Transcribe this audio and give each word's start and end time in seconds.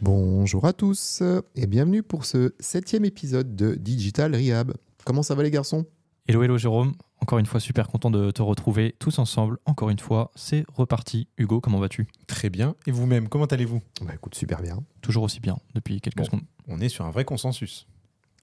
Bonjour 0.00 0.66
à 0.66 0.72
tous 0.72 1.22
et 1.54 1.66
bienvenue 1.66 2.02
pour 2.02 2.24
ce 2.24 2.54
septième 2.60 3.04
épisode 3.04 3.56
de 3.56 3.74
Digital 3.74 4.34
Rehab. 4.34 4.74
Comment 5.04 5.22
ça 5.22 5.34
va 5.34 5.42
les 5.42 5.50
garçons? 5.50 5.86
Hello, 6.28 6.42
hello 6.42 6.58
Jérôme. 6.58 6.94
Encore 7.20 7.38
une 7.38 7.46
fois, 7.46 7.60
super 7.60 7.88
content 7.88 8.10
de 8.10 8.30
te 8.30 8.42
retrouver 8.42 8.94
tous 8.98 9.18
ensemble. 9.18 9.58
Encore 9.64 9.88
une 9.90 9.98
fois, 9.98 10.30
c'est 10.34 10.64
reparti. 10.72 11.28
Hugo, 11.38 11.60
comment 11.60 11.78
vas-tu? 11.78 12.06
Très 12.26 12.50
bien. 12.50 12.74
Et 12.86 12.90
vous-même, 12.90 13.28
comment 13.28 13.46
allez-vous? 13.46 13.80
Bah 14.02 14.12
écoute, 14.14 14.34
super 14.34 14.60
bien. 14.60 14.78
Toujours 15.00 15.22
aussi 15.22 15.40
bien 15.40 15.56
depuis 15.74 16.00
quelques 16.00 16.18
Bon. 16.18 16.24
secondes. 16.24 16.42
On 16.68 16.80
est 16.80 16.88
sur 16.90 17.04
un 17.06 17.10
vrai 17.10 17.24
consensus. 17.24 17.86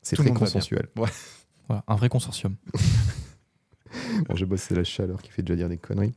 C'est 0.01 0.15
très 0.15 0.33
consensuel. 0.33 0.87
Voilà, 0.95 1.83
un 1.87 1.95
vrai 1.95 2.09
consortium. 2.09 2.55
Bon, 4.27 4.35
j'ai 4.35 4.45
bossé 4.45 4.73
la 4.73 4.83
chaleur 4.83 5.21
qui 5.21 5.29
fait 5.29 5.43
déjà 5.43 5.55
dire 5.55 5.69
des 5.69 5.77
conneries. 5.77 6.13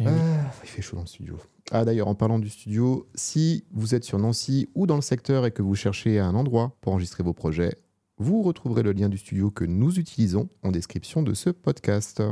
Oui. 0.00 0.06
Ah, 0.06 0.50
il 0.62 0.68
fait 0.68 0.82
chaud 0.82 0.96
dans 0.96 1.02
le 1.02 1.08
studio. 1.08 1.38
Ah 1.72 1.84
d'ailleurs, 1.84 2.08
en 2.08 2.16
parlant 2.16 2.40
du 2.40 2.48
studio, 2.48 3.06
si 3.14 3.64
vous 3.70 3.94
êtes 3.94 4.02
sur 4.02 4.18
Nancy 4.18 4.68
ou 4.74 4.86
dans 4.86 4.96
le 4.96 5.02
secteur 5.02 5.46
et 5.46 5.52
que 5.52 5.62
vous 5.62 5.76
cherchez 5.76 6.18
un 6.18 6.34
endroit 6.34 6.76
pour 6.80 6.92
enregistrer 6.92 7.22
vos 7.22 7.32
projets, 7.32 7.76
vous 8.18 8.42
retrouverez 8.42 8.82
le 8.82 8.92
lien 8.92 9.08
du 9.08 9.18
studio 9.18 9.50
que 9.50 9.64
nous 9.64 9.98
utilisons 9.98 10.48
en 10.62 10.72
description 10.72 11.22
de 11.22 11.32
ce 11.32 11.50
podcast. 11.50 12.22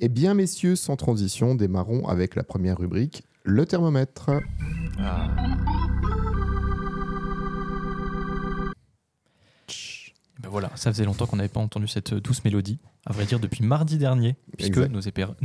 Eh 0.00 0.08
bien 0.08 0.34
messieurs, 0.34 0.76
sans 0.76 0.96
transition, 0.96 1.54
démarrons 1.56 2.06
avec 2.06 2.36
la 2.36 2.44
première 2.44 2.78
rubrique, 2.78 3.24
le 3.42 3.66
thermomètre. 3.66 4.30
Ben 10.42 10.48
voilà, 10.48 10.70
ça 10.74 10.92
faisait 10.92 11.04
longtemps 11.04 11.26
qu'on 11.26 11.36
n'avait 11.36 11.48
pas 11.48 11.60
entendu 11.60 11.86
cette 11.86 12.14
euh, 12.14 12.20
douce 12.20 12.44
mélodie. 12.44 12.78
À 13.06 13.12
vrai 13.12 13.24
dire, 13.26 13.38
depuis 13.38 13.62
mardi 13.62 13.98
dernier, 13.98 14.34
puisque 14.56 14.78
nos, 14.78 15.00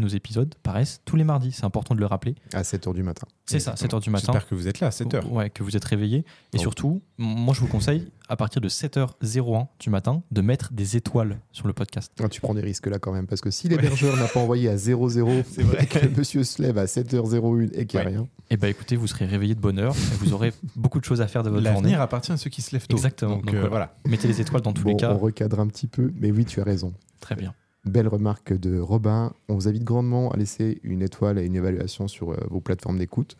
épisodes 0.08 0.56
paraissent 0.64 1.02
tous 1.06 1.16
les 1.16 1.24
mardis. 1.24 1.52
C'est 1.52 1.66
important 1.66 1.94
de 1.94 2.00
le 2.00 2.06
rappeler. 2.06 2.36
À 2.54 2.62
7h 2.62 2.94
du 2.94 3.04
matin. 3.04 3.28
C'est 3.46 3.60
ça, 3.60 3.74
7h 3.74 4.02
du 4.02 4.10
matin. 4.10 4.28
J'espère 4.28 4.48
que 4.48 4.56
vous 4.56 4.68
êtes 4.68 4.80
là 4.80 4.88
à 4.88 4.92
7 4.92 5.14
heures. 5.14 5.32
Ouais, 5.32 5.50
que 5.50 5.62
vous 5.62 5.76
êtes 5.76 5.86
réveillés. 5.86 6.20
Et 6.54 6.58
Oh. 6.58 6.60
surtout, 6.60 7.02
moi 7.18 7.54
je 7.54 7.60
vous 7.60 7.68
conseille, 7.68 8.10
à 8.30 8.36
partir 8.36 8.62
de 8.62 8.70
7h01 8.70 9.68
du 9.80 9.90
matin, 9.90 10.22
de 10.32 10.42
mettre 10.42 10.72
des 10.72 10.96
étoiles 10.98 11.40
sur 11.52 11.68
le 11.68 11.74
podcast. 11.74 12.12
Ah, 12.24 12.30
tu 12.30 12.42
prends 12.42 12.54
des 12.54 12.62
risques 12.62 12.88
là 12.88 13.00
quand 13.00 13.12
même, 13.12 13.28
parce 13.28 13.42
que 13.42 13.50
si 13.52 13.68
l'hébergeur 13.68 14.16
n'a 14.18 14.28
pas 14.28 14.40
envoyé 14.40 14.70
à 14.70 14.78
00, 14.78 15.10
C'est 15.52 15.64
vrai. 15.64 15.84
et 15.84 15.86
que 15.88 16.00
le 16.06 16.12
monsieur 16.16 16.44
se 16.44 16.62
lève 16.62 16.78
à 16.78 16.86
7h01 16.86 17.72
et 17.74 17.86
qu'il 17.86 18.00
n'y 18.00 18.06
a 18.06 18.10
Ouais. 18.10 18.16
rien, 18.16 18.28
Et 18.50 18.58
bah 18.58 18.70
écoutez, 18.70 18.96
vous 18.96 19.08
serez 19.08 19.26
réveillés 19.26 19.56
de 19.56 19.60
bonne 19.60 19.80
heure 19.80 19.96
et 19.96 20.16
vous 20.24 20.34
aurez 20.34 20.54
beaucoup 20.76 21.00
de 21.00 21.06
choses 21.06 21.22
à 21.22 21.28
faire 21.28 21.44
de 21.44 21.50
votre 21.50 21.64
journée. 21.64 21.82
L'avenir 21.82 22.02
appartient 22.02 22.32
à 22.32 22.38
ceux 22.38 22.50
qui 22.50 22.62
se 22.62 22.72
lèvent 22.74 22.88
tôt. 22.88 22.96
Exactement. 22.98 23.38
Donc, 23.38 23.46
Donc, 23.48 23.56
euh, 23.56 23.68
voilà. 23.68 23.96
Mettez 24.08 24.28
les 24.28 24.40
étoiles 24.42 24.62
dans 24.62 24.74
tous 24.74 24.84
bon, 24.84 24.90
les 24.92 24.96
cas. 24.96 25.12
on 25.14 25.18
recadre 25.18 25.60
un 25.60 25.68
petit 25.68 25.88
peu, 25.88 26.12
mais 26.16 26.32
oui, 26.32 26.46
tu 26.46 26.62
as 26.62 26.64
raison. 26.64 26.94
Très 27.20 27.36
bien. 27.36 27.54
Belle 27.86 28.08
remarque 28.10 28.54
de 28.54 28.78
Robin. 28.80 29.34
On 29.48 29.56
vous 29.56 29.68
invite 29.68 29.84
grandement 29.84 30.32
à 30.32 30.38
laisser 30.38 30.80
une 30.84 31.02
étoile 31.02 31.40
et 31.40 31.46
une 31.46 31.56
évaluation 31.56 32.08
sur 32.08 32.32
euh, 32.32 32.38
vos 32.50 32.60
plateformes 32.60 32.98
d'écoute, 33.00 33.38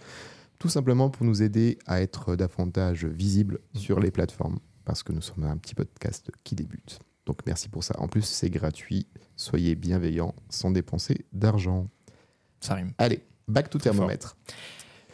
tout 0.60 0.70
simplement 0.70 1.10
pour 1.10 1.26
nous 1.26 1.44
aider 1.44 1.78
à 1.86 2.02
être 2.02 2.36
davantage 2.36 3.06
visibles 3.06 3.60
sur 3.76 4.00
les 4.00 4.12
plateformes, 4.12 4.60
parce 4.86 5.04
que 5.04 5.12
nous 5.14 5.22
sommes 5.22 5.44
un 5.44 5.58
petit 5.58 5.76
podcast 5.76 6.32
qui 6.44 6.56
débute. 6.56 7.00
Donc 7.26 7.40
merci 7.46 7.70
pour 7.70 7.84
ça. 7.84 7.96
En 8.00 8.08
plus, 8.08 8.24
c'est 8.24 8.50
gratuit. 8.50 9.08
Soyez 9.36 9.76
bienveillants 9.76 10.34
sans 10.50 10.72
dépenser 10.72 11.26
d'argent. 11.34 11.88
Ça 12.60 12.74
rime. 12.76 12.94
Allez, 12.98 13.24
back 13.48 13.70
to 13.70 13.78
Très 13.78 13.92
thermomètre. 13.92 14.36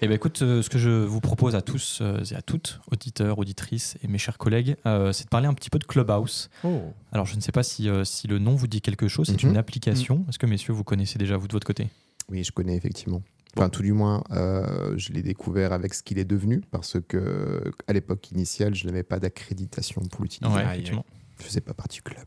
Eh 0.02 0.08
ben 0.08 0.14
écoute, 0.16 0.42
euh, 0.42 0.62
ce 0.62 0.70
que 0.70 0.78
je 0.78 0.90
vous 0.90 1.22
propose 1.22 1.56
à 1.56 1.62
tous 1.62 2.00
euh, 2.02 2.22
et 2.32 2.36
à 2.36 2.42
toutes, 2.42 2.82
auditeurs, 2.92 3.40
auditrices 3.40 3.98
et 4.04 4.08
mes 4.10 4.18
chers 4.18 4.38
collègues, 4.38 4.76
euh, 4.86 5.14
c'est 5.14 5.24
de 5.24 5.30
parler 5.30 5.48
un 5.48 5.54
petit 5.54 5.70
peu 5.70 5.80
de 5.80 5.86
Clubhouse. 5.86 6.50
Oh. 6.66 6.82
Alors 7.14 7.26
je 7.26 7.36
ne 7.38 7.42
sais 7.42 7.54
pas 7.54 7.64
si, 7.64 7.88
euh, 7.90 8.04
si 8.04 8.28
le 8.28 8.38
nom 8.38 8.56
vous 8.56 8.68
dit 8.68 8.82
quelque 8.82 9.08
chose, 9.08 9.28
c'est 9.28 9.42
Mhm. 9.44 9.52
une 9.52 9.58
application. 9.58 10.26
Est-ce 10.28 10.38
que 10.38 10.46
messieurs, 10.48 10.74
vous 10.74 10.84
connaissez 10.84 11.18
déjà 11.18 11.38
vous 11.38 11.48
de 11.48 11.54
votre 11.54 11.66
côté? 11.68 11.88
Oui, 12.30 12.44
je 12.44 12.52
connais 12.52 12.76
effectivement. 12.76 13.22
Enfin, 13.58 13.70
tout 13.70 13.82
du 13.84 13.94
moins, 13.94 14.24
euh, 14.32 14.94
je 14.98 15.14
l'ai 15.14 15.22
découvert 15.24 15.72
avec 15.74 15.94
ce 15.94 16.04
qu'il 16.04 16.20
est 16.20 16.26
devenu, 16.26 16.62
parce 16.72 16.98
que 17.08 17.72
à 17.88 17.94
l'époque 17.94 18.30
initiale, 18.32 18.76
je 18.76 18.86
n'avais 18.86 19.04
pas 19.04 19.20
d'accréditation 19.20 20.02
pour 20.02 20.24
l'utiliser. 20.24 20.54
Ouais, 20.56 20.64
effectivement. 20.74 21.06
Je 21.40 21.44
faisais 21.44 21.62
pas 21.62 21.74
partie 21.74 21.98
du 21.98 22.02
club. 22.02 22.26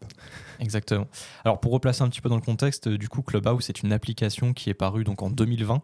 Exactement. 0.61 1.07
Alors 1.45 1.61
pour 1.61 1.73
replacer 1.73 2.03
un 2.03 2.09
petit 2.09 2.21
peu 2.21 2.29
dans 2.29 2.37
le 2.37 2.43
contexte, 2.43 2.89
euh, 2.89 2.99
du 2.99 3.09
coup 3.09 3.23
Clubhouse 3.23 3.65
c'est 3.65 3.83
une 3.83 3.93
application 3.93 4.53
qui 4.53 4.69
est 4.71 4.75
parue 4.75 5.05
donc 5.05 5.23
en 5.23 5.31
2020, 5.31 5.83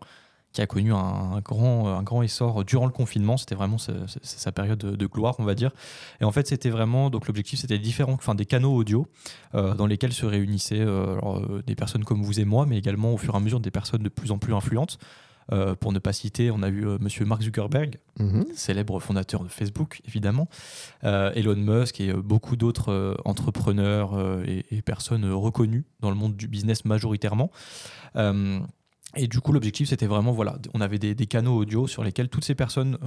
qui 0.52 0.60
a 0.60 0.66
connu 0.66 0.92
un, 0.92 0.96
un 0.96 1.40
grand, 1.40 1.88
un 1.88 2.02
grand 2.02 2.22
essor 2.22 2.64
durant 2.64 2.84
le 2.86 2.92
confinement. 2.92 3.36
C'était 3.38 3.54
vraiment 3.54 3.78
ce- 3.78 4.06
ce- 4.06 4.18
sa 4.22 4.52
période 4.52 4.78
de, 4.78 4.94
de 4.94 5.06
gloire, 5.06 5.36
on 5.38 5.44
va 5.44 5.54
dire. 5.54 5.70
Et 6.20 6.24
en 6.24 6.32
fait 6.32 6.46
c'était 6.48 6.68
vraiment 6.70 7.08
donc 7.08 7.26
l'objectif 7.26 7.60
c'était 7.60 7.78
différents, 7.78 8.12
enfin 8.12 8.34
des 8.34 8.44
canaux 8.46 8.74
audio 8.74 9.06
euh, 9.54 9.74
dans 9.74 9.86
lesquels 9.86 10.12
se 10.12 10.26
réunissaient 10.26 10.80
euh, 10.80 11.14
alors, 11.14 11.38
euh, 11.38 11.62
des 11.66 11.74
personnes 11.74 12.04
comme 12.04 12.22
vous 12.22 12.40
et 12.40 12.44
moi, 12.44 12.66
mais 12.66 12.76
également 12.78 13.12
au 13.14 13.16
fur 13.16 13.34
et 13.34 13.36
à 13.36 13.40
mesure 13.40 13.60
des 13.60 13.70
personnes 13.70 14.02
de 14.02 14.08
plus 14.10 14.30
en 14.32 14.38
plus 14.38 14.52
influentes. 14.54 14.98
Euh, 15.52 15.74
pour 15.74 15.92
ne 15.92 15.98
pas 15.98 16.12
citer, 16.12 16.50
on 16.50 16.62
a 16.62 16.68
eu 16.68 16.86
euh, 16.86 16.96
Monsieur 17.00 17.24
Mark 17.24 17.42
Zuckerberg, 17.42 17.98
Mhm. 18.18 18.44
célèbre 18.54 18.98
fondateur 19.00 19.42
de 19.44 19.48
Facebook, 19.48 20.00
évidemment, 20.06 20.48
euh, 21.04 21.32
Elon 21.34 21.56
Musk 21.56 22.00
et 22.00 22.10
euh, 22.10 22.22
beaucoup 22.22 22.56
d'autres 22.56 23.16
entrepreneurs 23.24 24.18
et, 24.46 24.64
et 24.70 24.82
personnes 24.82 25.30
reconnues 25.30 25.84
dans 26.00 26.10
le 26.10 26.16
monde 26.16 26.36
du 26.36 26.48
business 26.48 26.84
majoritairement. 26.84 27.50
Et 29.16 29.28
du 29.28 29.40
coup, 29.40 29.52
l'objectif, 29.52 29.88
c'était 29.90 30.06
vraiment, 30.08 30.32
voilà, 30.32 30.58
on 30.74 30.80
avait 30.80 30.98
des, 30.98 31.14
des 31.14 31.26
canaux 31.26 31.56
audio 31.56 31.86
sur 31.86 32.02
lesquels 32.02 32.28
toutes 32.28 32.44
ces 32.44 32.56
personnes 32.56 32.98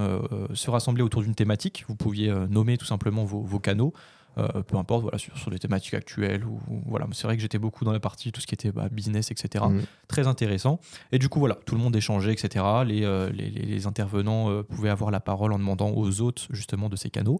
se 0.53 0.69
rassemblaient 0.69 1.03
autour 1.03 1.21
d'une 1.21 1.35
thématique. 1.35 1.83
Vous 1.89 1.95
pouviez 1.95 2.33
nommer 2.49 2.77
tout 2.77 2.85
simplement 2.85 3.25
vos, 3.25 3.41
vos 3.41 3.59
canaux, 3.59 3.93
euh, 4.37 4.61
peu 4.63 4.77
importe, 4.77 5.01
voilà, 5.01 5.17
sur, 5.17 5.37
sur 5.37 5.49
des 5.51 5.59
thématiques 5.59 5.93
actuelles. 5.93 6.43
Ou, 6.45 6.59
voilà, 6.85 7.07
c'est 7.11 7.25
vrai 7.27 7.35
que 7.35 7.41
j'étais 7.41 7.59
beaucoup 7.59 7.85
dans 7.85 7.91
la 7.91 7.99
partie 7.99 8.31
tout 8.31 8.41
ce 8.41 8.47
qui 8.47 8.53
était 8.55 8.71
bah, 8.71 8.87
business, 8.91 9.31
etc 9.31 9.65
Mhm. 9.67 9.83
très 10.07 10.27
intéressant. 10.27 10.79
Et 11.11 11.19
du 11.19 11.29
coup, 11.29 11.39
voilà, 11.39 11.55
tout 11.65 11.75
le 11.75 11.81
monde 11.81 11.95
échangeait, 11.95 12.33
etc. 12.33 12.63
Les, 12.85 13.03
euh, 13.03 13.29
les, 13.31 13.87
intervenants 13.87 14.49
euh, 14.49 14.63
pouvaient 14.63 14.89
avoir 14.89 15.11
la 15.11 15.19
parole 15.19 15.53
en 15.53 15.59
demandant 15.59 15.91
aux 15.91 16.21
hôtes, 16.21 16.47
justement, 16.51 16.89
de 16.89 16.95
ces 16.95 17.09
canaux. 17.09 17.39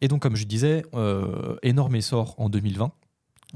Et 0.00 0.08
donc, 0.08 0.20
comme 0.22 0.34
je 0.34 0.46
disais, 0.46 0.82
énorme 1.62 1.94
essor 1.94 2.34
en 2.38 2.48
2020. 2.48 2.92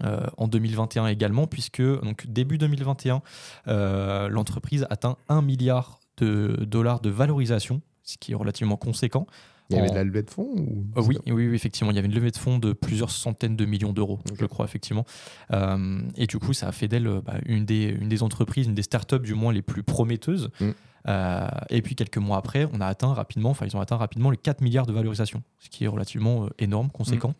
euh, 0.05 0.27
en 0.39 0.49
2021 0.49 1.07
également, 1.09 1.47
puisque 1.47 1.83
donc, 1.83 2.27
début 2.27 2.57
2021, 2.59 3.21
euh, 3.69 4.29
l'entreprise 4.29 4.87
atteint 4.91 5.17
1 5.29 5.43
milliard 5.43 6.01
de 6.17 6.65
dollars 6.65 7.01
de 7.01 7.11
valorisation, 7.11 7.83
ce 8.03 8.17
qui 8.17 8.33
est 8.33 8.35
relativement 8.35 8.77
conséquent. 8.77 9.27
Il 9.71 9.77
y 9.77 9.79
avait 9.79 9.91
de 9.91 9.95
la 9.95 10.05
levée 10.05 10.23
de 10.23 10.31
fonds 10.31 10.51
ou... 10.57 10.85
Euh, 10.97 11.03
oui, 11.03 11.19
oui, 11.27 11.49
oui, 11.49 11.55
effectivement. 11.55 11.91
Il 11.93 11.97
y 11.97 11.99
avait 11.99 12.09
une 12.09 12.15
levée 12.15 12.31
de 12.31 12.37
fonds 12.37 12.59
de 12.59 12.73
plusieurs 12.73 13.11
centaines 13.11 13.57
de 13.57 13.65
millions 13.65 13.93
d'euros, 13.93 14.19
Ok. 14.31 14.37
je 14.39 14.47
crois, 14.47 14.67
effectivement. 14.67 15.07
Euh, 15.53 16.03
et 16.17 16.27
du 16.27 16.39
coup, 16.39 16.53
ça 16.53 16.69
a 16.69 16.73
fait 16.73 16.89
d'elle 16.89 17.09
bah, 17.25 17.35
une, 17.47 17.65
des, 17.65 17.85
une 17.85 18.09
des 18.09 18.23
entreprises, 18.23 18.67
une 18.67 18.75
des 18.75 18.83
startups 18.83 19.21
du 19.21 19.35
moins 19.35 19.53
les 19.53 19.63
plus 19.63 19.83
prometteuses. 19.83 20.51
Mm. 20.61 20.71
Euh, 21.09 21.49
et 21.71 21.83
puis, 21.83 21.95
quelques 21.95 22.19
mois 22.19 22.37
après, 22.37 22.69
on 22.73 22.81
a 22.81 22.87
atteint 22.87 23.13
rapidement, 23.13 23.51
enfin, 23.51 23.67
ils 23.67 23.77
ont 23.77 23.81
atteint 23.81 23.97
rapidement 23.97 24.31
les 24.31 24.37
4 24.37 24.61
milliards 24.61 24.87
de 24.87 24.93
valorisation, 24.93 25.43
ce 25.59 25.69
qui 25.69 25.85
est 25.85 25.89
relativement 25.89 26.45
euh, 26.45 26.49
énorme, 26.59 26.91
conséquent. 26.91 27.35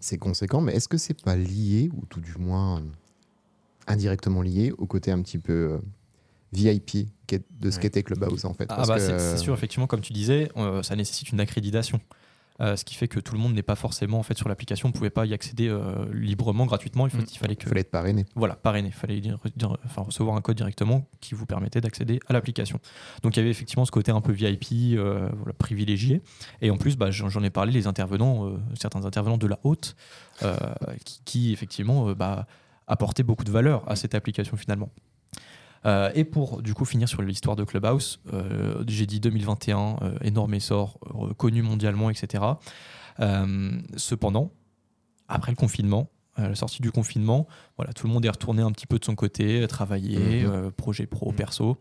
C'est 0.00 0.18
conséquent, 0.18 0.60
mais 0.60 0.74
est-ce 0.74 0.88
que 0.88 0.96
c'est 0.98 1.20
pas 1.20 1.36
lié, 1.36 1.90
ou 1.94 2.06
tout 2.06 2.20
du 2.20 2.34
moins 2.38 2.82
indirectement 3.86 4.42
lié, 4.42 4.72
au 4.78 4.86
côté 4.86 5.10
un 5.10 5.20
petit 5.22 5.38
peu 5.38 5.80
VIP 6.52 7.08
de 7.30 7.70
ce 7.70 7.76
Ouais. 7.76 7.82
qu'était 7.82 8.02
Clubhouse 8.02 8.44
en 8.44 8.52
fait 8.54 8.66
Ah 8.68 8.84
bah, 8.86 8.96
que, 8.96 9.00
c'est 9.18 9.38
sûr, 9.38 9.54
effectivement, 9.54 9.86
comme 9.86 10.02
tu 10.02 10.12
disais, 10.12 10.50
euh, 10.56 10.82
ça 10.82 10.94
nécessite 10.96 11.30
une 11.32 11.40
accréditation. 11.40 12.00
Euh, 12.60 12.76
ce 12.76 12.84
qui 12.84 12.94
fait 12.94 13.08
que 13.08 13.18
tout 13.18 13.32
le 13.34 13.40
monde 13.40 13.54
n'est 13.54 13.62
pas 13.62 13.74
forcément 13.74 14.18
en 14.18 14.22
fait 14.22 14.36
sur 14.36 14.46
l'application, 14.46 14.88
ne 14.88 14.92
pouvait 14.92 15.08
pas 15.10 15.24
y 15.24 15.32
accéder 15.32 15.68
euh, 15.68 16.04
librement, 16.12 16.66
gratuitement. 16.66 17.06
Il, 17.06 17.10
faut- 17.10 17.16
Mm. 17.22 17.26
il 17.32 17.38
fallait 17.38 17.56
que 17.56 17.62
Il 17.64 17.68
fallait 17.70 17.80
être 17.80 17.90
parrainé. 17.90 18.26
Voilà, 18.36 18.54
parrainé. 18.56 18.88
Il 18.88 18.94
fallait 18.94 19.20
dire- 19.20 19.38
dire- 19.56 19.78
enfin, 19.86 20.02
recevoir 20.02 20.36
un 20.36 20.42
code 20.42 20.58
directement 20.58 21.08
qui 21.20 21.34
vous 21.34 21.46
permettait 21.46 21.80
d'accéder 21.80 22.20
à 22.28 22.34
l'application. 22.34 22.78
Donc 23.22 23.34
il 23.34 23.38
y 23.38 23.42
avait 23.42 23.50
effectivement 23.50 23.86
ce 23.86 23.90
côté 23.90 24.12
un 24.12 24.20
peu 24.20 24.32
VIP, 24.32 24.94
euh, 24.98 25.30
voilà, 25.38 25.54
privilégié. 25.54 26.20
Et 26.60 26.70
en 26.70 26.76
plus, 26.76 26.96
bah, 26.96 27.10
j'en 27.10 27.30
j'en 27.30 27.42
ai 27.42 27.50
parlé, 27.50 27.72
les 27.72 27.86
intervenants, 27.86 28.46
euh, 28.46 28.58
certains 28.78 29.06
intervenants 29.06 29.38
de 29.38 29.46
la 29.46 29.58
haute, 29.64 29.96
euh, 30.42 30.54
qui, 31.06 31.20
qui, 31.24 31.52
effectivement 31.54 32.10
euh, 32.10 32.14
bah, 32.14 32.46
apportaient 32.86 33.22
beaucoup 33.24 33.44
de 33.44 33.50
valeur 33.50 33.82
à 33.90 33.96
cette 33.96 34.14
application 34.14 34.58
finalement. 34.58 34.90
Euh, 35.84 36.10
et 36.14 36.24
pour 36.24 36.62
du 36.62 36.74
coup 36.74 36.84
finir 36.84 37.08
sur 37.08 37.22
l'histoire 37.22 37.56
de 37.56 37.64
Clubhouse, 37.64 38.20
euh, 38.32 38.84
j'ai 38.86 39.06
dit 39.06 39.18
2021, 39.20 39.96
euh, 40.02 40.14
énorme 40.22 40.54
essor, 40.54 40.98
connu 41.36 41.62
mondialement, 41.62 42.08
etc. 42.10 42.44
Cependant, 43.96 44.52
après 45.28 45.52
le 45.52 45.56
confinement, 45.56 46.08
à 46.36 46.48
la 46.48 46.54
sortie 46.54 46.80
du 46.82 46.90
confinement, 46.90 47.46
voilà, 47.76 47.92
tout 47.92 48.06
le 48.06 48.12
monde 48.12 48.24
est 48.24 48.30
retourné 48.30 48.62
un 48.62 48.70
petit 48.72 48.86
peu 48.86 48.98
de 48.98 49.04
son 49.04 49.14
côté, 49.14 49.66
travailler, 49.68 50.44
euh, 50.44 50.70
projet 50.70 51.06
pro, 51.06 51.30
Mhm. 51.30 51.36
perso, 51.36 51.76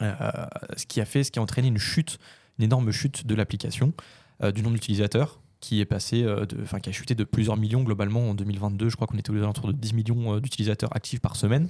ce 0.00 0.86
qui 0.86 1.00
a 1.00 1.04
fait, 1.04 1.24
ce 1.24 1.30
qui 1.32 1.38
a 1.38 1.42
entraîné 1.42 1.68
une 1.68 1.78
chute, 1.78 2.18
une 2.58 2.64
énorme 2.64 2.90
chute 2.92 3.26
de 3.26 3.34
l'application, 3.34 3.92
du 4.54 4.62
nombre 4.62 4.74
d'utilisateurs, 4.74 5.40
qui 5.60 5.80
est 5.80 5.84
passé, 5.84 6.22
euh, 6.24 6.46
de- 6.46 6.56
enfin 6.62 6.80
qui 6.80 6.88
a 6.88 6.92
chuté 6.92 7.14
de 7.14 7.22
plusieurs 7.24 7.56
millions 7.58 7.82
globalement 7.82 8.30
en 8.30 8.34
2022. 8.34 8.88
Je 8.88 8.96
crois 8.96 9.06
qu'on 9.06 9.18
était 9.18 9.30
aux 9.30 9.36
alentours 9.36 9.66
de 9.68 9.72
10 9.72 9.92
millions 9.92 10.34
euh, 10.36 10.40
d'utilisateurs 10.40 10.94
actifs 10.96 11.20
par 11.20 11.36
semaine. 11.36 11.68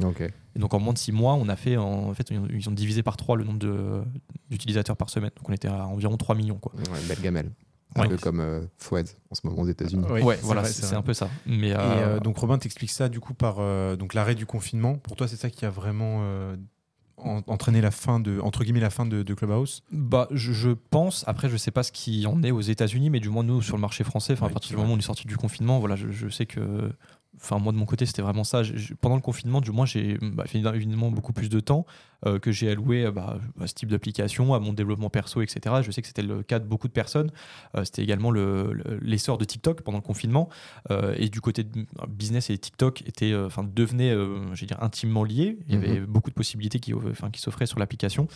Et 0.54 0.58
donc 0.60 0.74
en 0.74 0.78
moins 0.78 0.92
de 0.92 0.98
6 0.98 1.10
mois, 1.12 1.34
on 1.34 1.48
a 1.48 1.56
fait, 1.56 1.76
en, 1.76 2.08
en 2.10 2.14
fait, 2.14 2.30
ils 2.30 2.68
ont 2.68 2.72
divisé 2.72 3.02
par 3.02 3.16
3 3.16 3.36
le 3.36 3.44
nombre 3.44 3.58
d'utilisateurs 4.48 4.96
par 4.96 5.10
semaine. 5.10 5.30
Donc 5.36 5.48
on 5.48 5.52
était 5.52 5.68
à 5.68 5.86
environ 5.86 6.16
3 6.16 6.34
millions. 6.34 6.58
Quoi. 6.58 6.72
Ouais, 6.76 7.00
belle 7.08 7.20
gamelle. 7.20 7.50
Un 7.96 8.02
Ouais. 8.02 8.08
peu 8.08 8.18
comme 8.18 8.38
euh, 8.38 8.60
Fouad 8.78 9.08
en 9.30 9.34
ce 9.34 9.44
moment 9.44 9.62
aux 9.62 9.66
États-Unis. 9.66 10.04
Oui, 10.10 10.22
ouais, 10.22 10.36
c'est 10.36 10.44
voilà, 10.46 10.62
c'est 10.64 10.94
un 10.94 11.02
peu 11.02 11.12
ça. 11.12 11.28
Mais 11.44 11.70
Et 11.70 11.74
euh, 11.74 11.78
euh, 11.80 12.20
donc 12.20 12.38
Robin 12.38 12.56
t'explique 12.56 12.92
ça 12.92 13.08
du 13.08 13.18
coup 13.18 13.34
par 13.34 13.56
euh, 13.58 13.96
donc 13.96 14.14
l'arrêt 14.14 14.36
du 14.36 14.46
confinement. 14.46 14.94
Pour 14.98 15.16
toi, 15.16 15.26
c'est 15.26 15.34
ça 15.34 15.50
qui 15.50 15.64
a 15.64 15.70
vraiment 15.70 16.20
en- 17.24 17.42
entraîné 17.46 17.80
la 17.80 17.90
fin 17.90 18.20
de 18.20 18.40
entre 18.40 18.64
guillemets 18.64 18.80
la 18.80 18.90
fin 18.90 19.06
de, 19.06 19.22
de 19.22 19.34
Clubhouse. 19.34 19.82
Bah, 19.92 20.28
je, 20.30 20.52
je 20.52 20.70
pense. 20.90 21.24
Après, 21.26 21.48
je 21.48 21.56
sais 21.56 21.70
pas 21.70 21.82
ce 21.82 21.92
qui 21.92 22.26
en 22.26 22.42
est 22.42 22.50
aux 22.50 22.60
États-Unis, 22.60 23.10
mais 23.10 23.20
du 23.20 23.28
moins 23.28 23.42
nous 23.44 23.62
sur 23.62 23.76
le 23.76 23.80
marché 23.80 24.04
français, 24.04 24.32
enfin 24.34 24.46
Ouais, 24.46 24.50
à 24.50 24.54
partir 24.54 24.70
du 24.70 24.76
moment 24.76 24.92
où 24.92 24.96
on 24.96 24.98
est 24.98 25.02
sorti 25.02 25.26
du 25.26 25.36
confinement, 25.36 25.78
voilà, 25.78 25.96
je, 25.96 26.10
je 26.10 26.28
sais 26.28 26.46
que, 26.46 26.92
enfin 27.42 27.58
moi 27.58 27.72
de 27.72 27.78
mon 27.78 27.86
côté, 27.86 28.06
c'était 28.06 28.22
vraiment 28.22 28.44
ça. 28.44 28.62
Pendant 29.00 29.14
le 29.16 29.20
confinement, 29.22 29.60
du 29.60 29.70
moins, 29.70 29.86
j'ai 29.86 30.18
bah, 30.20 30.44
évidemment 30.52 31.10
beaucoup 31.10 31.32
plus 31.32 31.48
de 31.48 31.58
temps 31.60 31.86
euh, 32.26 32.38
que 32.38 32.52
j'ai 32.52 32.70
alloué 32.70 33.04
euh, 33.06 33.10
bah, 33.12 33.38
à 33.60 33.66
ce 33.66 33.74
type 33.74 33.88
d'application, 33.88 34.52
à 34.54 34.60
mon 34.60 34.72
développement 34.72 35.08
perso, 35.10 35.40
etc. 35.40 35.76
Je 35.82 35.90
sais 35.90 36.02
que 36.02 36.08
c'était 36.08 36.22
le 36.22 36.42
cas 36.42 36.58
de 36.58 36.66
beaucoup 36.66 36.86
de 36.88 36.92
personnes. 36.92 37.30
Euh, 37.76 37.84
c'était 37.84 38.02
également 38.02 38.30
le- 38.30 38.72
le- 38.72 38.98
l'essor 39.02 39.38
de 39.38 39.44
TikTok 39.44 39.82
pendant 39.82 39.98
le 39.98 40.02
confinement, 40.02 40.48
Euh, 40.90 41.14
et 41.16 41.28
du 41.28 41.40
côté 41.40 41.64
de 41.64 41.86
business 42.08 42.50
et 42.50 42.58
TikTok 42.58 43.02
étaient, 43.06 43.34
enfin 43.34 43.64
devenaient, 43.64 44.14
je 44.54 44.64
dire, 44.66 44.82
intimement 44.82 45.24
liés. 45.24 45.58
Il 45.68 45.74
y 45.74 45.76
avait 45.76 46.00
beaucoup 46.00 46.30
de 46.30 46.34
possibilités 46.34 46.78
qui, 46.80 46.92
s'offraient 47.36 47.66
sur 47.66 47.78
l'application. 47.78 48.28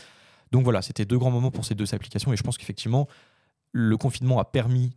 Donc 0.52 0.64
voilà, 0.64 0.82
c'était 0.82 1.04
deux 1.04 1.18
grands 1.18 1.30
moments 1.30 1.50
pour 1.50 1.64
ces 1.64 1.74
deux 1.74 1.94
applications 1.94 2.32
et 2.32 2.36
je 2.36 2.42
pense 2.42 2.58
qu'effectivement, 2.58 3.08
le 3.72 3.96
confinement 3.96 4.38
a 4.38 4.44
permis 4.44 4.92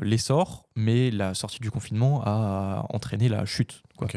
l'essor, 0.00 0.66
mais 0.74 1.10
la 1.10 1.34
sortie 1.34 1.60
du 1.60 1.70
confinement 1.70 2.22
a 2.24 2.86
entraîné 2.90 3.28
la 3.28 3.44
chute. 3.44 3.82
Quoi. 3.96 4.08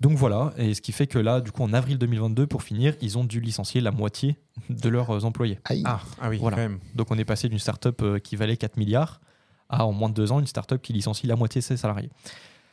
Donc 0.00 0.18
voilà, 0.18 0.52
et 0.58 0.74
ce 0.74 0.82
qui 0.82 0.92
fait 0.92 1.06
que 1.06 1.18
là, 1.18 1.40
du 1.40 1.50
coup, 1.52 1.62
en 1.62 1.72
avril 1.72 1.98
2022, 1.98 2.46
pour 2.46 2.62
finir, 2.62 2.94
ils 3.00 3.16
ont 3.16 3.24
dû 3.24 3.40
licencier 3.40 3.80
la 3.80 3.90
moitié 3.90 4.36
de 4.68 4.88
leurs 4.88 5.10
euh, 5.10 5.24
employés. 5.24 5.60
Aïe. 5.64 5.82
Ah 5.86 6.00
ah 6.20 6.28
oui 6.28 6.38
Voilà. 6.38 6.56
quand 6.56 6.62
même. 6.62 6.78
Donc 6.94 7.10
on 7.10 7.16
est 7.16 7.24
passé 7.24 7.48
d'une 7.48 7.58
start-up 7.58 8.02
euh, 8.02 8.18
qui 8.18 8.36
valait 8.36 8.56
4 8.56 8.76
milliards 8.76 9.20
à, 9.68 9.86
en 9.86 9.92
moins 9.92 10.08
de 10.08 10.14
deux 10.14 10.32
ans, 10.32 10.40
une 10.40 10.46
start-up 10.46 10.82
qui 10.82 10.92
licencie 10.92 11.26
la 11.26 11.36
moitié 11.36 11.60
de 11.60 11.64
ses 11.64 11.76
salariés. 11.76 12.10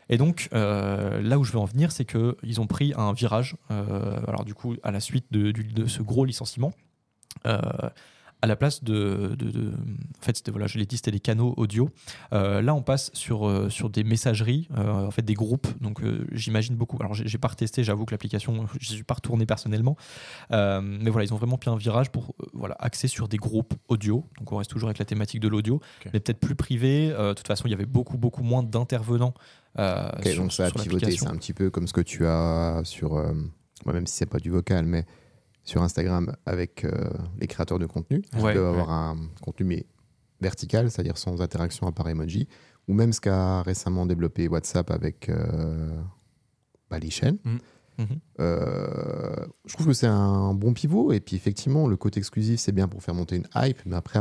Et 0.09 0.17
donc, 0.17 0.49
euh, 0.53 1.21
là 1.21 1.39
où 1.39 1.43
je 1.43 1.53
veux 1.53 1.59
en 1.59 1.65
venir, 1.65 1.91
c'est 1.91 2.05
qu'ils 2.05 2.59
ont 2.59 2.67
pris 2.67 2.93
un 2.97 3.13
virage, 3.13 3.55
euh, 3.71 4.19
alors 4.27 4.43
du 4.43 4.53
coup, 4.53 4.75
à 4.83 4.91
la 4.91 4.99
suite 4.99 5.25
de, 5.31 5.87
ce 5.87 6.01
gros 6.01 6.25
licenciement, 6.25 6.73
euh, 7.45 7.59
à 8.41 8.47
la 8.47 8.55
place 8.55 8.83
de... 8.83 9.35
de- 9.37 9.51
de- 9.51 9.69
en 9.71 10.21
fait, 10.23 10.49
voilà, 10.49 10.67
je 10.67 10.77
l'ai 10.79 10.85
dit, 10.85 10.97
c'était 10.97 11.11
des 11.11 11.19
canaux 11.19 11.53
audio. 11.57 11.89
Euh, 12.33 12.61
là, 12.61 12.73
on 12.73 12.81
passe 12.81 13.11
sur, 13.13 13.47
euh, 13.47 13.69
sur 13.69 13.89
des 13.89 14.03
messageries, 14.03 14.67
euh, 14.77 14.91
en 15.07 15.11
fait, 15.11 15.21
des 15.23 15.33
groupes. 15.33 15.67
Donc, 15.81 16.01
euh, 16.01 16.25
j'imagine 16.31 16.75
beaucoup. 16.75 16.97
Alors, 16.99 17.13
j'ai, 17.13 17.27
j'ai 17.27 17.37
pas 17.37 17.47
retesté, 17.49 17.83
j'avoue 17.83 18.05
que 18.05 18.11
l'application, 18.13 18.65
je 18.79 18.93
suis 18.93 19.03
pas 19.03 19.13
retourné 19.15 19.45
personnellement. 19.45 19.95
Euh, 20.51 20.81
mais 20.81 21.09
voilà, 21.09 21.25
ils 21.25 21.33
ont 21.33 21.37
vraiment 21.37 21.57
pris 21.57 21.69
un 21.69 21.75
virage 21.75 22.09
pour 22.11 22.33
euh, 22.41 22.45
voilà, 22.53 22.75
axer 22.79 23.07
sur 23.07 23.27
des 23.27 23.37
groupes 23.37 23.73
audio. 23.87 24.25
Donc 24.39 24.51
on 24.51 24.57
reste 24.57 24.71
toujours 24.71 24.89
avec 24.89 24.99
la 24.99 25.05
thématique 25.05 25.39
de 25.39 25.47
l'audio, 25.47 25.75
Ok. 25.75 26.09
mais 26.13 26.19
peut-être 26.19 26.39
plus 26.39 26.55
privé. 26.55 27.11
Euh, 27.11 27.29
de 27.29 27.33
toute 27.35 27.47
façon, 27.47 27.63
il 27.67 27.71
y 27.71 27.73
avait 27.75 27.85
beaucoup, 27.85 28.17
beaucoup 28.17 28.43
moins 28.43 28.63
d'intervenants. 28.63 29.33
euh, 29.79 30.09
Ok, 30.17 30.27
sur- 30.27 30.41
donc 30.41 30.51
ça 30.53 30.65
a 30.65 30.71
pivoté. 30.71 30.89
l'application. 30.89 31.25
C'est 31.27 31.31
un 31.31 31.37
petit 31.37 31.53
peu 31.53 31.69
comme 31.69 31.87
ce 31.87 31.93
que 31.93 32.01
tu 32.01 32.25
as 32.25 32.81
sur, 32.85 33.15
euh, 33.15 33.33
moi, 33.85 33.93
même 33.93 34.07
si 34.07 34.15
c'est 34.15 34.25
pas 34.25 34.39
du 34.39 34.49
vocal, 34.49 34.85
mais 34.85 35.05
sur 35.71 35.81
Instagram 35.81 36.35
avec 36.45 36.83
euh, 36.83 36.91
les 37.39 37.47
créateurs 37.47 37.79
de 37.79 37.85
contenu. 37.85 38.21
Ils 38.33 38.41
Ouais, 38.43 38.53
peuvent 38.53 38.63
ouais. 38.63 38.69
avoir 38.81 38.91
un 38.91 39.17
contenu 39.41 39.65
mais 39.65 39.85
vertical, 40.41 40.91
c'est-à-dire 40.91 41.17
sans 41.17 41.41
interaction 41.41 41.87
à 41.87 41.91
part 41.91 42.09
emoji, 42.09 42.47
ou 42.87 42.93
même 42.93 43.13
ce 43.13 43.21
qu'a 43.21 43.61
récemment 43.61 44.05
développé 44.05 44.47
WhatsApp 44.47 44.91
avec 44.91 45.29
euh, 45.29 45.97
bah, 46.89 46.99
les 46.99 47.09
chaînes. 47.09 47.37
Mhm. 47.45 47.59
Mhm. 47.99 48.07
Euh, 48.39 49.45
je 49.65 49.73
trouve 49.73 49.87
que 49.87 49.93
c'est 49.93 50.07
un 50.07 50.53
bon 50.53 50.73
pivot. 50.73 51.11
Et 51.13 51.19
puis 51.19 51.35
effectivement, 51.35 51.87
le 51.87 51.95
côté 51.95 52.19
exclusif, 52.19 52.59
c'est 52.59 52.71
bien 52.71 52.87
pour 52.87 53.01
faire 53.03 53.13
monter 53.15 53.35
une 53.37 53.47
hype, 53.55 53.79
mais 53.85 53.95
après, 53.95 54.19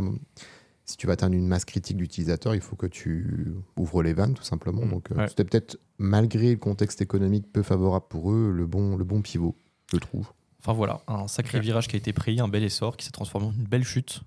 si 0.84 0.96
tu 0.96 1.06
vas 1.06 1.14
atteindre 1.14 1.34
une 1.34 1.46
masse 1.48 1.64
critique 1.64 1.96
d'utilisateurs, 1.96 2.54
il 2.54 2.60
faut 2.60 2.76
que 2.76 2.86
tu 2.86 3.54
ouvres 3.76 4.02
les 4.02 4.12
vannes, 4.12 4.34
tout 4.34 4.42
simplement. 4.44 4.82
Mhm. 4.84 4.90
Donc, 4.90 5.10
euh, 5.10 5.16
Ouais. 5.16 5.28
c'était 5.28 5.44
peut-être, 5.44 5.78
malgré 5.98 6.50
le 6.52 6.58
contexte 6.58 7.00
économique 7.00 7.50
peu 7.52 7.62
favorable 7.62 8.06
pour 8.08 8.30
eux, 8.32 8.52
le 8.54 8.66
bon, 8.66 8.96
le 8.96 9.04
bon 9.04 9.20
pivot, 9.22 9.56
je 9.92 9.96
trouve. 9.98 10.28
Enfin 10.60 10.74
voilà, 10.74 11.00
un 11.08 11.26
sacré 11.26 11.58
virage 11.58 11.88
qui 11.88 11.96
a 11.96 11.98
été 11.98 12.12
pris, 12.12 12.38
un 12.38 12.48
bel 12.48 12.62
essor 12.62 12.96
qui 12.96 13.06
s'est 13.06 13.12
transformé 13.12 13.46
en 13.46 13.52
une 13.52 13.64
belle 13.64 13.84
chute. 13.84 14.20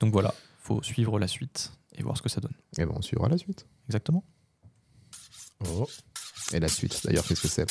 Donc 0.00 0.12
voilà, 0.12 0.32
faut 0.58 0.82
suivre 0.82 1.18
la 1.18 1.26
suite 1.26 1.72
et 1.96 2.02
voir 2.02 2.16
ce 2.16 2.22
que 2.22 2.28
ça 2.28 2.40
donne. 2.40 2.54
Et 2.78 2.84
bon, 2.84 2.94
on 2.96 3.02
suivra 3.02 3.28
la 3.28 3.36
suite. 3.36 3.66
Exactement. 3.88 4.24
Oh. 5.68 5.88
Et 6.52 6.60
la 6.60 6.68
suite, 6.68 7.00
d'ailleurs, 7.04 7.24
qu'est-ce 7.24 7.42
que 7.42 7.48
c'est? 7.48 7.66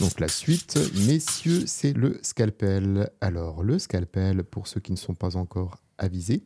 Donc 0.00 0.20
la 0.20 0.28
suite, 0.28 0.78
messieurs, 1.06 1.64
c'est 1.66 1.92
le 1.92 2.18
scalpel. 2.22 3.10
Alors 3.20 3.62
le 3.62 3.78
scalpel, 3.78 4.42
pour 4.44 4.66
ceux 4.66 4.80
qui 4.80 4.92
ne 4.92 4.96
sont 4.96 5.14
pas 5.14 5.36
encore 5.36 5.78
avisés, 5.98 6.44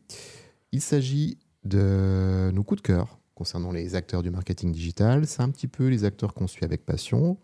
il 0.73 0.81
s'agit 0.81 1.39
de 1.65 2.51
nos 2.53 2.63
coups 2.63 2.83
de 2.83 2.87
cœur 2.87 3.19
concernant 3.35 3.73
les 3.73 3.95
acteurs 3.95 4.23
du 4.23 4.31
marketing 4.31 4.73
digital. 4.73 5.27
C'est 5.27 5.43
un 5.43 5.51
petit 5.51 5.69
peu 5.69 5.89
les 5.89 6.05
acteurs 6.05 6.35
qu'on 6.35 6.47
suit 6.47 6.65
avec 6.65 6.85
passion. 6.85 7.39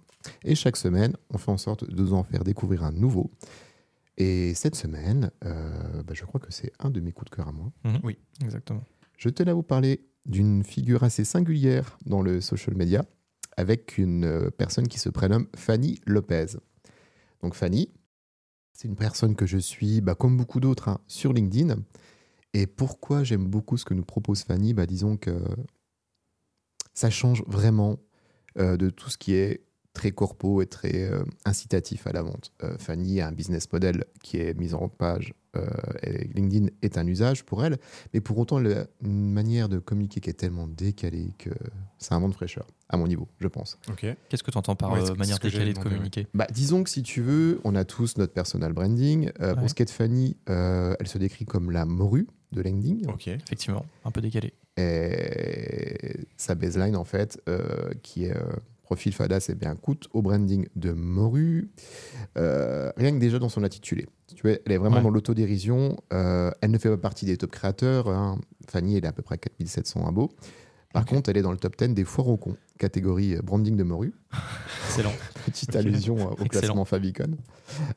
Et 0.45 0.55
chaque 0.55 0.77
semaine, 0.77 1.17
on 1.31 1.39
fait 1.39 1.51
en 1.51 1.57
sorte 1.57 1.89
de 1.89 2.03
vous 2.03 2.13
en 2.13 2.23
faire 2.23 2.45
découvrir 2.45 2.85
un 2.85 2.93
nouveau. 2.93 3.31
Et 4.17 4.55
cette 4.55 4.75
semaine, 4.75 5.31
euh, 5.45 6.03
bah, 6.03 6.13
je 6.15 6.25
crois 6.25 6.41
que 6.41 6.53
c'est 6.53 6.73
un 6.79 6.91
de 6.91 7.01
mes 7.01 7.13
coups 7.13 7.31
de 7.31 7.37
cœur 7.37 7.49
à 7.49 7.53
moi. 7.53 7.73
Oui, 8.03 8.19
exactement. 8.45 8.85
Je 9.17 9.29
tenais 9.29 9.51
à 9.51 9.55
vous 9.55 9.63
parler 9.63 10.07
d'une 10.27 10.63
figure 10.63 11.03
assez 11.05 11.25
singulière 11.25 11.99
dans 12.05 12.21
le 12.21 12.41
social 12.41 12.77
media, 12.77 13.05
avec 13.57 13.97
une 13.99 14.25
euh, 14.25 14.51
personne 14.51 14.89
qui 14.89 14.99
se 14.99 15.09
prénomme 15.09 15.47
Fanny 15.57 16.01
Lopez. 16.07 16.59
Donc 17.43 17.55
Fanny, 17.55 17.91
c'est 18.73 18.89
une 18.89 18.97
personne 18.97 19.35
que 19.35 19.47
je 19.47 19.59
suis, 19.59 20.01
bah, 20.01 20.15
comme 20.15 20.37
beaucoup 20.37 20.61
d'autres, 20.61 20.89
hein, 20.89 21.01
sur 21.07 21.33
LinkedIn. 21.33 21.77
Et 22.53 22.67
pourquoi 22.67 23.25
j'aime 23.25 23.47
beaucoup 23.47 23.77
ce 23.77 23.85
que 23.85 23.95
nous 23.95 24.05
propose 24.05 24.43
Fanny? 24.43 24.75
Bah, 24.75 24.87
Disons 24.87 25.17
que 25.17 25.43
ça 26.93 27.09
change 27.11 27.43
vraiment 27.47 27.99
euh, 28.59 28.77
de 28.77 28.91
tout 28.91 29.09
ce 29.09 29.17
qui 29.17 29.35
est 29.35 29.65
très 29.93 30.13
corpo 30.13 30.63
et 30.63 30.67
très 30.67 31.05
euh, 31.11 31.25
incitatif 31.45 32.07
à 32.07 32.13
la 32.13 32.23
vente. 32.23 32.53
Euh, 32.63 32.77
Fanny 32.79 33.21
a 33.21 33.27
un 33.27 33.33
business 33.33 33.71
model 33.73 34.05
qui 34.23 34.37
est 34.39 34.55
mis 34.55 34.73
en 34.73 34.89
page 34.89 35.35
euh, 35.57 35.67
et 36.05 36.29
LinkedIn 36.29 36.69
est 36.83 36.97
un 36.97 37.07
usage 37.09 37.45
pour 37.45 37.65
elle, 37.65 37.77
mais 38.15 38.21
pour 38.21 38.39
autant, 38.39 38.61
elle 38.61 38.73
a 38.73 38.87
une 39.03 39.33
manière 39.33 39.69
de 39.69 39.79
communiquer 39.81 40.21
qui 40.21 40.31
est 40.31 40.35
tellement 40.35 40.69
décalée 40.69 41.35
que 41.39 41.51
c'est 41.99 42.15
un 42.15 42.21
vent 42.21 42.29
de 42.29 42.35
fraîcheur, 42.35 42.67
à 42.89 42.97
mon 42.97 43.09
niveau, 43.09 43.27
je 43.41 43.49
pense. 43.49 43.79
Ok. 43.89 44.07
Qu'est-ce 44.29 44.43
que 44.45 44.51
tu 44.53 44.59
entends 44.59 44.77
par 44.77 44.93
Ouais, 44.93 45.01
euh, 45.11 45.15
manière 45.17 45.39
décalée 45.41 45.59
j'allais 45.59 45.73
de 45.75 45.79
communiquer? 45.81 46.29
Bah, 46.35 46.47
disons 46.53 46.85
que 46.85 46.91
si 46.91 47.03
tu 47.03 47.21
veux, 47.21 47.61
on 47.65 47.75
a 47.75 47.85
tous 47.85 48.17
notre 48.17 48.33
personal 48.33 48.73
branding. 48.73 49.31
Euh, 49.41 49.51
Ouais. 49.51 49.57
Pour 49.57 49.69
ce 49.71 49.75
qui 49.75 49.83
est 49.83 49.87
de 49.87 49.91
Fanny, 49.91 50.37
euh, 50.49 50.95
elle 51.01 51.09
se 51.09 51.19
décrit 51.19 51.45
comme 51.47 51.73
la 51.73 51.85
morue 51.85 52.29
de 52.53 52.63
LinkedIn. 52.63 53.11
Ok. 53.13 53.27
Effectivement, 53.27 53.85
un 54.05 54.13
peu 54.13 54.21
décalé. 54.21 54.55
Et 54.77 56.21
sa 56.37 56.55
baseline, 56.55 56.97
en 56.97 57.05
fait, 57.05 57.41
euh, 57.49 57.91
qui 58.03 58.25
est 58.27 58.37
euh, 58.37 58.43
profil 58.91 59.13
Fada, 59.15 59.39
c'est 59.39 59.55
bien 59.55 59.77
coûte 59.77 60.09
au 60.13 60.21
branding 60.21 60.67
de 60.75 60.91
morue. 60.91 61.71
Euh, 62.37 62.91
rien 62.97 63.13
que 63.13 63.19
déjà 63.21 63.39
dans 63.39 63.49
son 63.49 63.63
intitulé. 63.63 64.07
Si 64.27 64.35
Tu 64.35 64.43
vois, 64.43 64.57
elle 64.67 64.73
est 64.73 64.79
vraiment 64.79 64.97
Ouais. 64.97 65.03
dans 65.03 65.11
l'autodérision. 65.11 65.97
Euh, 66.13 66.51
elle 66.61 66.73
ne 66.73 66.79
fait 66.79 66.89
pas 66.91 66.97
partie 66.99 67.25
des 67.25 67.37
top 67.37 67.53
créateurs. 67.53 68.09
hein. 68.09 68.41
Fanny, 68.69 68.97
elle 68.97 69.05
est 69.05 69.09
à 69.09 69.13
peu 69.13 69.23
près 69.23 69.39
4700 69.39 70.09
abos. 70.09 70.31
Par 70.93 71.05
contre, 71.07 71.31
elle 71.31 71.37
est 71.37 71.43
dans 71.43 71.53
le 71.53 71.57
top 71.57 71.77
10 71.79 71.95
des 71.95 72.03
foires 72.03 72.27
au 72.27 72.37
con, 72.37 72.57
catégorie 72.81 73.37
euh, 73.37 73.43
branding 73.43 73.77
de 73.77 73.85
morue. 73.85 74.13
Excellent. 74.89 75.13
Petite 75.47 75.77
allusion 75.77 76.17
au 76.17 76.31
Excellent. 76.33 76.49
classement 76.49 76.85
Favicon. 76.85 77.37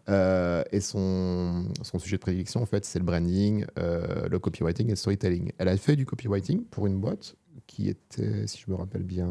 Euh, 0.10 0.64
et 0.72 0.80
son, 0.80 1.70
son 1.82 1.98
sujet 1.98 2.18
de 2.18 2.22
prédilection, 2.22 2.62
en 2.62 2.68
fait, 2.68 2.86
c'est 2.86 3.00
le 3.00 3.06
branding, 3.06 3.66
euh, 3.80 4.28
le 4.30 4.38
copywriting 4.38 4.86
et 4.86 4.92
le 4.92 4.96
storytelling. 4.96 5.54
Elle 5.58 5.70
a 5.70 5.78
fait 5.78 5.96
du 5.96 6.06
copywriting 6.06 6.66
pour 6.66 6.86
une 6.86 7.00
boîte 7.00 7.36
qui 7.66 7.90
était, 7.90 8.46
si 8.46 8.60
je 8.64 8.70
me 8.70 8.76
rappelle 8.76 9.02
bien, 9.04 9.28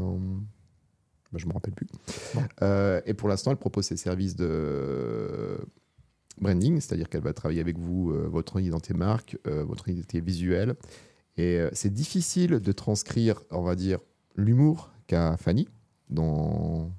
je 1.39 1.47
me 1.47 1.53
rappelle 1.53 1.75
plus. 1.75 1.87
Bon. 2.35 2.43
Euh, 2.63 3.01
et 3.07 3.15
pour 3.15 3.29
l'instant, 3.29 3.51
elle 3.51 3.57
propose 3.57 3.87
ses 3.87 3.97
services 3.97 4.37
de 4.37 5.59
branding, 6.41 6.81
c'est-à-dire 6.81 7.09
qu'elle 7.09 7.23
va 7.23 7.33
travailler 7.33 7.61
avec 7.61 7.79
vous 7.79 8.11
euh, 8.11 8.29
votre 8.29 8.61
identité 8.61 8.95
marque, 8.95 9.39
euh, 9.47 9.65
votre 9.65 9.89
identité 9.89 10.21
visuelle. 10.21 10.75
Et 11.37 11.61
c'est 11.73 11.93
difficile 11.93 12.61
de 12.61 12.73
transcrire, 12.73 13.41
on 13.51 13.63
va 13.63 13.75
dire, 13.75 14.01
l'humour 14.37 14.91
qu'a 15.07 15.39
Fanny 15.39 15.67
dans 16.11 16.91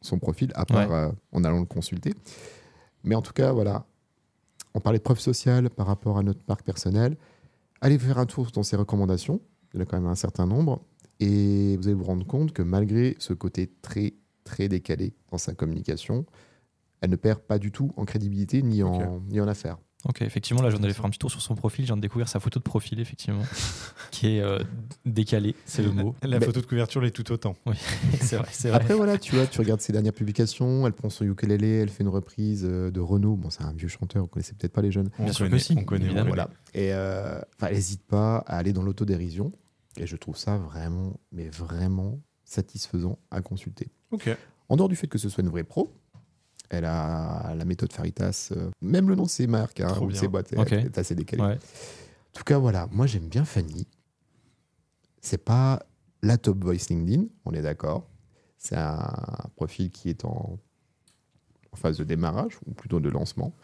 son 0.00 0.18
profil, 0.20 0.52
à 0.54 0.64
part 0.64 0.88
Ouais. 0.88 1.10
en 1.32 1.42
allant 1.42 1.58
le 1.58 1.66
consulter. 1.66 2.14
Mais 3.02 3.16
en 3.16 3.22
tout 3.22 3.32
cas, 3.32 3.50
voilà, 3.50 3.84
on 4.74 4.80
parlait 4.80 4.98
de 4.98 5.02
preuve 5.02 5.18
sociale 5.18 5.68
par 5.68 5.88
rapport 5.88 6.16
à 6.16 6.22
notre 6.22 6.40
marque 6.48 6.64
personnelle. 6.64 7.16
Allez 7.80 7.98
faire 7.98 8.18
un 8.18 8.26
tour 8.26 8.52
dans 8.52 8.62
ses 8.62 8.76
recommandations, 8.76 9.40
il 9.74 9.78
y 9.78 9.80
en 9.80 9.82
a 9.82 9.86
quand 9.86 10.00
même 10.00 10.10
un 10.10 10.14
certain 10.14 10.46
nombre, 10.46 10.84
et 11.22 11.76
vous 11.76 11.86
allez 11.86 11.94
vous 11.94 12.02
rendre 12.02 12.26
compte 12.26 12.52
que 12.52 12.62
malgré 12.62 13.14
ce 13.20 13.32
côté 13.32 13.70
très, 13.80 14.14
très 14.42 14.68
décalé 14.68 15.14
dans 15.30 15.38
sa 15.38 15.54
communication, 15.54 16.26
elle 17.00 17.10
ne 17.10 17.16
perd 17.16 17.38
pas 17.38 17.60
du 17.60 17.70
tout 17.70 17.92
en 17.96 18.04
crédibilité 18.04 18.60
ni 18.62 18.82
en, 18.82 19.20
ni 19.28 19.40
en 19.40 19.46
affaires. 19.46 19.78
Ok, 20.04 20.20
effectivement, 20.22 20.62
là, 20.62 20.70
j'en 20.70 20.82
avais 20.82 20.92
fait 20.92 21.04
un 21.04 21.10
petit 21.10 21.20
tour 21.20 21.30
sur 21.30 21.40
son 21.40 21.54
profil. 21.54 21.84
Je 21.84 21.90
viens 21.90 21.96
de 21.96 22.02
découvrir 22.02 22.26
sa 22.26 22.40
photo 22.40 22.58
de 22.58 22.64
profil, 22.64 22.98
effectivement, 22.98 23.44
qui 24.10 24.36
est 24.36 24.40
euh, 24.40 24.58
décalée, 25.06 25.54
c'est 25.64 25.82
le 25.82 25.92
mot. 25.92 26.16
La 26.24 26.40
photo 26.40 26.60
de 26.60 26.66
couverture 26.66 27.00
l'est 27.00 27.12
tout 27.12 27.30
autant. 27.30 27.54
c'est 28.20 28.34
vrai, 28.34 28.48
c'est 28.50 28.70
vrai. 28.70 28.78
Après, 28.80 28.94
voilà, 28.94 29.16
tu 29.16 29.36
vois, 29.36 29.46
tu 29.46 29.60
regardes 29.60 29.80
ses 29.80 29.92
dernières 29.92 30.12
publications, 30.12 30.88
elle 30.88 30.92
prend 30.92 31.08
son 31.08 31.24
ukulélé, 31.24 31.68
elle 31.68 31.88
fait 31.88 32.02
une 32.02 32.08
reprise 32.08 32.66
euh, 32.68 32.90
de 32.90 32.98
Renaud. 32.98 33.36
Bon, 33.36 33.48
c'est 33.48 33.62
un 33.62 33.72
vieux 33.72 33.86
chanteur, 33.86 34.22
vous 34.22 34.28
connaissez 34.28 34.54
peut-être 34.54 34.72
pas 34.72 34.82
les 34.82 34.90
jeunes. 34.90 35.08
On 35.20 35.24
Bien 35.24 35.32
sûr 35.32 35.46
connaît, 35.46 35.56
que 35.58 35.62
si, 35.62 35.76
on 35.78 35.84
connaît, 35.84 36.06
on 36.06 36.06
évidemment. 36.06 36.30
connaît. 36.30 36.46
Voilà. 36.46 36.50
Et 36.74 36.92
euh, 36.92 37.40
elle 37.60 37.74
n'hésite 37.74 38.02
pas 38.02 38.38
à 38.38 38.56
aller 38.56 38.72
dans 38.72 38.82
l'autodérision. 38.82 39.52
Et 39.96 40.06
je 40.06 40.16
trouve 40.16 40.36
ça 40.36 40.56
vraiment, 40.58 41.20
mais 41.32 41.48
vraiment 41.48 42.20
satisfaisant 42.44 43.18
à 43.30 43.40
consulter. 43.42 43.90
Ok. 44.10 44.30
En 44.68 44.76
dehors 44.76 44.88
du 44.88 44.96
fait 44.96 45.06
que 45.06 45.18
ce 45.18 45.28
soit 45.28 45.42
une 45.42 45.50
vraie 45.50 45.64
pro, 45.64 45.92
elle 46.70 46.86
a 46.86 47.54
la 47.54 47.64
méthode 47.64 47.92
Faritas, 47.92 48.48
euh, 48.52 48.70
même 48.80 49.08
le 49.08 49.14
nom 49.14 49.24
de 49.24 49.28
ses 49.28 49.46
marques 49.46 49.80
hein, 49.80 49.98
ou 50.00 50.06
de 50.06 50.14
ses 50.14 50.28
boîtes 50.28 50.52
est 50.54 50.98
assez 50.98 51.14
décalé. 51.14 51.42
Ouais. 51.42 51.54
En 51.54 52.38
tout 52.38 52.44
cas, 52.44 52.58
voilà, 52.58 52.88
moi 52.90 53.06
j'aime 53.06 53.28
bien 53.28 53.44
Fanny. 53.44 53.86
C'est 55.20 55.44
pas 55.44 55.82
la 56.22 56.38
top 56.38 56.64
voice 56.64 56.88
LinkedIn, 56.88 57.26
on 57.44 57.52
est 57.52 57.62
d'accord. 57.62 58.08
C'est 58.56 58.76
un 58.76 59.12
profil 59.56 59.90
qui 59.90 60.08
est 60.08 60.24
en, 60.24 60.58
en 61.72 61.76
phase 61.76 61.98
de 61.98 62.04
démarrage, 62.04 62.58
ou 62.66 62.72
plutôt 62.72 63.00
de 63.00 63.08
lancement. 63.10 63.54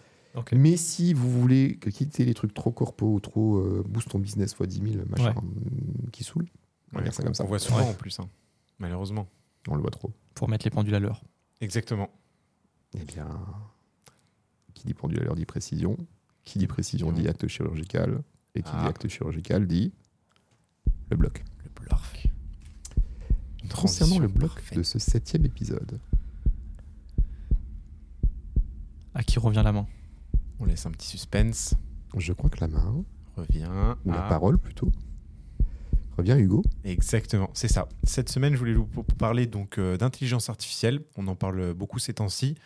Mais 0.52 0.76
si 0.76 1.14
vous 1.14 1.30
voulez 1.30 1.76
que 1.76 1.90
quitter 1.90 2.24
les 2.24 2.34
trucs 2.34 2.54
trop 2.54 2.70
corpo 2.72 3.14
ou 3.14 3.20
trop 3.20 3.58
euh, 3.58 3.84
boost 3.88 4.08
ton 4.08 4.18
business 4.18 4.52
x 4.58 4.68
10 4.68 4.92
000, 4.92 5.04
machin, 5.08 5.30
Ouais. 5.30 5.36
hum, 5.36 6.10
qui 6.12 6.24
saoule, 6.24 6.46
on 6.92 6.96
va 6.96 6.98
Ouais, 6.98 7.04
dire 7.04 7.14
ça 7.14 7.22
comme 7.22 7.34
ça. 7.34 7.44
On 7.44 7.46
voit 7.48 7.58
souvent 7.58 7.78
Ouais. 7.78 7.84
en 7.90 7.94
plus, 7.94 8.18
hein, 8.20 8.28
malheureusement. 8.78 9.28
On 9.68 9.74
le 9.74 9.82
voit 9.82 9.90
trop. 9.90 10.12
Pour 10.34 10.48
mettre 10.48 10.64
les 10.64 10.70
pendules 10.70 10.94
à 10.94 11.00
l'heure. 11.00 11.22
Exactement. 11.60 12.08
Eh 12.94 13.04
bien, 13.04 13.28
qui 14.74 14.86
dit 14.86 14.94
pendule 14.94 15.20
à 15.20 15.24
l'heure 15.24 15.34
dit 15.34 15.44
précision. 15.44 15.96
Qui 16.44 16.58
dit 16.58 16.66
précision 16.66 17.12
dit 17.12 17.28
acte 17.28 17.46
chirurgical. 17.48 18.22
Et 18.54 18.62
qui 18.62 18.70
Ah. 18.72 18.82
dit 18.82 18.88
acte 18.88 19.08
chirurgical 19.08 19.66
dit 19.66 19.92
le 21.10 21.16
bloc. 21.16 21.44
Le 21.64 21.70
bloc. 21.84 22.28
Concernant 23.74 24.18
le 24.18 24.28
bloc 24.28 24.54
parfaite. 24.54 24.78
de 24.78 24.82
ce 24.82 24.98
septième 24.98 25.44
épisode, 25.44 25.98
À 29.14 29.22
qui 29.22 29.38
revient 29.38 29.62
la 29.64 29.72
main? 29.72 29.86
On 30.60 30.66
laisse 30.66 30.86
un 30.86 30.90
petit 30.90 31.08
suspense. 31.08 31.74
je 32.16 32.32
crois 32.32 32.50
que 32.50 32.60
la 32.60 32.68
main, 32.68 33.04
Revient. 33.36 33.94
ou 34.04 34.10
la 34.10 34.22
parole 34.22 34.58
plutôt, 34.58 34.90
revient 36.16 36.36
Hugo. 36.38 36.64
Exactement, 36.84 37.50
c'est 37.54 37.68
ça. 37.68 37.88
Cette 38.02 38.28
semaine, 38.28 38.54
je 38.54 38.58
voulais 38.58 38.74
vous 38.74 38.86
parler 39.18 39.46
donc 39.46 39.78
euh, 39.78 39.96
d'intelligence 39.96 40.48
artificielle. 40.48 41.00
On 41.16 41.26
en 41.28 41.36
parle 41.36 41.74
beaucoup 41.74 41.98
ces 41.98 42.14
temps-ci. 42.14 42.56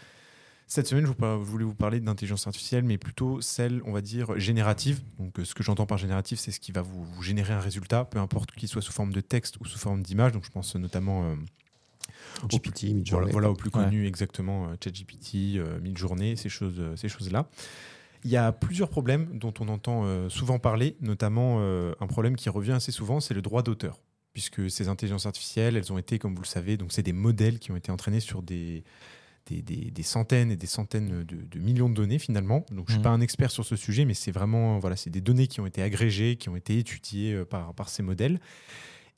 Cette 0.74 0.86
semaine, 0.86 1.04
je, 1.04 1.12
voulais 1.12 1.66
vous 1.66 1.74
parler 1.74 2.00
d'intelligence 2.00 2.46
artificielle, 2.46 2.82
mais 2.82 2.96
plutôt 2.96 3.42
celle, 3.42 3.82
on 3.84 3.92
va 3.92 4.00
dire, 4.00 4.38
générative. 4.38 5.02
Donc, 5.18 5.38
euh, 5.38 5.44
ce 5.44 5.54
que 5.54 5.62
j'entends 5.62 5.84
par 5.84 5.98
générative, 5.98 6.38
c'est 6.38 6.50
ce 6.50 6.60
qui 6.60 6.72
va 6.72 6.80
vous, 6.80 7.04
vous 7.04 7.22
générer 7.22 7.52
un 7.52 7.60
résultat, 7.60 8.06
peu 8.06 8.18
importe 8.18 8.52
qu'il 8.52 8.70
soit 8.70 8.80
sous 8.80 8.92
forme 8.92 9.12
de 9.12 9.20
texte 9.20 9.56
ou 9.60 9.66
sous 9.66 9.78
forme 9.78 10.02
d'image. 10.02 10.32
Donc, 10.32 10.46
je 10.46 10.50
pense 10.50 10.74
notamment 10.76 11.24
euh, 11.24 11.34
GPT, 12.48 12.84
voilà, 12.84 12.94
Midjourney. 12.94 13.32
voilà, 13.32 13.50
au 13.50 13.54
plus 13.54 13.68
Ouais. 13.74 13.84
connu 13.84 14.06
exactement, 14.06 14.68
euh, 14.68 14.74
ChatGPT, 14.82 15.56
euh, 15.56 15.80
Midjourney, 15.80 16.36
ces 16.36 16.48
choses, 16.48 16.76
euh, 16.78 16.96
ces 16.96 17.08
choses-là. 17.08 17.48
Il 18.24 18.30
y 18.30 18.36
a 18.36 18.52
plusieurs 18.52 18.88
problèmes 18.88 19.38
dont 19.38 19.52
on 19.58 19.66
entend 19.68 20.28
souvent 20.30 20.60
parler, 20.60 20.96
notamment 21.00 21.58
un 22.00 22.06
problème 22.06 22.36
qui 22.36 22.48
revient 22.48 22.70
assez 22.70 22.92
souvent, 22.92 23.18
c'est 23.18 23.34
le 23.34 23.42
droit 23.42 23.64
d'auteur. 23.64 23.98
Puisque 24.32 24.70
ces 24.70 24.86
intelligences 24.88 25.26
artificielles, 25.26 25.76
elles 25.76 25.92
ont 25.92 25.98
été, 25.98 26.20
comme 26.20 26.34
vous 26.36 26.42
le 26.42 26.46
savez, 26.46 26.76
donc 26.76 26.92
c'est 26.92 27.02
des 27.02 27.12
modèles 27.12 27.58
qui 27.58 27.72
ont 27.72 27.76
été 27.76 27.90
entraînés 27.90 28.20
sur 28.20 28.40
des, 28.42 28.84
des, 29.46 29.60
des- 29.60 29.90
des 29.90 30.02
centaines 30.04 30.52
et 30.52 30.56
des 30.56 30.68
centaines 30.68 31.24
de, 31.24 31.36
de 31.50 31.58
millions 31.58 31.88
de 31.90 31.94
données 31.94 32.20
finalement. 32.20 32.64
Donc 32.70 32.84
je 32.86 32.92
suis 32.92 32.98
Mhm. 33.00 33.02
pas 33.02 33.10
un 33.10 33.20
expert 33.20 33.50
sur 33.50 33.64
ce 33.64 33.74
sujet, 33.74 34.04
mais 34.04 34.14
c'est 34.14 34.30
vraiment 34.30 34.78
voilà, 34.78 34.94
c'est 34.94 35.10
des 35.10 35.20
données 35.20 35.48
qui 35.48 35.60
ont 35.60 35.66
été 35.66 35.82
agrégées, 35.82 36.36
qui 36.36 36.48
ont 36.48 36.54
été 36.56 36.78
étudiées 36.78 37.44
par, 37.44 37.74
par 37.74 37.88
ces 37.88 38.04
modèles. 38.04 38.38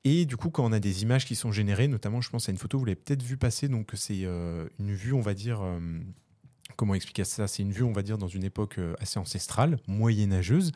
Et 0.05 0.27
du 0.27 0.37
coup, 0.37 0.51
quand 0.51 0.65
on 0.65 0.73
a 0.73 0.81
des 0.81 1.03
images 1.03 1.25
qui 1.25 1.35
sont 1.35 1.51
générées, 1.51 1.89
notamment, 1.89 2.21
je 2.21 2.29
pense 2.29 2.49
à 2.49 2.53
une 2.53 2.59
photo, 2.59 2.79
vous 2.79 2.85
l'avez 2.85 2.97
peut-être 2.97 3.23
vu 3.23 3.39
passer, 3.39 3.69
donc 3.69 3.91
c'est 3.95 4.25
euh, 4.25 4.69
une 4.79 4.93
vue, 4.93 5.15
on 5.15 5.23
va 5.23 5.33
dire, 5.33 5.63
euh, 5.63 5.81
comment 6.77 6.95
expliquer 6.95 7.25
ça? 7.25 7.49
C'est 7.49 7.63
une 7.63 7.73
vue, 7.73 7.85
on 7.85 7.93
va 7.93 8.03
dire, 8.03 8.19
dans 8.19 8.29
une 8.29 8.45
époque 8.45 8.79
euh, 8.79 8.95
assez 9.01 9.19
ancestrale, 9.19 9.79
moyenâgeuse. 9.87 10.73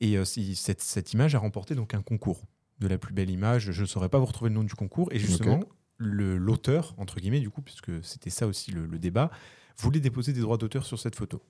Et 0.00 0.18
euh, 0.18 0.24
cette, 0.26 0.82
cette 0.82 1.12
image 1.14 1.34
a 1.34 1.38
remporté 1.38 1.74
donc 1.74 1.94
un 1.94 2.02
concours 2.02 2.42
de 2.78 2.86
la 2.88 2.98
plus 2.98 3.14
belle 3.14 3.30
image. 3.30 3.72
Je 3.72 3.80
ne 3.80 3.86
saurais 3.86 4.10
pas 4.10 4.18
vous 4.18 4.26
retrouver 4.26 4.50
le 4.50 4.54
nom 4.56 4.64
du 4.64 4.74
concours. 4.74 5.08
Et 5.12 5.18
justement, 5.18 5.60
l'auteur, 5.96 6.94
entre 6.98 7.20
guillemets, 7.20 7.40
du 7.40 7.50
coup, 7.50 7.62
puisque 7.62 8.04
c'était 8.04 8.30
ça 8.30 8.46
aussi 8.46 8.70
le, 8.70 8.84
le 8.84 8.98
débat, 8.98 9.30
voulait 9.78 10.00
déposer 10.00 10.32
des 10.32 10.40
droits 10.40 10.58
d'auteur 10.58 10.84
sur 10.84 10.98
cette 10.98 11.16
photo. 11.16 11.42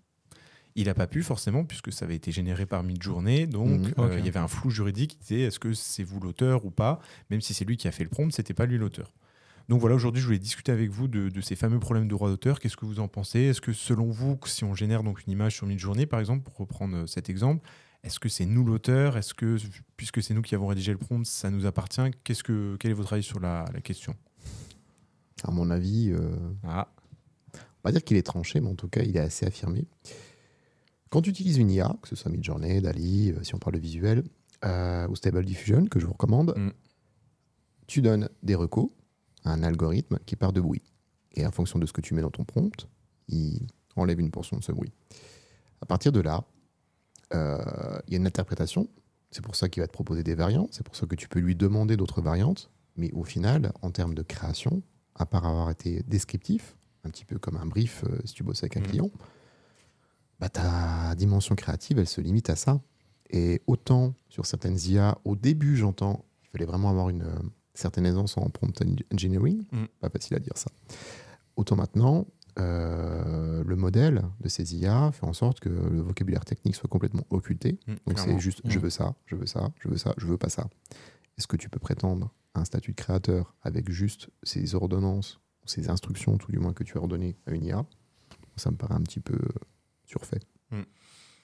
Il 0.81 0.85
n'a 0.87 0.95
pas 0.95 1.09
pu 1.09 1.23
forcément 1.25 1.65
puisque 1.65 1.93
ça 1.93 2.05
avait 2.05 2.15
été 2.15 2.31
généré 2.31 2.65
par 2.65 2.85
Midjourney, 2.85 3.47
donc 3.49 3.69
Mhm, 3.81 3.95
euh, 3.99 4.17
il 4.21 4.25
y 4.25 4.29
avait 4.29 4.39
un 4.39 4.47
flou 4.47 4.71
juridique 4.71 5.11
qui 5.13 5.19
disait 5.19 5.41
est-ce 5.41 5.59
que 5.59 5.73
c'est 5.73 6.05
vous 6.05 6.21
l'auteur 6.21 6.65
ou 6.65 6.71
pas, 6.71 7.01
même 7.31 7.41
si 7.41 7.53
c'est 7.53 7.65
lui 7.65 7.77
qui 7.77 7.89
a 7.89 7.93
fait 7.93 8.05
le 8.05 8.11
prompt, 8.11 8.31
c'était 8.33 8.55
pas 8.55 8.65
lui 8.65 8.79
l'auteur. 8.79 9.13
Donc 9.69 9.81
voilà, 9.81 9.97
aujourd'hui 9.97 10.21
je 10.23 10.27
voulais 10.27 10.39
discuter 10.39 10.71
avec 10.71 10.91
vous 10.91 11.09
de, 11.09 11.31
de 11.31 11.41
ces 11.41 11.57
fameux 11.57 11.81
problèmes 11.81 12.05
de 12.05 12.11
droits 12.11 12.31
d'auteur. 12.31 12.61
Qu'est-ce 12.61 12.77
que 12.77 12.87
vous 12.87 13.01
en 13.01 13.09
pensez? 13.09 13.41
Est-ce 13.41 13.61
que 13.61 13.73
selon 13.73 14.07
vous, 14.11 14.39
si 14.47 14.63
on 14.65 14.73
génère 14.75 15.03
donc 15.03 15.27
une 15.27 15.33
image 15.33 15.57
sur 15.57 15.67
Midjourney 15.67 16.07
par 16.07 16.21
exemple, 16.21 16.45
pour 16.45 16.57
reprendre 16.57 16.97
euh, 16.97 17.07
cet 17.09 17.29
exemple, 17.29 17.67
est-ce 18.05 18.21
que 18.21 18.29
c'est 18.29 18.47
nous 18.47 18.65
l'auteur? 18.65 19.17
Est-ce 19.17 19.35
que 19.35 19.57
puisque 19.97 20.23
c'est 20.23 20.33
nous 20.33 20.43
qui 20.43 20.55
avons 20.55 20.69
rédigé 20.69 20.93
le 20.93 20.99
prompt, 20.99 21.27
ça 21.27 21.51
nous 21.51 21.67
appartient? 21.67 22.09
Qu'est-ce 22.23 22.45
que 22.45 22.77
quel 22.79 22.93
est 22.93 22.95
votre 22.95 23.13
avis 23.15 23.25
sur 23.25 23.41
la, 23.41 23.65
la 23.75 23.81
question? 23.81 24.15
À 25.43 25.51
mon 25.51 25.71
avis, 25.71 26.13
euh, 26.13 26.31
Ah, 26.63 26.89
on 27.53 27.59
va 27.59 27.63
pas 27.83 27.93
dire 27.93 28.05
qu'il 28.05 28.17
est 28.17 28.23
tranché, 28.23 28.61
mais 28.61 28.69
en 28.69 28.75
tout 28.77 28.89
cas, 28.89 29.03
il 29.03 29.17
est 29.17 29.21
assez 29.21 29.45
affirmé. 29.45 29.85
Quand 31.11 31.23
tu 31.23 31.31
utilises 31.31 31.57
une 31.59 31.71
IA, 31.71 31.97
que 32.03 32.09
ce 32.09 32.17
soit 32.17 32.31
Midjourney, 32.31 32.81
Dali, 32.81 33.33
euh, 33.33 33.43
si 33.43 33.55
on 33.55 33.59
parle 33.59 33.75
de 33.77 33.81
visuel, 33.81 34.25
euh, 34.65 35.07
ou 35.09 35.17
Stable 35.17 35.45
Diffusion, 35.45 35.87
que 35.87 35.99
je 36.01 36.07
vous 36.07 36.13
recommande, 36.13 36.55
Mm. 36.57 36.71
tu 37.87 38.03
donnes 38.03 38.29
des 38.43 38.55
recos 38.55 38.91
à 39.45 39.53
un 39.53 39.63
algorithme 39.63 40.19
qui 40.27 40.37
part 40.37 40.53
de 40.53 40.61
bruit. 40.61 40.83
Et 41.35 41.47
en 41.47 41.51
fonction 41.53 41.79
de 41.79 41.87
ce 41.87 41.93
que 41.93 42.01
tu 42.01 42.15
mets 42.15 42.23
dans 42.23 42.31
ton 42.31 42.45
prompt, 42.45 42.87
il 43.29 43.67
enlève 43.97 44.21
une 44.21 44.31
portion 44.31 44.57
de 44.59 44.65
ce 44.65 44.73
bruit. 44.73 44.93
À 45.81 45.87
partir 45.87 46.13
de 46.13 46.21
là, 46.21 46.45
euh, 47.35 47.99
il 48.07 48.13
y 48.13 48.17
a 48.17 48.19
une 48.19 48.27
interprétation. 48.27 48.89
C'est 49.31 49.43
pour 49.43 49.55
ça 49.57 49.69
qu'il 49.69 49.83
va 49.83 49.87
te 49.87 49.93
proposer 49.93 50.23
des 50.23 50.35
variantes. 50.35 50.71
C'est 50.73 50.83
pour 50.85 50.97
ça 50.97 51.07
que 51.07 51.15
tu 51.15 51.29
peux 51.29 51.39
lui 51.41 51.55
demander 51.55 51.97
d'autres 51.97 52.21
variantes. 52.23 52.71
Mais 52.97 53.13
au 53.13 53.23
final, 53.25 53.73
en 53.83 53.91
termes 53.91 54.15
de 54.15 54.23
création, 54.23 54.83
à 55.15 55.25
part 55.27 55.47
avoir 55.47 55.71
été 55.71 56.03
descriptif, 56.09 56.77
un 57.05 57.11
petit 57.11 57.25
peu 57.25 57.39
comme 57.39 57.57
un 57.57 57.67
brief 57.67 58.03
euh, 58.05 58.19
si 58.25 58.35
tu 58.35 58.43
bosses 58.43 58.63
avec 58.63 58.77
un 58.77 58.81
Mhm. 58.81 58.87
client, 58.87 59.11
bah, 60.41 60.49
ta 60.49 61.15
dimension 61.17 61.55
créative, 61.55 61.99
elle 61.99 62.07
se 62.09 62.21
limite 62.21 62.51
à 62.51 62.57
ça. 62.57 62.81
Et 63.31 63.61
autant 63.67 64.15
sur 64.29 64.47
certaines 64.47 64.79
IA, 64.79 65.19
au 65.25 65.37
début, 65.37 65.77
j'entends, 65.77 66.25
il 66.45 66.49
fallait 66.51 66.65
vraiment 66.65 66.89
avoir 66.91 67.09
une 67.11 67.23
euh, 67.23 67.39
certaine 67.75 68.07
aisance 68.07 68.37
en 68.39 68.49
prompt 68.51 68.83
engineering, 69.13 69.65
Mhm. 69.73 69.87
pas 70.01 70.09
facile 70.11 70.37
à 70.37 70.41
dire 70.41 70.57
ça. 70.57 70.71
Autant 71.57 71.77
maintenant, 71.77 72.27
euh, 72.59 73.63
le 73.65 73.77
modèle 73.77 74.25
de 74.41 74.49
ces 74.49 74.75
IA 74.77 75.13
fait 75.13 75.27
en 75.27 75.33
sorte 75.33 75.61
que 75.61 75.69
le 75.69 76.01
vocabulaire 76.01 76.45
technique 76.45 76.75
soit 76.75 76.89
complètement 76.89 77.25
occulté. 77.31 77.79
mm, 77.87 77.95
Donc 78.07 78.19
c'est 78.19 78.39
juste 78.39 78.63
je 78.65 78.79
Mhm. 78.79 78.83
veux 78.85 78.91
ça, 78.91 79.15
je 79.27 79.37
veux 79.37 79.47
ça, 79.47 79.71
je 79.81 79.89
veux 79.89 79.97
ça, 79.99 80.15
je 80.17 80.27
veux 80.27 80.39
pas 80.39 80.49
ça. 80.49 80.69
Est-ce 81.37 81.47
que 81.47 81.57
tu 81.57 81.69
peux 81.69 81.79
prétendre 81.79 82.33
à 82.55 82.61
un 82.61 82.65
statut 82.65 82.93
de 82.93 82.97
créateur 82.97 83.55
avec 83.63 83.91
juste 83.91 84.31
ces 84.43 84.75
ordonnances, 84.75 85.41
ces 85.67 85.91
instructions 85.91 86.37
tout 86.39 86.51
du 86.51 86.59
moins 86.59 86.73
que 86.73 86.83
tu 86.83 86.97
as 86.97 87.01
ordonnées 87.01 87.37
à 87.47 87.53
une 87.53 87.65
IA 87.65 87.85
Ça 88.57 88.71
me 88.71 88.77
paraît 88.77 88.95
un 88.95 89.03
petit 89.03 89.21
peu 89.21 89.39
euh, 90.09 90.19
surfait. 90.19 90.41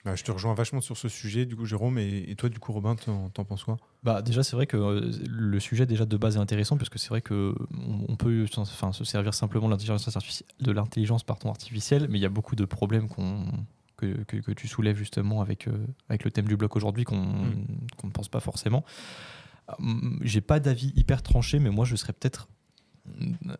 Bah, 0.03 0.15
je 0.15 0.23
te 0.23 0.31
rejoins 0.31 0.53
vachement 0.53 0.81
sur 0.81 0.95
ce 0.97 1.09
sujet, 1.09 1.47
du 1.47 1.55
coup, 1.55 1.65
Jérôme. 1.65 1.97
Et, 1.97 2.29
et 2.29 2.35
toi, 2.35 2.47
du 2.49 2.59
coup, 2.59 2.71
Robin, 2.71 2.95
t'en 2.95 3.29
t'en 3.29 3.43
penses 3.43 3.63
quoi? 3.63 3.77
Bah 4.03 4.21
déjà 4.21 4.43
c'est 4.43 4.55
vrai 4.55 4.67
que 4.67 4.77
euh, 4.77 5.11
le 5.27 5.59
sujet 5.59 5.87
déjà 5.87 6.05
de 6.05 6.15
base 6.17 6.35
est 6.35 6.39
intéressant 6.39 6.77
parce 6.77 6.89
que 6.89 6.99
c'est 6.99 7.09
vrai 7.09 7.21
que 7.21 7.55
on 8.07 8.15
peut 8.15 8.45
enfin, 8.57 8.91
se 8.91 9.03
servir 9.03 9.33
simplement 9.33 9.67
de 9.67 10.71
l'intelligence 10.71 11.25
artificielle, 11.45 12.07
mais 12.07 12.19
il 12.19 12.21
y 12.21 12.25
a 12.25 12.29
beaucoup 12.29 12.55
de 12.55 12.65
problèmes 12.65 13.07
qu'on 13.07 13.45
que, 13.97 14.23
que, 14.25 14.37
que 14.37 14.51
tu 14.51 14.67
soulèves 14.67 14.97
justement 14.97 15.41
avec, 15.41 15.67
euh, 15.67 15.87
avec 16.09 16.23
le 16.23 16.29
thème 16.29 16.47
du 16.47 16.55
bloc 16.55 16.75
aujourd'hui 16.75 17.03
qu'on 17.03 17.15
Mm. 17.25 17.65
qu'on 17.97 18.07
ne 18.07 18.11
pense 18.11 18.27
pas 18.29 18.41
forcément. 18.41 18.83
Hum, 19.79 20.19
J'ai 20.21 20.41
pas 20.41 20.59
d'avis 20.59 20.93
hyper 20.95 21.23
tranché, 21.23 21.57
mais 21.57 21.71
moi 21.71 21.85
je 21.85 21.95
serais 21.95 22.13
peut-être 22.13 22.47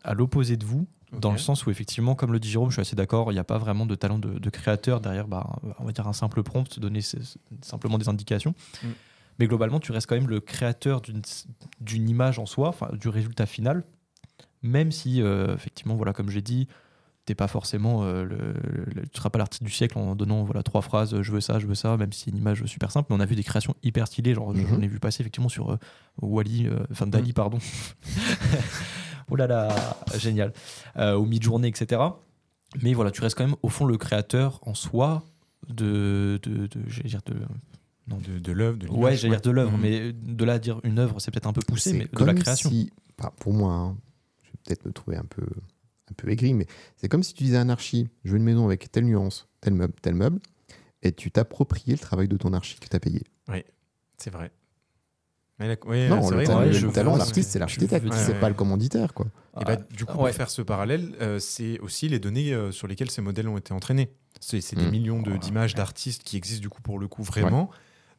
à 0.04 0.14
l'opposé 0.14 0.58
de 0.58 0.66
vous, 0.66 0.88
dans 1.14 1.32
le 1.32 1.38
sens 1.38 1.66
où 1.66 1.72
effectivement, 1.72 2.16
comme 2.16 2.32
le 2.34 2.40
dit 2.40 2.50
Jérôme, 2.50 2.70
je 2.70 2.76
suis 2.76 2.82
assez 2.82 2.96
d'accord, 2.96 3.32
il 3.32 3.36
n'y 3.36 3.40
a 3.40 3.44
pas 3.46 3.58
vraiment 3.58 3.86
de 3.86 3.96
talent 3.96 4.20
de, 4.20 4.38
de 4.40 4.50
créateur 4.50 5.00
derrière, 5.02 5.28
bah, 5.28 5.56
on 5.80 5.86
va 5.86 5.92
dire 5.92 6.08
un 6.08 6.14
simple 6.14 6.44
prompt, 6.44 6.80
donner 6.80 7.00
simplement 7.62 7.98
des 7.98 8.10
indications. 8.10 8.54
Mm. 8.84 8.88
Mais 9.40 9.48
globalement, 9.48 9.80
tu 9.80 9.92
restes 9.92 10.08
quand 10.08 10.16
même 10.16 10.30
le 10.30 10.40
créateur 10.40 11.02
d'une 11.82 12.10
image 12.10 12.40
en 12.40 12.46
soi, 12.46 12.74
du 12.94 13.10
résultat 13.10 13.46
final, 13.46 13.84
même 14.64 14.92
si, 14.92 15.22
euh, 15.22 15.54
effectivement, 15.56 15.96
voilà, 15.96 16.14
comme 16.14 16.30
j'ai 16.30 16.42
dit, 16.42 16.68
t'es 17.26 17.36
pas 17.36 17.48
forcément, 17.48 18.04
euh, 18.04 18.24
le, 18.24 18.54
le- 18.94 19.08
tu 19.08 19.18
seras 19.18 19.30
pas 19.30 19.40
l'artiste 19.40 19.64
du 19.64 19.72
siècle 19.72 19.98
en 19.98 20.16
donnant 20.16 20.44
voilà 20.44 20.62
trois 20.64 20.82
phrases, 20.82 21.22
je 21.22 21.32
veux 21.32 21.42
ça, 21.42 21.58
je 21.60 21.66
veux 21.68 21.74
ça, 21.76 21.98
même 21.98 22.14
si 22.14 22.26
c'est 22.26 22.32
une 22.32 22.38
image 22.38 22.64
super 22.66 22.92
simple. 22.92 23.08
Mais 23.10 23.16
on 23.16 23.20
a 23.20 23.26
vu 23.26 23.36
des 23.36 23.44
créations 23.44 23.74
hyper 23.84 24.08
stylées, 24.08 24.34
genre 24.36 24.54
Mhm. 24.54 24.68
j'en 24.70 24.82
ai 24.82 24.88
vu 24.88 25.00
passer 25.00 25.22
effectivement 25.24 25.50
sur 25.50 25.72
euh, 25.72 25.78
Wally, 26.22 26.68
euh, 26.68 26.78
enfin 26.92 27.08
Dali, 27.08 27.34
pardon. 27.34 27.58
oh 29.30 29.36
là 29.36 29.48
là, 29.48 29.98
génial. 30.18 30.54
Euh, 30.98 31.14
au 31.14 31.26
mid-journée, 31.26 31.68
etc. 31.68 32.02
Mais 32.82 32.94
voilà, 32.94 33.12
tu 33.12 33.22
restes 33.22 33.38
quand 33.38 33.46
même 33.46 33.56
au 33.62 33.70
fond 33.70 33.86
le 33.86 33.98
créateur 33.98 34.60
en 34.68 34.74
soi 34.74 35.24
de, 35.70 36.40
de, 36.44 36.68
de 36.68 36.82
j'allais 36.88 37.10
dire 37.10 37.22
de 37.26 37.36
non. 38.08 38.18
de, 38.18 38.38
de 38.40 38.52
l'œuvre, 38.52 38.78
de 38.78 38.88
ouais, 38.88 39.16
j'allais 39.16 39.36
dire 39.36 39.42
de 39.42 39.50
l'œuvre, 39.52 39.72
Mhm. 39.72 39.82
mais 39.82 40.14
de 40.14 40.46
là 40.46 40.54
à 40.54 40.60
dire 40.60 40.80
une 40.84 41.00
œuvre, 41.00 41.20
c'est 41.20 41.32
peut-être 41.32 41.48
un 41.48 41.54
peu 41.54 41.62
poussé, 41.62 41.94
mais 41.94 42.06
de 42.06 42.10
la 42.26 42.34
comme 42.34 42.36
création. 42.36 42.70
si- 42.70 42.92
pour 43.40 43.54
moi, 43.54 43.72
hein, 43.74 43.98
je 44.44 44.50
vais 44.52 44.58
peut-être 44.64 44.86
me 44.86 44.92
trouver 44.92 45.18
un 45.18 45.24
peu, 45.26 45.42
un 45.44 46.14
peu 46.18 46.30
aigri, 46.30 46.54
mais 46.54 46.68
c'est 46.98 47.08
comme 47.08 47.24
si 47.24 47.34
tu 47.34 47.44
disais 47.46 47.58
à 47.58 47.62
un 47.62 47.70
archi, 47.70 48.10
je 48.26 48.32
veux 48.32 48.38
une 48.38 48.44
maison 48.44 48.66
avec 48.66 48.92
telle 48.92 49.06
nuance, 49.06 49.48
tel 49.62 49.74
meuble, 49.74 49.94
tel 50.02 50.14
meuble, 50.16 50.40
et 51.02 51.12
tu 51.14 51.32
t'appropriais 51.32 51.94
le 51.94 52.00
travail 52.00 52.28
de 52.28 52.38
ton 52.38 52.54
archi 52.54 52.78
que 52.80 52.88
tu 52.88 52.96
as 52.96 53.00
payé. 53.00 53.22
C'est 54.18 54.30
vrai. 54.30 54.52
Mais 55.60 55.68
la- 55.70 55.86
ouais, 55.88 56.10
non, 56.10 56.22
c'est 56.22 56.30
le, 56.32 56.36
vrai, 56.36 56.46
talent, 56.46 56.60
ouais, 56.60 56.66
le 56.68 56.72
je 56.74 56.88
talent, 56.88 57.10
vois 57.12 57.20
l'artiste, 57.20 57.48
ce 57.48 57.54
c'est 57.54 57.60
l'architecte, 57.60 58.14
c'est 58.14 58.40
pas 58.40 58.50
le 58.50 58.56
commanditaire. 58.56 59.14
Quoi. 59.14 59.28
Et 59.62 59.64
bah, 59.64 59.78
Ah, 59.80 59.94
du 59.96 60.04
coup, 60.06 60.18
ouais. 60.18 60.30
pour 60.32 60.36
faire 60.36 60.50
ce 60.50 60.62
parallèle, 60.62 61.14
euh, 61.22 61.40
c'est 61.40 61.80
aussi 61.80 62.10
les 62.10 62.20
données 62.20 62.54
euh, 62.54 62.72
sur 62.74 62.88
lesquelles 62.88 63.10
ces 63.10 63.22
modèles 63.22 63.48
ont 63.48 63.58
été 63.58 63.74
entraînés. 63.74 64.12
C'est 64.42 64.76
des 64.76 64.86
Mm. 64.86 64.92
millions 64.92 65.22
d'images 65.22 65.74
d'artistes 65.76 66.24
qui 66.24 66.36
existent 66.36 66.62
du 66.62 66.70
coup 66.70 66.82
pour 66.82 67.00
le 67.00 67.08
coup 67.08 67.24
vraiment. 67.24 67.70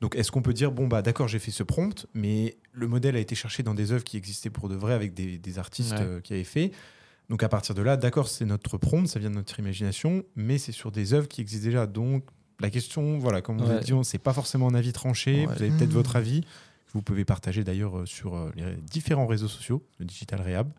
Donc 0.00 0.14
est-ce 0.16 0.31
qu'on 0.33 0.40
peut 0.43 0.55
dire, 0.55 0.73
bon 0.73 0.87
bah 0.87 1.02
d'accord, 1.02 1.28
j'ai 1.28 1.38
fait 1.38 1.50
ce 1.50 1.62
prompt, 1.62 2.07
mais 2.14 2.57
le 2.73 2.87
modèle 2.88 3.16
a 3.16 3.19
été 3.19 3.35
cherché 3.35 3.62
dans 3.62 3.75
des 3.75 3.93
œuvres 3.93 4.05
qui 4.05 4.16
existaient 4.16 4.50
pour 4.50 4.69
de 4.71 4.75
vrai 4.75 4.95
avec 4.95 5.12
des, 5.14 5.38
des 5.38 5.59
artistes 5.59 5.93
Ouais. 5.93 6.00
euh, 6.02 6.21
qui 6.21 6.33
avaient 6.33 6.45
fait. 6.45 6.73
Donc 7.28 7.43
à 7.43 7.49
partir 7.50 7.75
de 7.75 7.83
là, 7.83 7.97
d'accord, 7.99 8.28
c'est 8.28 8.45
notre 8.47 8.78
prompt, 8.78 9.07
ça 9.07 9.19
vient 9.19 9.31
de 9.31 9.35
notre 9.35 9.59
imagination, 9.59 10.23
mais 10.37 10.57
c'est 10.59 10.73
sur 10.73 10.90
des 10.90 11.12
œuvres 11.12 11.28
qui 11.28 11.40
existent 11.43 11.64
déjà. 11.66 11.87
Donc 11.87 12.25
la 12.61 12.71
question, 12.71 13.19
voilà, 13.19 13.43
comme 13.43 13.59
vous 13.59 13.66
Ouais. 13.66 13.75
avez 13.76 13.85
dit, 13.85 13.93
on- 13.93 14.02
c'est 14.02 14.19
pas 14.19 14.33
forcément 14.33 14.69
un 14.69 14.75
avis 14.75 14.93
tranché. 14.93 15.47
Ouais. 15.47 15.55
Vous 15.55 15.62
avez 15.62 15.71
peut-être 15.71 15.90
Mm. 15.90 15.95
votre 15.95 16.16
avis. 16.16 16.43
Que 16.87 16.93
Vous 16.93 17.02
pouvez 17.02 17.25
partager 17.25 17.64
d'ailleurs 17.64 17.99
euh, 17.99 18.07
sur 18.07 18.35
euh, 18.35 18.50
les 18.57 18.76
différents 18.76 19.26
réseaux 19.26 19.49
sociaux 19.49 19.87
de 20.00 20.05
Digital 20.05 20.40
Rehab. 20.40 20.71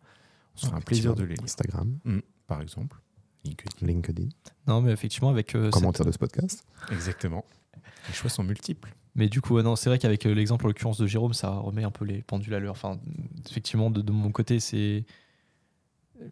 On 0.56 0.60
se 0.60 0.66
fera 0.66 0.78
un 0.78 0.82
plaisir 0.82 1.14
de 1.16 1.24
les 1.24 1.36
lire 1.36 1.44
Instagram, 1.44 2.00
par 2.48 2.62
exemple. 2.62 3.00
LinkedIn. 3.46 3.86
LinkedIn, 3.88 4.30
Non, 4.68 4.82
mais 4.82 4.92
effectivement, 4.92 5.30
avec. 5.30 5.56
euh, 5.56 5.66
cette- 5.66 5.74
commentaire 5.74 6.06
de 6.06 6.12
ce 6.12 6.18
podcast. 6.18 6.66
Exactement. 6.92 7.46
Les 8.08 8.14
choix 8.14 8.30
sont 8.30 8.44
multiples. 8.44 8.94
Mais 9.16 9.30
du 9.30 9.42
coup, 9.42 9.60
non, 9.62 9.76
c'est 9.76 9.90
vrai 9.90 10.00
qu'avec 10.00 10.26
euh, 10.26 10.34
l'exemple 10.34 10.66
en 10.66 10.68
l'occurrence 10.70 10.98
de 10.98 11.08
Jérôme, 11.08 11.34
ça 11.34 11.50
remet 11.52 11.84
un 11.84 11.92
peu 11.92 12.06
les 12.06 12.22
pendules 12.24 12.54
à 12.54 12.60
l'heure. 12.60 12.72
Enfin, 12.74 13.00
effectivement, 13.50 13.90
de, 13.90 14.02
de 14.02 14.12
mon 14.12 14.32
côté, 14.32 14.60
c'est. 14.60 15.06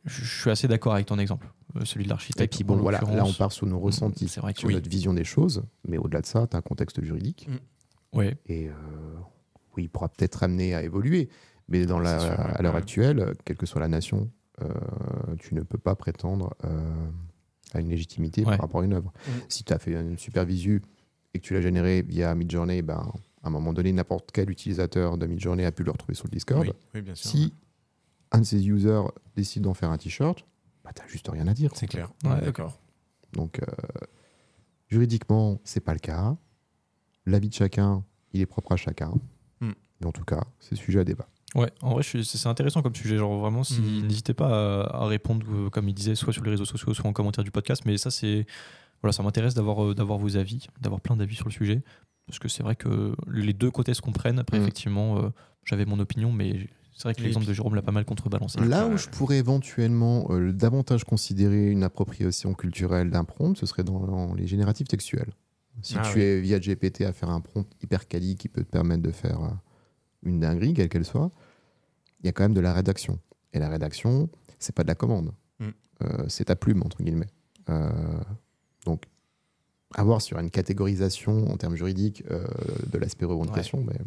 Je 0.05 0.25
suis 0.41 0.49
assez 0.49 0.67
d'accord 0.67 0.93
avec 0.95 1.05
ton 1.05 1.19
exemple, 1.19 1.47
celui 1.83 2.05
de 2.05 2.07
Et 2.07 2.09
l'architecte. 2.09 2.55
puis 2.55 2.63
en 2.63 2.75
bon, 2.75 2.81
voilà, 2.81 2.99
là 3.01 3.23
on 3.23 3.33
part 3.33 3.51
sur 3.51 3.67
nos 3.67 3.79
ressentis, 3.79 4.25
vrai 4.37 4.53
que 4.53 4.59
sur 4.59 4.69
notre 4.71 4.89
vision 4.89 5.13
des 5.13 5.23
choses, 5.23 5.63
mais 5.87 5.97
au-delà 5.99 6.21
de 6.21 6.25
ça, 6.25 6.47
tu 6.47 6.55
as 6.55 6.59
un 6.59 6.63
contexte 6.63 7.03
juridique. 7.03 7.47
Ouais, 8.11 8.35
Et 8.47 8.67
euh, 8.69 8.73
oui, 9.77 9.83
il 9.83 9.89
pourra 9.89 10.09
peut-être 10.09 10.43
amener 10.43 10.75
à 10.75 10.83
évoluer. 10.83 11.29
Mais 11.67 11.85
dans 11.85 11.99
la, 11.99 12.19
sûr, 12.19 12.31
à 12.31 12.61
l'heure 12.61 12.75
actuelle, 12.75 13.33
quelle 13.43 13.57
que 13.57 13.65
soit 13.65 13.81
la 13.81 13.87
nation, 13.87 14.29
euh, 14.61 14.67
tu 15.39 15.55
ne 15.55 15.61
peux 15.61 15.77
pas 15.77 15.95
prétendre 15.95 16.53
euh, 16.63 17.09
à 17.73 17.79
une 17.79 17.89
légitimité 17.89 18.41
Ouais. 18.41 18.51
par 18.51 18.61
rapport 18.61 18.81
à 18.81 18.85
une 18.85 18.93
œuvre. 18.93 19.11
Mm. 19.27 19.31
Si 19.49 19.63
tu 19.63 19.73
as 19.73 19.79
fait 19.79 19.93
une 19.93 20.17
super 20.17 20.45
visu 20.45 20.81
et 21.33 21.39
que 21.39 21.43
tu 21.43 21.53
l'as 21.53 21.61
généré 21.61 22.01
via 22.03 22.35
Midjourney, 22.35 22.81
ben, 22.81 23.11
à 23.43 23.47
un 23.47 23.49
moment 23.49 23.73
donné, 23.73 23.91
n'importe 23.91 24.31
quel 24.31 24.49
utilisateur 24.49 25.17
de 25.17 25.25
Midjourney 25.25 25.65
a 25.65 25.71
pu 25.71 25.83
le 25.83 25.91
retrouver 25.91 26.13
sur 26.13 26.25
le 26.25 26.31
Discord. 26.31 26.65
Oui, 26.65 26.73
oui, 26.93 27.01
bien 27.01 27.15
sûr. 27.15 27.29
Si 27.29 27.53
un 28.31 28.39
de 28.39 28.45
ces 28.45 28.67
users 28.67 29.03
décide 29.35 29.63
d'en 29.63 29.73
faire 29.73 29.89
un 29.89 29.97
t-shirt, 29.97 30.45
bah, 30.83 30.91
tu 30.93 31.01
juste 31.11 31.27
rien 31.27 31.47
à 31.47 31.53
dire. 31.53 31.71
C'est 31.75 31.87
clair. 31.87 32.11
Ouais, 32.23 32.41
d'accord. 32.41 32.79
Donc, 33.33 33.59
euh, 33.59 33.65
juridiquement, 34.87 35.59
c'est 35.63 35.79
pas 35.79 35.93
le 35.93 35.99
cas. 35.99 36.37
L'avis 37.25 37.49
de 37.49 37.53
chacun, 37.53 38.03
il 38.33 38.41
est 38.41 38.45
propre 38.45 38.73
à 38.73 38.77
chacun. 38.77 39.13
Mais 40.01 40.07
en 40.07 40.11
tout 40.11 40.23
cas, 40.25 40.43
c'est 40.59 40.75
sujet 40.75 40.99
à 40.99 41.03
débat. 41.03 41.27
ouais. 41.55 41.71
En 41.81 41.93
vrai, 41.93 42.03
c'est 42.03 42.47
intéressant 42.47 42.81
comme 42.81 42.95
sujet. 42.95 43.17
Genre 43.17 43.39
vraiment, 43.39 43.63
si, 43.63 43.79
Mhm. 43.81 44.07
n'hésitez 44.07 44.33
pas 44.33 44.81
à, 44.83 45.03
à 45.03 45.07
répondre, 45.07 45.45
euh, 45.49 45.69
comme 45.69 45.87
il 45.87 45.93
disait, 45.93 46.15
soit 46.15 46.33
sur 46.33 46.43
les 46.43 46.51
réseaux 46.51 46.65
sociaux, 46.65 46.93
soit 46.93 47.09
en 47.09 47.13
commentaire 47.13 47.43
du 47.45 47.51
podcast. 47.51 47.83
Mais 47.85 47.97
ça, 47.97 48.11
c'est 48.11 48.45
voilà, 49.01 49.13
ça 49.13 49.23
m'intéresse 49.23 49.53
d'avoir 49.53 49.83
euh, 49.85 49.93
d'avoir 49.95 50.17
vos 50.19 50.35
avis, 50.37 50.67
d'avoir 50.81 50.99
plein 51.01 51.15
d'avis 51.15 51.35
sur 51.35 51.45
le 51.45 51.51
sujet, 51.51 51.81
parce 52.27 52.39
que 52.39 52.47
c'est 52.49 52.63
vrai 52.63 52.75
que 52.75 53.15
les 53.31 53.53
deux 53.53 53.71
côtés 53.71 53.93
se 53.93 54.01
comprennent. 54.01 54.39
Après, 54.39 54.57
Mhm. 54.57 54.63
effectivement, 54.63 55.17
euh, 55.19 55.29
j'avais 55.63 55.85
mon 55.85 55.99
opinion, 55.99 56.31
mais 56.31 56.67
c'est 56.93 57.03
vrai 57.03 57.13
que 57.15 57.21
l'exemple 57.21 57.45
de 57.45 57.53
Jérôme 57.53 57.75
l'a 57.75 57.81
pas 57.81 57.91
mal 57.91 58.03
contrebalancé. 58.05 58.59
Là 58.65 58.87
où 58.87 58.97
je 58.97 59.07
pourrais 59.09 59.37
éventuellement 59.37 60.27
euh, 60.31 60.51
davantage 60.51 61.03
considérer 61.03 61.69
une 61.71 61.83
appropriation 61.83 62.53
culturelle 62.53 63.09
d'un 63.11 63.23
prompt, 63.25 63.55
ce 63.57 63.65
serait 63.65 63.83
dans, 63.83 63.99
dans 63.99 64.33
les 64.33 64.47
génératifs 64.47 64.87
textuels. 64.87 65.31
Si 65.81 65.95
Ah 65.97 66.09
tu 66.11 66.17
oui. 66.19 66.23
es 66.23 66.39
via 66.41 66.57
GPT 66.59 67.01
à 67.05 67.11
faire 67.13 67.29
un 67.29 67.41
prompt 67.41 67.67
hyper 67.83 68.07
quali 68.07 68.35
qui 68.37 68.47
peut 68.47 68.63
te 68.63 68.69
permettre 68.69 69.03
de 69.03 69.11
faire 69.11 69.41
euh, 69.43 69.49
une 70.25 70.39
dinguerie, 70.39 70.73
quelle 70.73 70.89
qu'elle 70.89 71.05
soit, 71.05 71.31
il 72.21 72.25
y 72.25 72.29
a 72.29 72.31
quand 72.31 72.43
même 72.43 72.53
de 72.53 72.61
la 72.61 72.73
rédaction. 72.73 73.19
Et 73.53 73.59
la 73.59 73.69
rédaction, 73.69 74.29
c'est 74.59 74.75
pas 74.75 74.83
de 74.83 74.87
la 74.87 74.95
commande. 74.95 75.31
Mm. 75.59 75.65
Euh, 76.03 76.25
c'est 76.27 76.45
ta 76.45 76.55
plume, 76.55 76.83
entre 76.83 77.01
guillemets. 77.03 77.29
Euh, 77.69 77.89
donc, 78.85 79.03
avoir 79.93 80.21
sur 80.21 80.39
une 80.39 80.51
catégorisation 80.51 81.49
en 81.51 81.57
termes 81.57 81.75
juridiques 81.75 82.23
euh, 82.29 82.45
de 82.91 82.97
l'aspect 82.97 83.25
revendication, 83.25 83.83
mais 83.85 83.97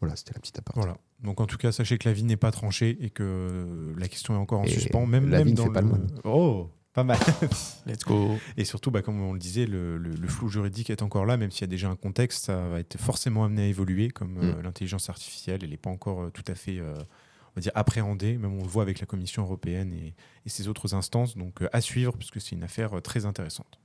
voilà, 0.00 0.16
c'était 0.16 0.32
la 0.34 0.40
petite 0.40 0.58
aparté. 0.58 0.80
Voilà. 0.80 0.98
Donc 1.22 1.40
en 1.40 1.46
tout 1.46 1.56
cas, 1.56 1.72
sachez 1.72 1.96
que 1.98 2.08
la 2.08 2.12
vie 2.12 2.24
n'est 2.24 2.36
pas 2.36 2.50
tranchée 2.50 2.98
et 3.00 3.10
que 3.10 3.94
la 3.96 4.08
question 4.08 4.34
est 4.34 4.38
encore 4.38 4.60
en 4.60 4.64
Et 4.64 4.68
suspens. 4.68 5.06
Même, 5.06 5.30
la 5.30 5.38
même 5.38 5.46
vie 5.46 5.52
ne 5.52 5.56
dans 5.56 5.64
fait 5.64 5.70
pas 5.70 5.80
le 5.80 5.88
moine. 5.88 6.06
Oh, 6.24 6.68
pas 6.96 7.04
mal. 7.04 7.18
Let's 7.86 8.02
go. 8.04 8.36
Et 8.56 8.64
surtout, 8.64 8.90
bah, 8.90 9.02
comme 9.02 9.20
on 9.20 9.32
le 9.34 9.38
disait, 9.38 9.66
le, 9.66 9.98
le- 9.98 10.14
le 10.16 10.28
flou 10.28 10.48
juridique 10.48 10.90
est 10.90 11.02
encore 11.02 11.26
là, 11.26 11.36
même 11.36 11.50
s'il 11.52 11.60
y 11.60 11.64
a 11.64 11.68
déjà 11.68 11.88
un 11.88 11.94
contexte, 11.94 12.46
ça 12.46 12.56
va 12.68 12.80
être 12.80 12.98
forcément 12.98 13.44
amené 13.44 13.62
à 13.62 13.66
évoluer, 13.66 14.08
comme 14.10 14.38
euh, 14.38 14.54
Mm. 14.58 14.62
l'intelligence 14.62 15.08
artificielle, 15.10 15.60
elle 15.62 15.70
n'est 15.70 15.76
pas 15.76 15.90
encore 15.90 16.22
euh, 16.22 16.30
tout 16.30 16.44
à 16.48 16.54
fait, 16.54 16.78
euh, 16.78 16.94
on 16.98 17.52
va 17.56 17.60
dire, 17.62 17.72
appréhendée, 17.74 18.38
même 18.38 18.54
on 18.54 18.62
le 18.62 18.68
voit 18.68 18.82
avec 18.82 18.98
la 18.98 19.06
Commission 19.06 19.42
européenne 19.42 19.92
et, 19.92 20.14
et 20.44 20.48
ses 20.48 20.66
autres 20.68 20.94
instances, 20.94 21.36
donc 21.36 21.62
euh, 21.62 21.68
à 21.72 21.80
suivre, 21.80 22.14
puisque 22.16 22.40
c'est 22.40 22.56
une 22.56 22.64
affaire 22.64 22.96
euh, 22.96 23.00
très 23.00 23.26
intéressante. 23.26 23.78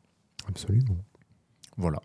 Absolument. 0.48 0.98
Voilà. 1.78 2.02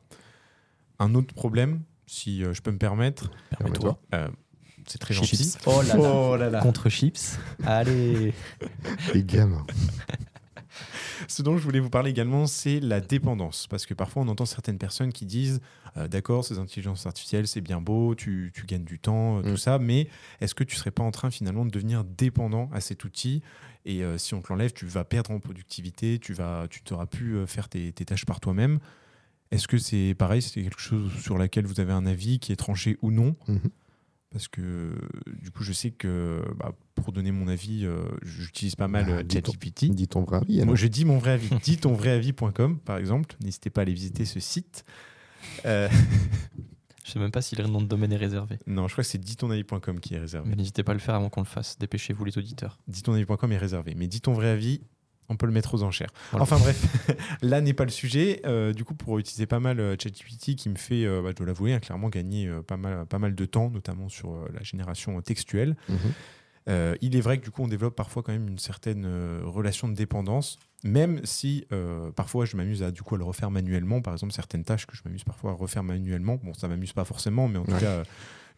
Un 0.99 1.15
autre 1.15 1.35
problème, 1.35 1.83
si 2.07 2.43
euh, 2.45 2.53
je 2.53 2.63
peux 2.63 2.71
me 2.73 2.79
permettre, 2.79 3.31
Permets-toi. 3.59 4.01
euh, 4.15 4.29
c'est 4.89 4.99
très 4.99 5.15
gentil. 5.15 5.37
Chips. 5.37 5.59
Oh 5.67 5.83
là 5.83 5.97
là. 5.97 6.13
Oh 6.15 6.37
là 6.37 6.51
là. 6.51 6.61
Contre 6.61 6.89
chips. 6.89 7.39
Allez. 7.65 8.33
Les 9.15 9.23
gamins. 9.25 9.67
Ce 11.29 11.43
dont 11.43 11.57
je 11.57 11.63
voulais 11.63 11.81
vous 11.81 11.91
parler 11.91 12.11
également, 12.11 12.47
c'est 12.47 12.81
la 12.81 13.01
dépendance. 13.01 13.67
Parce 13.69 13.87
que 13.87 13.95
parfois, 13.95 14.23
on 14.23 14.29
entend 14.29 14.47
certaines 14.47 14.79
personnes 14.79 15.13
qui 15.13 15.27
disent 15.27 15.61
euh, 15.97 16.09
D'accord, 16.09 16.45
ces 16.45 16.59
intelligences 16.59 17.07
artificielles, 17.07 17.47
c'est 17.47 17.61
bien 17.61 17.81
beau, 17.81 18.15
tu, 18.15 18.53
tu 18.55 18.67
gagnes 18.67 18.85
du 18.85 18.99
temps, 18.99 19.39
euh, 19.39 19.43
Mm. 19.43 19.51
tout 19.51 19.57
ça, 19.57 19.79
mais 19.79 20.09
est-ce 20.41 20.55
que 20.55 20.65
tu 20.65 20.77
serais 20.77 20.91
pas 20.91 21.03
en 21.03 21.11
train 21.11 21.31
finalement 21.31 21.65
de 21.65 21.71
devenir 21.71 22.05
dépendant 22.05 22.69
à 22.73 22.81
cet 22.81 23.05
outil? 23.05 23.43
Et 23.85 24.03
euh, 24.03 24.19
si 24.19 24.35
on 24.35 24.43
te 24.43 24.49
l'enlève, 24.53 24.73
tu 24.73 24.87
vas 24.87 25.05
perdre 25.05 25.31
en 25.31 25.39
productivité, 25.41 26.19
tu 26.19 26.33
vas, 26.35 26.67
tu 26.69 26.83
t'auras 26.83 27.07
pu 27.07 27.37
faire 27.47 27.69
tes, 27.69 27.93
tes 27.93 28.05
tâches 28.05 28.25
par 28.27 28.41
toi-même. 28.41 28.79
Est-ce 29.53 29.69
que 29.69 29.79
c'est 29.79 30.15
pareil? 30.19 30.43
C'est 30.43 30.63
quelque 30.63 30.81
chose 30.81 31.13
sur 31.21 31.39
laquelle 31.39 31.67
vous 31.67 31.79
avez 31.81 31.93
un 31.93 32.05
avis 32.05 32.41
qui 32.41 32.51
est 32.53 32.57
tranché 32.57 32.99
ou 33.01 33.11
non? 33.13 33.37
Mhm. 33.47 33.61
Parce 34.31 34.49
que 34.49 34.95
du 35.41 35.51
coup, 35.51 35.63
je 35.63 35.73
sais 35.73 35.91
que 35.93 36.43
bah, 36.59 36.73
pour 36.95 37.13
donner 37.13 37.31
mon 37.33 37.49
avis, 37.49 37.87
euh, 37.87 38.05
j'utilise 38.23 38.75
pas 38.77 38.89
mal 38.89 39.07
Ah, 39.09 39.23
dis 39.23 39.41
ton- 39.41 39.53
ChatGPT. 39.53 39.87
Dis 39.95 40.09
ton 40.09 40.23
vrai 40.25 40.39
avis. 40.39 40.63
Moi, 40.65 40.75
je 40.77 40.87
dis 40.89 41.05
mon 41.05 41.19
vrai 41.19 41.33
avis. 41.33 41.49
dis 41.63 41.79
ton 41.79 41.93
vrai 41.95 42.11
avis.com, 42.11 42.79
par 42.81 42.99
exemple. 42.99 43.37
N'hésitez 43.43 43.71
pas 43.71 43.81
à 43.81 43.83
aller 43.83 43.95
visiter 43.95 44.25
ce 44.25 44.41
site. 44.41 44.85
Euh, 45.65 45.89
Je 47.05 47.13
sais 47.13 47.21
même 47.21 47.31
pas 47.31 47.41
si 47.41 47.55
le 47.55 47.65
nom 47.69 47.81
de 47.81 47.87
domaine 47.87 48.13
est 48.13 48.17
réservé. 48.17 48.59
non, 48.67 48.89
je 48.89 48.93
crois 48.95 49.05
que 49.05 49.09
c'est 49.09 49.19
dis 49.19 49.37
ton 49.37 49.49
avis.com 49.53 50.01
qui 50.01 50.15
est 50.15 50.19
réservé. 50.19 50.49
Mais 50.51 50.57
n'hésitez 50.57 50.83
pas 50.83 50.91
à 50.91 50.95
le 50.95 50.99
faire 51.01 51.15
avant 51.15 51.29
qu'on 51.31 51.41
le 51.41 51.47
fasse. 51.47 51.79
Dépêchez-vous 51.79 52.25
les 52.25 52.37
auditeurs. 52.37 52.81
Dis 52.89 53.03
ton 53.05 53.13
avis.com 53.13 53.53
est 53.53 53.57
réservé. 53.57 53.95
Mais 53.97 54.09
dis 54.09 54.21
ton 54.21 54.33
vrai 54.33 54.49
avis, 54.49 54.81
on 55.29 55.37
peut 55.37 55.47
le 55.47 55.53
mettre 55.53 55.75
aux 55.75 55.83
enchères. 55.83 56.11
Voilà. 56.31 56.43
Enfin 56.43 56.59
bref, 56.59 56.87
là 57.43 57.61
n'est 57.61 57.73
pas 57.73 57.85
le 57.85 57.91
sujet. 57.91 58.41
Euh, 58.45 58.73
du 58.73 58.85
coup, 58.85 58.95
pour 58.95 59.19
utiliser 59.19 59.47
pas 59.47 59.61
mal 59.61 59.81
euh, 59.81 59.97
ChatGPT, 59.99 60.55
qui 60.57 60.69
me 60.69 60.77
fait, 60.77 61.05
euh, 61.05 61.23
bah, 61.23 61.31
je 61.31 61.37
dois 61.37 61.47
l'avouer, 61.47 61.73
hein, 61.73 61.81
clairement 61.81 62.09
gagner 62.09 62.49
euh, 62.49 62.63
pas, 62.63 62.77
mal, 62.77 63.07
pas 63.07 63.19
mal 63.19 63.35
de 63.35 63.45
temps, 63.45 63.71
notamment 63.71 64.09
sur 64.09 64.37
la 64.53 64.63
génération 64.63 65.21
textuelle. 65.21 65.77
Mhm. 65.89 65.99
Il 67.01 67.15
est 67.15 67.21
vrai 67.21 67.39
que 67.39 67.45
du 67.45 67.53
coup, 67.53 67.63
on 67.63 67.69
développe 67.69 67.95
parfois 67.95 68.25
quand 68.25 68.33
même 68.33 68.49
une 68.49 68.59
certaine 68.59 69.07
relation 69.45 69.89
de 69.89 69.95
dépendance, 69.95 70.59
même 70.83 71.21
si 71.23 71.65
parfois 72.17 72.45
je 72.45 72.57
m'amuse 72.57 72.83
à 72.83 72.91
du 72.91 73.03
coup 73.03 73.15
à 73.15 73.19
le 73.19 73.23
refaire 73.23 73.53
manuellement. 73.53 74.01
Par 74.01 74.15
exemple, 74.15 74.33
certaines 74.33 74.65
tâches 74.65 74.85
que 74.85 74.97
je 74.97 75.03
m'amuse 75.05 75.23
parfois 75.23 75.53
à 75.53 75.55
refaire 75.55 75.85
manuellement. 75.85 76.41
Bon, 76.43 76.55
ça 76.55 76.67
m'amuse 76.67 76.93
pas 76.93 77.05
forcément, 77.05 77.47
mais 77.47 77.61
en 77.61 77.65
tout 77.65 77.79
cas, 77.79 78.03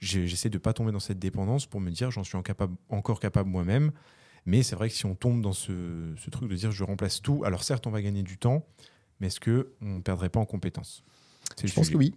j'essaie 0.00 0.48
de 0.48 0.56
pas 0.56 0.72
tomber 0.72 0.90
dans 0.90 1.00
cette 1.00 1.18
dépendance 1.18 1.66
pour 1.66 1.82
me 1.82 1.90
dire 1.90 2.10
j'en 2.10 2.24
suis 2.24 2.38
encore 2.38 3.20
capable 3.20 3.50
moi-même. 3.50 3.92
Mais 4.46 4.62
c'est 4.62 4.76
vrai 4.76 4.88
que 4.88 4.94
si 4.94 5.06
on 5.06 5.14
tombe 5.14 5.42
dans 5.42 5.52
ce, 5.52 6.14
ce 6.16 6.30
truc 6.30 6.50
de 6.50 6.56
dire 6.56 6.72
je 6.72 6.84
remplace 6.84 7.20
tout, 7.22 7.42
alors 7.44 7.62
certes, 7.62 7.86
on 7.86 7.90
va 7.90 8.02
gagner 8.02 8.22
du 8.22 8.38
temps, 8.38 8.66
mais 9.20 9.28
est-ce 9.28 9.40
que 9.40 9.72
on 9.80 10.00
perdrait 10.00 10.28
pas 10.28 10.40
en 10.40 10.46
compétences? 10.46 11.04
Je 11.62 11.72
pense 11.72 11.90
que 11.90 11.96
oui. 11.96 12.14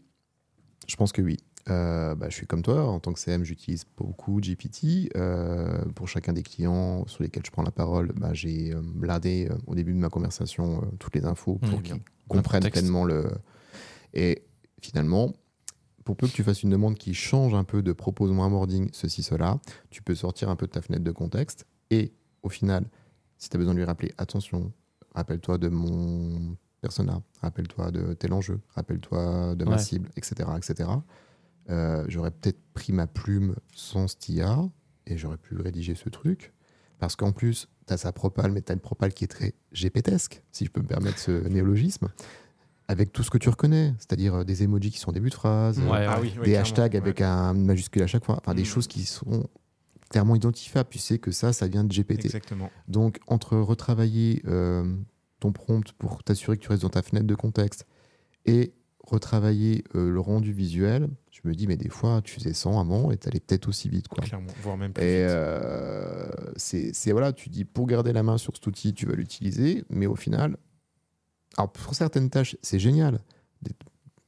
Je 0.88 0.95
pense 0.95 1.12
que 1.12 1.21
oui. 1.21 1.38
Euh, 1.69 2.15
bah, 2.15 2.27
je 2.29 2.36
suis 2.36 2.47
comme 2.47 2.63
toi, 2.63 2.88
en 2.88 2.99
tant 2.99 3.13
que 3.13 3.19
CM, 3.19 3.43
j'utilise 3.43 3.86
beaucoup 3.97 4.39
GPT. 4.41 5.10
Euh, 5.15 5.86
pour 5.95 6.07
chacun 6.07 6.34
des 6.34 6.43
clients 6.43 7.05
sur 7.07 7.23
lesquels 7.23 7.45
je 7.45 7.51
prends 7.51 7.63
la 7.63 7.71
parole, 7.71 8.12
bah, 8.15 8.34
j'ai 8.34 8.73
euh, 8.73 8.81
blindé 8.81 9.47
euh, 9.49 9.55
au 9.67 9.75
début 9.75 9.93
de 9.93 9.99
ma 9.99 10.10
conversation 10.10 10.81
toutes 10.99 11.15
les 11.15 11.25
infos 11.25 11.60
pour 11.60 11.81
qu'ils 11.84 12.01
comprennent 12.27 12.69
pleinement 12.69 13.05
le. 13.05 13.29
Et 14.13 14.43
finalement, 14.81 15.34
pour 16.03 16.17
peu 16.17 16.27
que 16.27 16.34
tu 16.34 16.43
fasses 16.43 16.63
une 16.63 16.71
demande 16.71 16.97
qui 16.97 17.13
change 17.13 17.53
un 17.53 17.63
peu 17.63 17.81
de 17.81 17.93
propose-moi 17.93 18.45
un 18.45 18.49
boarding, 18.49 18.89
ceci, 18.91 19.23
cela, 19.23 19.60
tu 19.89 20.01
peux 20.01 20.15
sortir 20.15 20.49
un 20.49 20.55
peu 20.55 20.65
de 20.65 20.71
ta 20.71 20.81
fenêtre 20.81 21.03
de 21.03 21.12
contexte. 21.12 21.65
Et 21.91 22.12
au 22.41 22.49
final, 22.49 22.86
si 23.38 23.49
tu 23.49 23.56
as 23.56 23.60
besoin 23.60 23.73
de 23.73 23.80
lui 23.80 23.86
rappeler, 23.86 24.12
attention, 24.17 24.71
rappelle-toi 25.13 25.58
de 25.60 25.67
mon 25.69 26.56
persona, 26.82 27.21
rappelle-toi 27.41 27.91
de 27.91 28.13
tel 28.13 28.34
enjeu, 28.34 28.60
rappelle-toi 28.75 29.56
de 29.56 29.65
ma 29.65 29.71
Ouais. 29.73 29.77
cible, 29.77 30.10
etc. 30.15 30.49
etc. 30.58 30.89
Euh, 31.69 32.04
j'aurais 32.08 32.32
peut-être 32.32 32.60
pris 32.73 32.91
ma 32.91 33.06
plume 33.06 33.56
sans 33.75 34.08
IA 34.30 34.58
et 35.06 35.17
j'aurais 35.17 35.38
pu 35.38 35.56
rédiger 35.58 35.93
ce 35.95 36.10
truc. 36.10 36.54
Parce 36.97 37.15
qu'en 37.15 37.32
plus, 37.32 37.67
tu 37.88 37.93
as 37.93 37.97
sa 37.97 38.12
propale, 38.12 38.51
mais 38.51 38.62
tu 38.62 38.71
as 38.71 38.75
une 38.75 38.80
propale 38.82 39.13
qui 39.13 39.23
est 39.25 39.27
très 39.27 39.54
GPTesque, 39.73 40.41
si 40.51 40.65
je 40.65 40.71
peux 40.71 40.82
me 40.82 40.88
permettre 40.88 41.19
ce 41.19 41.32
néologisme, 41.47 42.08
avec 42.88 43.12
tout 43.12 43.23
ce 43.23 43.30
que 43.32 43.38
tu 43.38 43.49
reconnais, 43.49 43.93
c'est-à-dire 43.97 44.36
euh, 44.36 44.43
des 44.43 44.63
emojis 44.63 44.91
qui 44.91 44.99
sont 44.99 45.12
début 45.12 45.30
de 45.30 45.34
phrase, 45.36 45.80
Ouais, 45.80 45.86
euh. 46.06 46.08
Ah 46.10 46.19
oui, 46.21 46.34
des 46.43 46.56
hashtags 46.58 46.93
ouais. 46.93 46.97
avec 46.97 47.21
un 47.21 47.54
majuscule 47.54 48.04
à 48.04 48.08
chaque 48.08 48.25
fois, 48.25 48.38
enfin 48.38 48.54
des 48.54 48.62
Mm. 48.63 48.65
choses 48.65 48.88
qui 48.88 49.06
sont 49.06 49.47
clairement 50.12 50.36
identifiables. 50.36 50.89
Tu 50.89 51.00
sais 51.00 51.17
que 51.17 51.32
ça, 51.32 51.54
ça 51.54 51.67
vient 51.67 51.84
de 51.84 51.93
GPT. 51.93 52.26
Exactement. 52.26 52.69
Donc, 52.88 53.19
entre 53.28 53.58
retravailler 53.58 54.41
euh, 54.47 54.95
ton 55.39 55.52
prompt 55.52 55.91
pour 55.93 56.24
t'assurer 56.24 56.58
que 56.58 56.63
tu 56.63 56.69
restes 56.69 56.84
dans 56.84 56.89
ta 56.89 57.02
fenêtre 57.02 57.26
de 57.26 57.36
contexte 57.36 57.88
et 58.45 58.74
retravailler 59.04 59.84
euh, 59.95 60.12
le 60.12 60.19
rendu 60.19 60.54
visuel, 60.54 61.10
je 61.32 61.41
me 61.45 61.56
dis, 61.56 61.65
mais 61.67 61.78
des 61.78 61.89
fois, 61.89 62.21
tu 62.24 62.36
faisais 62.36 62.54
100 62.54 62.80
avant 62.80 63.12
et 63.12 63.17
t'allais 63.17 63.39
peut-être 63.39 63.67
aussi 63.67 63.89
vite. 63.89 64.08
Quoi. 64.08 64.24
Clairement, 64.24 64.52
voire 64.62 64.78
même 64.78 64.93
plus. 64.93 65.04
Et 65.04 65.24
vite. 65.24 65.32
euh, 65.32 66.30
c'est 66.56 67.12
voilà, 67.12 67.34
tu 67.34 67.50
dis 67.50 67.65
pour 67.65 67.88
garder 67.88 68.13
la 68.13 68.24
main 68.24 68.38
sur 68.38 68.56
cet 68.56 68.67
outil, 68.67 68.93
tu 68.93 69.06
vas 69.08 69.15
l'utiliser, 69.15 69.84
mais 69.89 70.06
au 70.06 70.15
final, 70.15 70.58
alors 71.58 71.71
pour 71.71 71.95
certaines 71.95 72.30
tâches, 72.30 72.56
c'est 72.62 72.80
génial. 72.80 73.19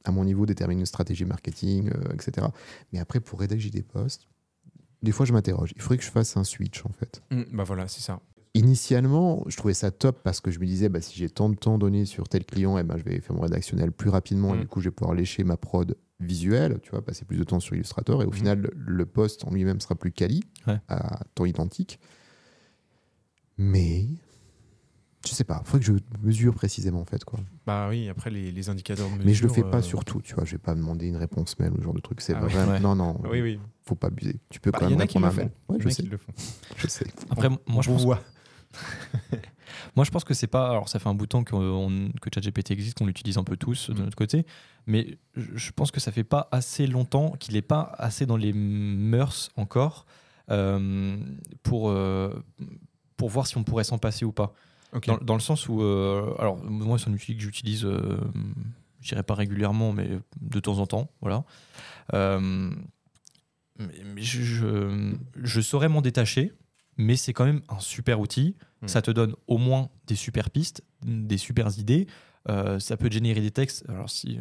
À 0.04 0.10
mon 0.10 0.24
niveau, 0.24 0.44
déterminer 0.44 0.80
une 0.80 0.86
stratégie 0.86 1.24
marketing, 1.24 1.90
euh, 1.94 2.12
etc. 2.12 2.46
Mais 2.92 2.98
après, 2.98 3.20
pour 3.20 3.40
rédiger 3.40 3.70
des 3.70 3.82
posts, 3.82 4.26
des 5.04 5.12
fois, 5.12 5.24
je 5.26 5.32
m'interroge. 5.32 5.72
Il 5.76 5.82
faudrait 5.82 5.98
que 5.98 6.04
je 6.04 6.10
fasse 6.10 6.36
un 6.36 6.42
switch, 6.44 6.84
en 6.84 6.90
fait. 6.92 7.22
Mm, 7.30 7.42
bah 7.56 7.64
voilà, 7.64 7.86
c'est 7.86 8.00
ça. 8.00 8.20
Initialement, 8.54 9.42
je 9.48 9.56
trouvais 9.56 9.74
ça 9.74 9.90
top 9.90 10.20
parce 10.22 10.40
que 10.40 10.50
je 10.50 10.58
me 10.60 10.66
disais, 10.66 10.88
bah, 10.88 11.00
si 11.00 11.16
j'ai 11.18 11.28
tant 11.28 11.48
de 11.48 11.56
temps 11.56 11.76
donné 11.78 12.04
sur 12.04 12.28
tel 12.28 12.44
client, 12.44 12.78
eh 12.78 12.82
ben, 12.84 12.96
je 12.96 13.02
vais 13.04 13.20
faire 13.20 13.34
mon 13.34 13.42
rédactionnel 13.42 13.90
plus 13.92 14.10
rapidement 14.10 14.54
et 14.54 14.58
Mm. 14.58 14.60
du 14.62 14.66
coup, 14.68 14.80
je 14.80 14.88
vais 14.88 14.94
pouvoir 14.94 15.14
lécher 15.14 15.42
ma 15.44 15.56
prod 15.56 15.96
visuelle, 16.20 16.78
tu 16.82 16.90
vois, 16.90 17.04
passer 17.04 17.24
plus 17.24 17.36
de 17.36 17.44
temps 17.44 17.58
sur 17.60 17.74
Illustrator 17.74 18.22
et 18.22 18.24
au 18.26 18.30
Mm. 18.30 18.34
final, 18.34 18.58
le, 18.60 18.70
le 18.76 19.06
post 19.06 19.44
en 19.44 19.50
lui-même 19.50 19.80
sera 19.80 19.96
plus 19.96 20.12
quali, 20.12 20.42
Ouais. 20.68 20.78
à 20.88 21.20
temps 21.34 21.44
identique. 21.46 21.98
Mais 23.58 24.06
je 25.26 25.32
sais 25.34 25.44
pas, 25.44 25.60
il 25.64 25.66
faudrait 25.66 25.80
que 25.80 25.86
je 25.86 25.92
mesure 26.26 26.54
précisément 26.54 27.00
en 27.00 27.04
fait 27.04 27.24
quoi. 27.24 27.38
Bah 27.66 27.88
oui, 27.88 28.08
après 28.08 28.30
les, 28.30 28.50
les 28.52 28.68
indicateurs 28.68 29.06
de 29.08 29.12
mesure. 29.14 29.26
Mais 29.26 29.34
je 29.34 29.42
le 29.42 29.48
fais 29.48 29.62
pas 29.62 29.78
euh, 29.78 29.82
sur 29.82 30.04
tout, 30.04 30.20
tu 30.22 30.34
vois, 30.34 30.44
je 30.44 30.52
vais 30.52 30.58
pas 30.58 30.74
demander 30.74 31.06
une 31.06 31.16
réponse 31.16 31.58
mail 31.58 31.72
ou 31.72 31.78
ce 31.78 31.82
genre 31.82 31.94
de 31.94 32.00
truc, 32.00 32.20
c'est 32.20 32.34
Ah 32.34 32.40
vraiment 32.40 32.72
Ouais. 32.72 32.80
non 32.80 32.94
non, 32.94 33.20
Oui, 33.30 33.40
oui. 33.40 33.58
faut 33.84 33.94
pas 33.94 34.08
abuser. 34.08 34.36
Tu 34.50 34.60
peux 34.60 34.70
Bah, 34.70 34.78
quand 34.80 34.86
il 34.86 34.90
y 34.90 34.92
même 34.92 35.00
en 35.00 35.04
a 35.04 35.06
qui 35.06 35.18
répondre 35.18 35.32
à 35.32 35.36
le 35.36 35.40
un 35.40 35.44
mail. 35.44 35.52
font. 35.66 35.72
Ouais, 35.72 35.78
Il 35.80 35.86
y 35.86 35.90
je 35.90 35.94
sais, 35.94 36.02
le 36.02 36.16
font. 36.16 36.32
je 36.76 36.86
sais. 36.88 37.06
Après, 37.30 37.48
moi, 37.66 37.82
je 37.82 37.90
pense, 37.90 38.02
voit. 38.02 38.20
moi, 39.96 40.04
je 40.04 40.10
pense 40.10 40.24
que 40.24 40.34
c'est 40.34 40.46
pas. 40.46 40.68
Alors, 40.70 40.88
ça 40.88 40.98
fait 40.98 41.08
un 41.08 41.14
bout 41.14 41.26
de 41.26 41.30
temps 41.30 41.44
qu'on- 41.44 42.10
que 42.20 42.30
ChatGPT 42.34 42.72
existe, 42.72 42.98
qu'on 42.98 43.06
l'utilise 43.06 43.38
un 43.38 43.44
peu 43.44 43.56
tous 43.56 43.90
de 43.90 43.94
Mm. 44.00 44.04
notre 44.04 44.16
côté, 44.16 44.46
mais 44.86 45.18
je 45.34 45.70
pense 45.72 45.90
que 45.90 46.00
ça 46.00 46.12
fait 46.12 46.24
pas 46.24 46.48
assez 46.52 46.86
longtemps 46.86 47.32
qu'il 47.38 47.54
n'est 47.54 47.62
pas 47.62 47.94
assez 47.98 48.26
dans 48.26 48.36
les 48.36 48.52
mœurs 48.52 49.50
encore 49.56 50.06
euh, 50.50 51.16
pour, 51.62 51.88
euh, 51.88 52.30
pour 53.16 53.30
voir 53.30 53.46
si 53.46 53.56
on 53.56 53.64
pourrait 53.64 53.84
s'en 53.84 53.98
passer 53.98 54.24
ou 54.24 54.32
pas. 54.32 54.52
Dans, 55.06 55.18
dans 55.18 55.34
le 55.34 55.40
sens 55.40 55.68
où, 55.68 55.82
euh, 55.82 56.34
alors 56.38 56.62
moi 56.62 56.98
c'est 56.98 57.10
un 57.10 57.12
outil 57.12 57.36
que 57.36 57.42
j'utilise, 57.42 57.84
euh, 57.84 58.18
je 59.00 59.08
dirais 59.08 59.22
pas 59.22 59.34
régulièrement, 59.34 59.92
mais 59.92 60.08
de 60.40 60.60
temps 60.60 60.78
en 60.78 60.86
temps, 60.86 61.10
voilà. 61.20 61.44
Euh, 62.12 62.70
mais 63.78 63.94
mais 64.04 64.22
je, 64.22 64.42
je, 64.42 65.14
je 65.42 65.60
saurais 65.60 65.88
m'en 65.88 66.00
détacher, 66.00 66.52
mais 66.96 67.16
c'est 67.16 67.32
quand 67.32 67.44
même 67.44 67.62
un 67.68 67.80
super 67.80 68.20
outil. 68.20 68.56
Mm. 68.82 68.88
Ça 68.88 69.02
te 69.02 69.10
donne 69.10 69.34
au 69.48 69.58
moins 69.58 69.90
des 70.06 70.14
super 70.14 70.50
pistes, 70.50 70.84
des 71.04 71.38
super 71.38 71.76
idées. 71.78 72.06
Euh, 72.48 72.78
ça 72.78 72.96
peut 72.96 73.10
générer 73.10 73.40
des 73.40 73.50
textes. 73.50 73.84
Alors 73.88 74.10
si 74.10 74.38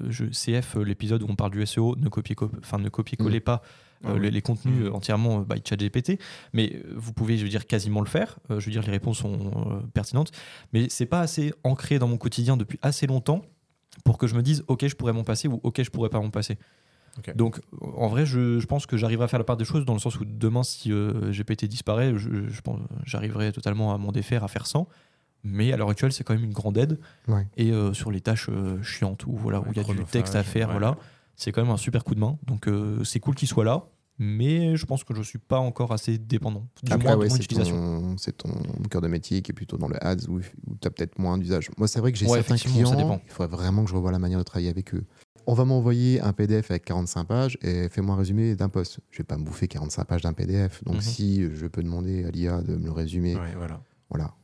je, 0.00 0.24
CF, 0.24 0.76
l'épisode 0.76 1.22
où 1.22 1.26
on 1.28 1.36
parle 1.36 1.52
du 1.52 1.64
SEO, 1.64 1.94
ne 1.96 2.08
copiez, 2.08 2.34
enfin 2.58 2.78
ne 2.78 2.88
copiez-collez 2.88 3.40
pas 3.40 3.62
Ah 4.04 4.08
euh, 4.10 4.14
oui. 4.14 4.20
les, 4.22 4.30
les 4.30 4.42
contenus 4.42 4.74
Mm. 4.80 4.86
euh, 4.86 4.92
entièrement 4.92 5.40
euh, 5.40 5.44
by 5.54 5.60
ChatGPT, 5.64 6.18
mais 6.52 6.82
vous 6.94 7.12
pouvez, 7.12 7.38
je 7.38 7.44
veux 7.44 7.48
dire, 7.50 7.66
quasiment 7.66 8.00
le 8.00 8.06
faire. 8.06 8.38
Euh, 8.50 8.60
je 8.60 8.66
veux 8.66 8.72
dire, 8.72 8.82
les 8.82 8.90
réponses 8.90 9.18
sont 9.18 9.50
euh, 9.70 9.86
pertinentes, 9.94 10.32
mais 10.72 10.88
c'est 10.90 11.06
pas 11.06 11.20
assez 11.20 11.52
ancré 11.64 11.98
dans 11.98 12.08
mon 12.08 12.18
quotidien 12.18 12.56
depuis 12.56 12.78
assez 12.82 13.06
longtemps 13.06 13.42
pour 14.04 14.18
que 14.18 14.26
je 14.26 14.34
me 14.34 14.42
dise, 14.42 14.62
ok, 14.68 14.86
je 14.86 14.94
pourrais 14.94 15.12
m'en 15.12 15.24
passer 15.24 15.48
ou 15.48 15.60
ok, 15.62 15.82
je 15.82 15.90
pourrais 15.90 16.10
pas 16.10 16.20
m'en 16.20 16.30
passer. 16.30 16.58
Donc, 17.34 17.60
en 17.80 18.08
vrai, 18.08 18.26
je, 18.26 18.58
je 18.60 18.66
pense 18.66 18.84
que 18.84 18.98
j'arriverai 18.98 19.24
à 19.24 19.28
faire 19.28 19.38
la 19.38 19.44
part 19.46 19.56
des 19.56 19.64
choses 19.64 19.86
dans 19.86 19.94
le 19.94 19.98
sens 19.98 20.20
où 20.20 20.26
demain, 20.26 20.62
si 20.62 20.92
euh, 20.92 21.32
GPT 21.32 21.64
disparaît, 21.64 22.12
je, 22.14 22.46
je 22.46 22.60
pense, 22.60 22.78
j'arriverai 23.06 23.52
totalement 23.52 23.94
à 23.94 23.96
m'en 23.96 24.12
défaire, 24.12 24.44
à 24.44 24.48
faire 24.48 24.66
sans. 24.66 24.86
Mais 25.42 25.72
à 25.72 25.78
l'heure 25.78 25.88
actuelle, 25.88 26.12
c'est 26.12 26.24
quand 26.24 26.34
même 26.34 26.44
une 26.44 26.52
grande 26.52 26.76
aide. 26.76 26.98
Ouais. 27.26 27.46
Et 27.56 27.70
euh, 27.72 27.94
sur 27.94 28.10
les 28.10 28.20
tâches 28.20 28.48
euh, 28.50 28.82
chiantes 28.82 29.24
où 29.26 29.34
voilà, 29.34 29.60
où 29.60 29.64
il 29.70 29.76
y 29.78 29.80
a 29.80 29.84
du 29.94 30.04
texte 30.04 30.34
à 30.36 30.42
faire, 30.42 30.66
ouais. 30.68 30.72
voilà, 30.74 30.98
c'est 31.36 31.52
quand 31.52 31.62
même 31.62 31.70
un 31.72 31.76
super 31.76 32.02
coup 32.04 32.14
de 32.14 32.20
main. 32.20 32.38
Donc 32.46 32.66
euh, 32.68 33.04
c'est 33.04 33.20
cool 33.20 33.34
qu'il 33.34 33.46
soit 33.48 33.64
là, 33.64 33.86
mais 34.18 34.76
je 34.76 34.86
pense 34.86 35.04
que 35.04 35.14
je 35.14 35.22
suis 35.22 35.38
pas 35.38 35.58
encore 35.58 35.92
assez 35.92 36.18
dépendant. 36.18 36.66
Du 36.82 36.92
Après, 36.92 37.08
moins 37.08 37.16
ouais, 37.18 37.26
de 37.26 37.30
mon 37.30 37.36
c'est 37.36 37.44
utilisation. 37.44 37.76
ton, 37.76 38.16
c'est 38.18 38.36
ton 38.36 38.50
cœur 38.90 39.00
de 39.02 39.08
métier 39.08 39.42
qui 39.42 39.52
est 39.52 39.54
plutôt 39.54 39.76
dans 39.76 39.88
le 39.88 40.02
ads 40.04 40.26
où, 40.28 40.40
tu 40.40 40.48
as 40.88 40.90
peut-être 40.90 41.18
moins 41.18 41.38
d'usage. 41.38 41.70
Moi, 41.78 41.86
c'est 41.88 42.00
vrai 42.00 42.12
que 42.12 42.18
j'ai 42.18 42.26
Ouais, 42.26 42.38
certains 42.38 42.54
effectivement, 42.56 42.88
ça 42.90 42.94
clients, 42.96 43.08
dépend. 43.08 43.22
il 43.26 43.30
faudrait 43.32 43.54
vraiment 43.56 43.84
que 43.84 43.90
je 43.90 43.94
revoie 43.94 44.12
la 44.12 44.18
manière 44.18 44.38
de 44.38 44.44
travailler 44.44 44.70
avec 44.70 44.94
eux. 44.94 45.04
On 45.48 45.54
va 45.54 45.64
m'envoyer 45.64 46.20
un 46.22 46.32
PDF 46.32 46.72
avec 46.72 46.84
45 46.86 47.24
pages 47.24 47.58
et 47.62 47.88
fais-moi 47.88 48.16
un 48.16 48.18
résumé 48.18 48.56
d'un 48.56 48.68
poste. 48.68 48.98
Je 49.12 49.18
vais 49.18 49.24
pas 49.24 49.36
me 49.36 49.44
bouffer 49.44 49.68
45 49.68 50.04
pages 50.04 50.22
d'un 50.22 50.32
PDF. 50.32 50.82
Donc, 50.82 50.96
Mhm. 50.96 51.00
si 51.02 51.42
je 51.54 51.66
peux 51.68 51.84
demander 51.84 52.24
à 52.24 52.30
l'IA 52.32 52.62
de 52.62 52.74
me 52.76 52.86
le 52.86 52.90
résumer, 52.90 53.36
Ouais, 53.36 53.54
voilà. 53.56 53.80
voilà. 54.10 54.34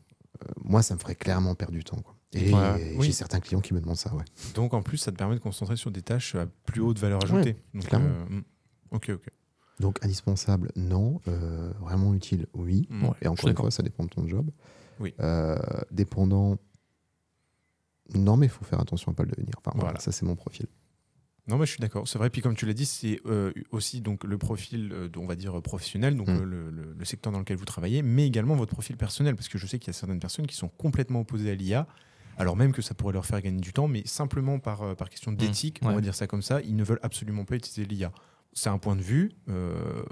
Euh, 0.45 0.53
moi, 0.63 0.81
ça 0.83 0.95
me 0.95 1.01
ferait 1.01 1.17
clairement 1.17 1.55
perdre 1.57 1.73
du 1.75 1.83
temps. 1.83 1.97
quoi. 2.03 2.15
Et 2.35 2.53
oui. 2.97 3.07
j'ai 3.07 3.13
certains 3.13 3.41
clients 3.41 3.61
qui 3.61 3.75
me 3.75 3.81
demandent 3.81 3.97
ça. 3.97 4.15
Ouais. 4.15 4.25
Donc 4.55 4.73
en 4.75 4.83
plus, 4.83 4.97
ça 4.97 5.13
te 5.13 5.17
permet 5.17 5.35
de 5.35 5.41
concentrer 5.41 5.77
sur 5.77 5.91
des 5.91 6.03
tâches 6.03 6.35
à 6.35 6.47
plus 6.65 6.81
haute 6.81 6.99
valeur 6.99 7.23
ajoutée. 7.25 7.57
Donc, 7.75 7.87
clairement. 7.87 8.09
euh, 8.09 8.25
mm. 8.37 8.45
ok, 8.93 9.11
ok. 9.15 9.27
Donc, 9.81 10.05
indispensable, 10.05 10.71
non. 10.77 11.21
Euh, 11.29 11.73
vraiment 11.81 12.15
utile, 12.15 12.47
oui. 12.55 12.87
Mm. 12.91 13.05
Ouais, 13.05 13.11
Et 13.23 13.29
encore 13.29 13.49
une 13.49 13.57
fois, 13.57 13.71
ça 13.71 13.83
dépend 13.83 14.05
de 14.05 14.09
ton 14.11 14.27
job. 14.27 14.51
Oui. 15.01 15.13
Euh, 15.21 15.57
dépendant, 15.91 16.57
non, 18.15 18.37
mais 18.37 18.47
il 18.47 18.51
faut 18.51 18.65
faire 18.65 18.81
attention 18.81 19.13
à 19.13 19.15
pas 19.15 19.23
le 19.25 19.31
devenir. 19.31 19.55
Enfin, 19.59 19.73
voilà, 19.75 19.89
Voilà. 19.91 20.01
ça, 20.01 20.13
c'est 20.13 20.25
mon 20.27 20.37
profil. 20.37 20.67
Non, 21.49 21.59
mais 21.59 21.67
je 21.67 21.73
suis 21.73 21.81
d'accord. 21.81 22.07
C'est 22.07 22.19
vrai. 22.19 22.31
Puis 22.31 22.41
comme 22.41 22.55
tu 22.55 22.67
l'as 22.67 22.75
dit, 22.75 22.87
c'est 22.87 23.21
euh, 23.27 23.53
aussi 23.73 24.01
donc 24.01 24.23
le 24.23 24.39
profil, 24.39 24.93
euh, 24.93 25.09
on 25.17 25.27
va 25.27 25.35
dire 25.35 25.61
professionnel, 25.61 26.17
donc 26.17 26.29
Mm. 26.29 26.43
le, 26.43 26.71
le- 26.71 26.93
le 26.97 27.05
secteur 27.05 27.33
dans 27.33 27.41
lequel 27.41 27.57
vous 27.57 27.65
travaillez, 27.65 28.03
mais 28.03 28.27
également 28.27 28.55
votre 28.55 28.73
profil 28.73 28.97
personnel, 28.97 29.35
parce 29.35 29.49
que 29.49 29.59
je 29.59 29.67
sais 29.67 29.79
qu'il 29.79 29.89
y 29.89 29.91
a 29.91 29.95
certaines 29.99 30.21
personnes 30.21 30.47
qui 30.47 30.55
sont 30.55 30.69
complètement 30.69 31.21
opposées 31.21 31.51
à 31.51 31.55
l'IA. 31.55 31.87
Alors 32.43 32.57
même 32.57 32.73
que 32.73 32.83
ça 32.83 32.93
pourrait 32.95 33.13
leur 33.13 33.25
faire 33.25 33.41
gagner 33.41 33.61
du 33.61 33.73
temps, 33.73 33.87
mais 33.87 34.03
simplement 34.05 34.59
par, 34.59 34.83
euh, 34.83 34.95
par 34.97 35.09
question 35.09 35.31
d'éthique, 35.31 35.79
on 35.83 35.87
ouais. 35.87 35.95
va 35.95 36.01
dire 36.01 36.17
ça 36.17 36.27
comme 36.27 36.43
ça, 36.43 36.61
ils 36.63 36.75
ne 36.75 36.83
veulent 36.83 36.99
absolument 37.05 37.45
pas 37.45 37.55
utiliser 37.55 37.85
l'IA. 37.85 38.11
C'est 38.53 38.69
un 38.69 38.79
point 38.79 38.97
de 38.97 39.01
vue, 39.01 39.31
euh, 39.49 40.03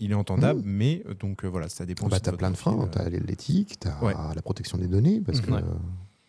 il 0.00 0.10
est 0.10 0.14
entendable, 0.14 0.60
mais 0.64 1.04
euh, 1.06 1.14
donc 1.14 1.44
euh, 1.44 1.48
voilà, 1.48 1.68
ça 1.68 1.86
dépend. 1.86 2.08
Bah, 2.08 2.18
tu 2.18 2.28
as 2.28 2.32
plein 2.32 2.50
de 2.50 2.56
freins. 2.56 2.88
Tu 2.88 2.98
as 2.98 3.08
l'éthique, 3.08 3.78
tu 3.78 3.86
as 3.86 4.02
Ouais. 4.02 4.14
la 4.34 4.42
protection 4.42 4.78
des 4.78 4.88
données, 4.88 5.20
parce 5.20 5.40
que 5.40 5.52
Ouais. 5.52 5.62
euh, 5.62 5.74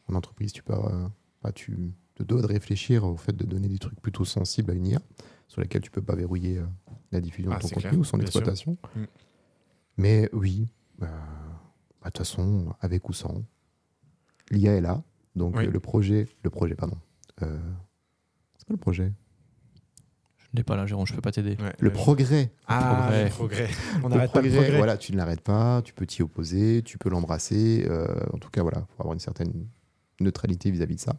en 0.10 0.14
entreprise, 0.14 0.54
tu 0.54 0.62
peux, 0.62 0.74
euh, 0.74 1.08
bah, 1.42 1.52
tu 1.52 1.92
te 2.14 2.22
dois 2.22 2.42
de 2.44 2.48
réfléchir 2.48 3.04
au 3.04 3.18
fait 3.18 3.36
de 3.36 3.44
donner 3.46 3.68
des 3.68 3.80
trucs 3.80 4.00
plutôt 4.00 4.26
sensibles 4.26 4.70
à 4.70 4.76
une 4.76 4.86
IA, 4.86 5.00
sur 5.48 5.60
lesquels 5.62 5.82
tu 5.82 5.90
peux 5.92 6.04
pas 6.04 6.16
verrouiller 6.16 6.60
euh, 6.60 6.66
la 7.12 7.20
diffusion 7.20 7.52
Ah, 7.52 7.56
de 7.56 7.62
ton 7.62 7.68
c'est 7.70 7.74
contenu 7.74 7.90
clair, 7.90 8.00
ou 8.00 8.04
son 8.04 8.20
exploitation. 8.20 8.78
Mais 9.98 10.30
oui, 10.34 10.68
bah, 11.00 11.08
bah, 11.10 12.06
de 12.06 12.06
toute 12.12 12.18
façon, 12.20 12.74
avec 12.80 13.10
ou 13.10 13.14
sans, 13.14 13.44
l'IA 14.52 14.76
est 14.76 14.82
là. 14.82 15.04
Donc 15.38 15.56
Oui. 15.56 15.66
euh, 15.68 15.72
le 15.72 15.80
projet, 15.80 16.28
le 16.44 16.50
projet, 16.50 16.76
pardon. 16.76 16.98
Euh, 17.44 17.58
c'est 18.58 18.66
quoi 18.66 18.74
le 18.74 18.78
projet? 18.80 19.14
Je 20.38 20.48
n'ai 20.60 20.64
pas 20.64 20.76
là, 20.76 20.86
Jérôme, 20.86 21.06
je 21.06 21.14
peux 21.14 21.22
pas 21.22 21.32
t'aider. 21.32 21.58
Ouais, 21.62 21.74
Le 21.80 21.92
progrès. 21.92 22.52
Ah, 22.68 22.96
progrès. 23.10 23.24
le 23.26 23.30
progrès. 23.30 23.70
On 24.04 24.10
n'arrête 24.10 24.32
pas 24.32 24.42
le 24.42 24.50
progrès, 24.50 24.78
voilà, 24.78 24.98
tu 24.98 25.12
ne 25.12 25.18
l'arrêtes 25.18 25.42
pas, 25.42 25.82
tu 25.84 25.94
peux 25.94 26.06
t'y 26.06 26.24
opposer, 26.24 26.82
tu 26.84 26.98
peux 26.98 27.10
l'embrasser. 27.10 27.86
euh, 27.90 28.08
en 28.34 28.38
tout 28.38 28.50
cas, 28.50 28.62
voilà, 28.62 28.80
faut 28.96 29.02
avoir 29.04 29.14
une 29.14 29.20
certaine 29.20 29.52
neutralité 30.20 30.72
vis-à-vis 30.72 30.96
de 30.96 31.00
ça. 31.02 31.16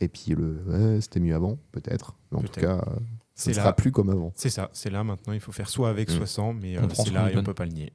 Et 0.00 0.08
puis 0.08 0.34
le, 0.36 0.98
c'était 1.00 1.20
mieux 1.20 1.34
avant, 1.34 1.56
peut-être. 1.72 2.16
Mais 2.32 2.38
en 2.38 2.42
tout 2.42 2.60
cas, 2.60 2.78
euh, 2.88 2.96
C'est 3.34 3.50
ne 3.50 3.54
sera 3.54 3.74
plus 3.74 3.92
comme 3.92 4.10
avant. 4.10 4.32
C'est 4.34 4.50
ça, 4.50 4.68
c'est 4.72 4.90
là 4.90 5.04
maintenant, 5.04 5.32
il 5.32 5.40
faut 5.40 5.52
faire 5.52 5.68
soit 5.70 5.88
avec, 5.88 6.10
Mm. 6.10 6.16
soit 6.16 6.26
sans, 6.26 6.52
mais 6.52 6.76
euh, 6.76 6.82
c'est 6.92 7.06
ce 7.06 7.12
là 7.14 7.28
et 7.28 7.32
on 7.32 7.36
donne. 7.36 7.44
peut 7.44 7.54
pas 7.54 7.64
le 7.64 7.72
nier. 7.72 7.92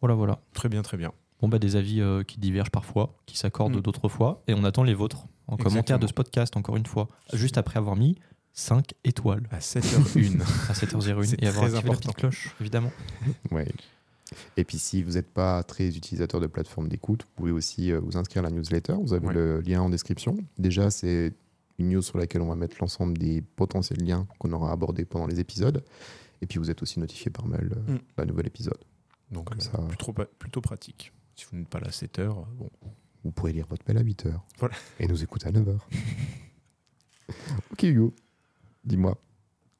Voilà, 0.00 0.14
voilà. 0.14 0.40
Très 0.52 0.68
bien, 0.68 0.82
très 0.82 0.98
bien. 0.98 1.12
Bon, 1.40 1.48
bah, 1.48 1.58
des 1.58 1.76
avis 1.76 2.00
euh, 2.00 2.22
qui 2.22 2.38
divergent 2.40 2.70
parfois, 2.70 3.14
qui 3.26 3.36
s'accordent 3.36 3.76
Mm. 3.76 3.80
d'autres 3.82 4.08
fois, 4.08 4.42
et 4.48 4.54
on 4.54 4.64
attend 4.64 4.82
les 4.82 4.94
vôtres 4.94 5.26
en 5.48 5.56
commentaire 5.56 5.98
de 5.98 6.06
ce 6.06 6.12
podcast, 6.12 6.56
encore 6.56 6.76
une 6.76 6.86
fois, 6.86 7.08
juste 7.32 7.58
après 7.58 7.78
avoir 7.78 7.94
mis 7.96 8.16
5 8.54 8.92
étoiles 9.04 9.42
À 9.50 9.58
7h01. 9.58 10.40
à 10.70 10.72
7h01 10.72 11.24
C'est 11.24 11.42
et 11.42 11.46
avoir 11.46 11.64
activé 11.66 11.88
la 11.90 11.96
petite 11.96 12.14
cloche, 12.16 12.54
évidemment. 12.60 12.90
Ouais. 13.50 13.68
Et 14.56 14.64
puis 14.64 14.78
si 14.78 15.02
vous 15.04 15.12
n'êtes 15.12 15.28
pas 15.30 15.62
très 15.62 15.86
utilisateur 15.96 16.40
de 16.40 16.46
plateforme 16.48 16.88
d'écoute, 16.88 17.22
vous 17.22 17.28
pouvez 17.36 17.52
aussi 17.52 17.92
euh, 17.92 18.00
vous 18.00 18.16
inscrire 18.16 18.42
à 18.44 18.48
la 18.48 18.50
newsletter. 18.50 18.94
Vous 19.00 19.12
avez 19.12 19.26
Ouais. 19.28 19.34
le 19.34 19.60
lien 19.60 19.82
en 19.82 19.88
description. 19.90 20.36
Déjà, 20.58 20.90
c'est 20.90 21.32
une 21.78 21.90
news 21.90 22.02
sur 22.02 22.18
laquelle 22.18 22.40
on 22.42 22.48
va 22.48 22.56
mettre 22.56 22.76
l'ensemble 22.80 23.16
des 23.18 23.42
potentiels 23.42 24.02
liens 24.02 24.26
qu'on 24.38 24.50
aura 24.52 24.72
abordés 24.72 25.04
pendant 25.04 25.26
les 25.28 25.38
épisodes. 25.38 25.84
Et 26.42 26.46
puis 26.46 26.58
vous 26.58 26.70
êtes 26.72 26.82
aussi 26.82 26.98
notifié 26.98 27.30
par 27.30 27.46
mail 27.46 27.70
euh, 27.76 27.92
Mm. 27.92 27.98
d'un 28.16 28.24
nouvel 28.24 28.46
épisode. 28.48 28.78
Donc, 29.30 29.50
Comme 29.50 29.60
ça. 29.60 29.78
plutôt, 29.88 30.12
plutôt 30.38 30.60
pratique. 30.60 31.12
Si 31.36 31.44
vous 31.50 31.58
n'êtes 31.58 31.68
pas 31.68 31.80
là 31.80 31.88
à 31.88 31.90
7h, 31.90 32.28
bon. 32.56 32.70
Vous 33.24 33.32
pourrez 33.32 33.52
lire 33.52 33.66
votre 33.68 33.82
mail 33.88 33.98
à 33.98 34.04
8h. 34.04 34.32
Voilà. 34.58 34.74
Et 35.00 35.06
nous 35.08 35.22
écouter 35.22 35.48
à 35.48 35.50
9h. 35.52 35.78
ok, 37.72 37.82
Hugo. 37.82 38.14
Dis-moi. 38.84 39.18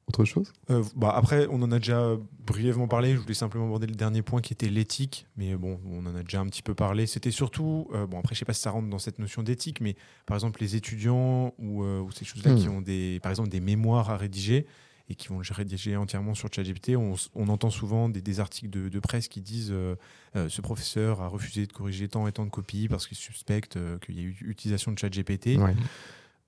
Autre 0.07 0.23
chose? 0.25 0.53
Euh, 0.69 0.83
bah 0.95 1.11
après, 1.15 1.47
on 1.49 1.61
en 1.61 1.71
a 1.71 1.79
déjà 1.79 2.15
brièvement 2.45 2.87
parlé. 2.87 3.13
Je 3.13 3.19
voulais 3.19 3.33
simplement 3.33 3.65
aborder 3.65 3.87
le 3.87 3.95
dernier 3.95 4.21
point 4.21 4.39
qui 4.41 4.53
était 4.53 4.69
l'éthique. 4.69 5.27
Mais 5.35 5.55
bon, 5.55 5.79
on 5.85 6.05
en 6.05 6.15
a 6.15 6.23
déjà 6.23 6.39
un 6.39 6.45
petit 6.45 6.61
peu 6.61 6.73
parlé. 6.75 7.07
C'était 7.07 7.31
surtout, 7.31 7.89
euh, 7.93 8.05
bon 8.07 8.19
après, 8.19 8.33
je 8.35 8.39
sais 8.39 8.45
pas 8.45 8.53
si 8.53 8.61
ça 8.61 8.71
rentre 8.71 8.89
dans 8.89 8.99
cette 8.99 9.19
notion 9.19 9.43
d'éthique, 9.43 9.81
mais 9.81 9.95
par 10.25 10.35
exemple 10.37 10.61
les 10.61 10.75
étudiants 10.77 11.53
ou, 11.57 11.83
euh, 11.83 11.99
ou 12.01 12.11
ces 12.11 12.23
choses-là 12.25 12.53
Hmm. 12.53 12.57
qui 12.57 12.69
ont 12.69 12.81
des, 12.81 13.19
par 13.21 13.31
exemple 13.31 13.49
des 13.49 13.59
mémoires 13.59 14.09
à 14.09 14.15
rédiger 14.17 14.65
et 15.09 15.15
qui 15.15 15.29
vont 15.29 15.39
le 15.39 15.45
rédiger 15.49 15.95
entièrement 15.95 16.33
sur 16.35 16.51
ChatGPT. 16.53 16.95
On, 16.97 17.15
entend 17.47 17.69
souvent 17.69 18.09
des, 18.09 18.21
des 18.21 18.39
articles 18.39 18.69
de, 18.69 18.89
de 18.89 18.99
presse 18.99 19.27
qui 19.27 19.41
disent 19.41 19.71
euh, 19.71 19.95
euh, 20.35 20.49
ce 20.49 20.61
professeur 20.61 21.21
a 21.21 21.27
refusé 21.27 21.65
de 21.65 21.71
corriger 21.71 22.07
tant 22.07 22.27
et 22.27 22.31
tant 22.31 22.45
de 22.45 22.49
copies 22.49 22.87
parce 22.87 23.07
qu'il 23.07 23.17
suspecte 23.17 23.77
euh, 23.77 23.97
qu'il 23.99 24.15
y 24.15 24.19
a 24.19 24.23
eu 24.23 24.37
utilisation 24.41 24.91
de 24.91 24.99
ChatGPT. 24.99 25.57
Ouais. 25.57 25.75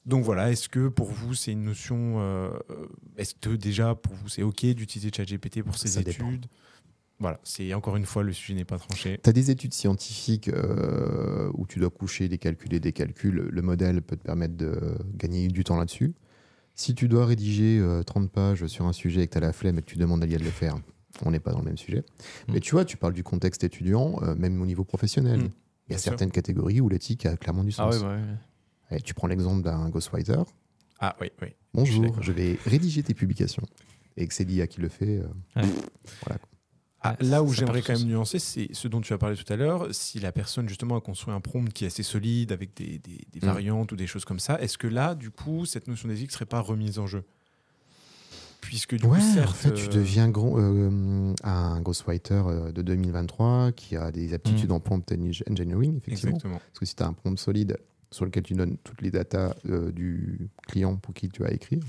Donc 0.06 0.24
voilà, 0.24 0.52
est-ce 0.52 0.70
que 0.70 0.88
pour 0.88 1.12
vous 1.12 1.34
c'est 1.34 1.52
une 1.52 1.64
notion, 1.64 2.20
est-ce 3.18 3.36
que 3.36 3.50
déjà 3.50 3.96
pour 3.96 4.14
vous 4.16 4.30
c'est 4.30 4.44
ok 4.44 4.66
d'utiliser 4.68 5.12
ChatGPT 5.16 5.62
pour 5.62 5.78
ses 5.78 5.90
Ça 5.90 6.02
dépend. 6.02 6.30
études? 6.30 6.48
Voilà, 7.20 7.40
c'est 7.44 7.74
encore 7.74 7.98
une 7.98 8.06
fois 8.06 8.24
le 8.24 8.32
sujet 8.32 8.54
n'est 8.54 8.66
pas 8.66 8.80
tranché. 8.80 9.20
Tu 9.22 9.30
as 9.30 9.34
des 9.34 9.52
études 9.52 9.74
scientifiques 9.74 10.48
euh, 10.48 11.52
où 11.54 11.68
tu 11.68 11.80
dois 11.80 11.90
coucher 11.90 12.30
des 12.30 12.38
calculs 12.38 12.74
et 12.74 12.80
des 12.80 12.94
calculs. 12.94 13.50
Le 13.52 13.62
modèle 13.62 14.02
peut 14.02 14.16
te 14.16 14.24
permettre 14.24 14.56
de 14.56 14.98
gagner 15.16 15.50
du 15.50 15.66
temps 15.66 15.78
là-dessus. 15.78 16.14
Si 16.80 16.96
tu 16.96 17.10
dois 17.10 17.26
rédiger 17.26 17.78
euh, 17.78 18.04
30 18.04 18.32
pages 18.32 18.66
sur 18.68 18.86
un 18.86 18.94
sujet 18.94 19.24
et 19.24 19.28
que 19.28 19.34
tu 19.34 19.38
as 19.38 19.42
la 19.42 19.52
flemme 19.52 19.78
et 19.80 19.82
que 19.82 19.86
tu 19.88 19.98
demandes 19.98 20.24
à 20.24 20.26
l'IA 20.26 20.38
de 20.38 20.46
le 20.46 20.50
faire, 20.50 20.78
on 21.26 21.32
n'est 21.32 21.42
pas 21.42 21.52
dans 21.52 21.60
le 21.60 21.66
même 21.66 21.78
sujet. 21.78 22.06
Mm. 22.48 22.54
Mais 22.54 22.62
tu 22.62 22.72
vois, 22.72 22.86
tu 22.86 22.96
parles 22.96 23.12
du 23.12 23.22
contexte 23.22 23.66
étudiant, 23.66 24.18
euh, 24.22 24.34
même 24.36 24.62
au 24.62 24.66
niveau 24.66 24.86
professionnel. 24.86 25.42
Mm, 25.42 25.50
Il 25.90 25.92
y 25.92 25.96
a 25.96 25.98
sûr. 25.98 26.12
certaines 26.12 26.32
catégories 26.32 26.80
où 26.80 26.88
l'éthique 26.88 27.26
a 27.26 27.36
clairement 27.36 27.66
du 27.66 27.72
Ah 27.78 27.92
sens. 27.92 28.02
ouais, 28.02 28.08
ouais. 28.08 28.98
Et 28.98 29.02
tu 29.02 29.14
prends 29.14 29.28
l'exemple 29.28 29.62
d'un 29.62 29.90
ghostwriter. 29.90 30.42
Ah 31.02 31.18
oui, 31.20 31.28
oui. 31.42 31.50
Bonjour, 31.74 32.16
je 32.22 32.32
vais 32.32 32.58
rédiger 32.66 33.04
tes 33.04 33.14
publications. 33.14 33.64
Et 34.16 34.26
que 34.26 34.34
c'est 34.34 34.46
l'IA 34.46 34.66
qui 34.68 34.80
le 34.80 34.88
fait. 34.88 35.20
euh, 35.58 35.62
Ah, 37.02 37.16
là 37.22 37.42
où 37.44 37.54
j'aimerais 37.54 37.82
quand 37.82 37.98
même 37.98 38.08
nuancer, 38.08 38.40
c'est 38.40 38.68
ce 38.74 38.88
dont 38.90 39.00
tu 39.00 39.14
as 39.14 39.18
parlé 39.18 39.38
tout 39.38 39.52
à 39.52 39.56
l'heure. 39.56 39.88
Si 39.92 40.20
la 40.20 40.32
personne 40.34 40.68
justement 40.68 40.98
a 40.98 41.02
construit 41.02 41.34
un 41.34 41.40
prompt 41.40 41.72
qui 41.72 41.86
est 41.86 41.88
assez 41.88 42.04
solide 42.04 42.52
avec 42.52 42.76
des, 42.76 43.00
des- 43.00 43.26
des 43.32 43.40
Mm. 43.42 43.46
variantes 43.46 43.92
ou 43.94 43.96
des 43.96 44.06
choses 44.08 44.26
comme 44.26 44.40
ça, 44.40 44.60
est-ce 44.62 44.78
que 44.78 44.88
là, 44.88 45.16
du 45.16 45.32
coup, 45.32 45.66
cette 45.66 45.88
notion 45.88 46.10
d'éthique 46.10 46.32
serait 46.32 46.46
pas 46.46 46.60
remise 46.60 47.00
en 47.00 47.08
jeu? 47.08 47.24
Puisque 48.62 48.96
du 48.96 49.06
Ouais, 49.06 49.18
coup, 49.18 49.24
certes, 49.34 49.50
en 49.50 49.54
fait, 49.54 49.74
tu 49.74 49.86
euh, 49.86 49.88
deviens 49.94 50.28
gros- 50.30 50.60
euh, 50.60 51.34
un 51.44 51.80
ghostwriter 51.82 52.44
euh, 52.46 52.72
de 52.74 52.82
2023 52.82 53.72
qui 53.72 53.96
a 53.96 54.12
des 54.12 54.34
aptitudes 54.34 54.70
Mm. 54.70 54.74
en 54.74 54.80
prompt 54.82 55.12
eng- 55.14 55.44
engineering, 55.50 55.98
effectivement. 55.98 56.32
Exactement. 56.36 56.58
Parce 56.68 56.80
que 56.80 56.86
si 56.86 56.96
tu 56.96 57.04
as 57.04 57.08
un 57.08 57.14
prompt 57.14 57.40
solide 57.40 57.78
sur 58.12 58.26
lequel 58.26 58.44
tu 58.44 58.56
donnes 58.56 58.78
toutes 58.84 59.02
les 59.02 59.12
datas 59.12 59.56
euh, 59.70 59.92
du 59.94 60.50
client 60.68 60.98
pour 60.98 61.14
qui 61.14 61.30
tu 61.30 61.42
vas 61.44 61.52
écrire, 61.52 61.80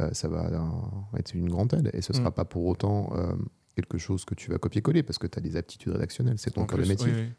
euh, 0.00 0.08
ça 0.14 0.28
va 0.28 0.48
être 1.18 1.34
une 1.34 1.50
grande 1.50 1.74
aide. 1.74 1.90
Et 1.92 2.00
ce 2.00 2.12
ne 2.12 2.16
sera 2.18 2.30
Mm. 2.30 2.34
pas 2.34 2.44
pour 2.46 2.64
autant 2.64 3.10
quelque 3.76 3.98
chose 3.98 4.24
que 4.24 4.34
tu 4.34 4.50
vas 4.50 4.58
copier-coller 4.58 5.02
parce 5.02 5.18
que 5.18 5.26
tu 5.26 5.38
as 5.38 5.42
des 5.42 5.56
aptitudes 5.56 5.92
rédactionnelles, 5.92 6.38
c'est 6.38 6.50
ton 6.52 6.66
cœur 6.66 6.78
de 6.78 6.84
métier. 6.84 7.12
oui, 7.12 7.20
oui. 7.22 7.32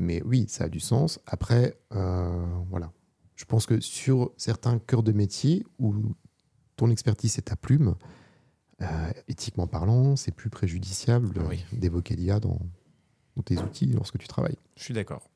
Mais 0.00 0.22
oui, 0.24 0.46
ça 0.48 0.64
a 0.64 0.68
du 0.68 0.78
sens. 0.80 1.18
Après, 1.26 1.76
euh, 1.92 2.46
voilà. 2.70 2.92
Je 3.34 3.44
pense 3.44 3.66
que 3.66 3.80
sur 3.80 4.32
certains 4.36 4.78
cœurs 4.78 5.02
de 5.02 5.12
métier 5.12 5.64
où 5.78 5.94
ton 6.76 6.90
expertise 6.90 7.36
est 7.38 7.42
ta 7.42 7.56
plume, 7.56 7.96
euh, 8.80 9.10
éthiquement 9.26 9.66
parlant, 9.66 10.14
c'est 10.14 10.30
plus 10.30 10.50
préjudiciable 10.50 11.32
Ah 11.40 11.46
oui. 11.48 11.64
d'évoquer 11.72 12.14
l'IA 12.14 12.38
dans, 12.38 12.60
dans 13.34 13.42
tes 13.42 13.58
outils 13.58 13.86
lorsque 13.86 14.18
tu 14.18 14.28
travailles. 14.28 14.56
Je 14.76 14.84
suis 14.84 14.94
d'accord. 14.94 15.28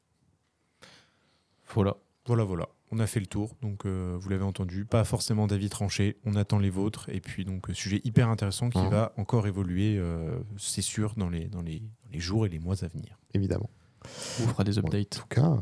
Voilà. 1.74 1.96
Voilà, 2.26 2.44
voilà. 2.44 2.68
On 2.94 2.98
a 2.98 3.07
fait 3.07 3.20
le 3.20 3.26
tour, 3.26 3.57
donc 3.62 3.87
euh, 3.87 4.16
vous 4.20 4.28
l'avez 4.28 4.44
entendu. 4.44 4.85
Pas 4.85 5.02
forcément 5.05 5.46
d'avis 5.46 5.70
tranché. 5.70 6.18
On 6.26 6.37
attend 6.37 6.59
les 6.59 6.68
vôtres. 6.68 7.09
Et 7.09 7.20
puis, 7.20 7.44
donc, 7.46 7.70
euh, 7.70 7.72
sujet 7.74 8.02
hyper 8.05 8.28
intéressant 8.28 8.68
qui 8.68 8.78
Mhm. 8.78 8.90
va 8.90 9.12
encore 9.16 9.46
évoluer, 9.46 9.96
euh, 9.98 10.38
c'est 10.59 10.83
sûr, 10.83 11.14
dans 11.16 11.31
les, 11.31 11.46
dans, 11.48 11.62
les, 11.62 11.81
dans 11.81 12.11
les 12.12 12.20
jours 12.20 12.44
et 12.44 12.50
les 12.50 12.59
mois 12.59 12.85
à 12.85 12.88
venir. 12.88 13.18
Évidemment. 13.33 13.70
On 14.05 14.48
fera 14.48 14.62
des 14.64 14.78
En 14.78 14.83
updates. 14.83 15.09
tout 15.09 15.26
cas, 15.28 15.57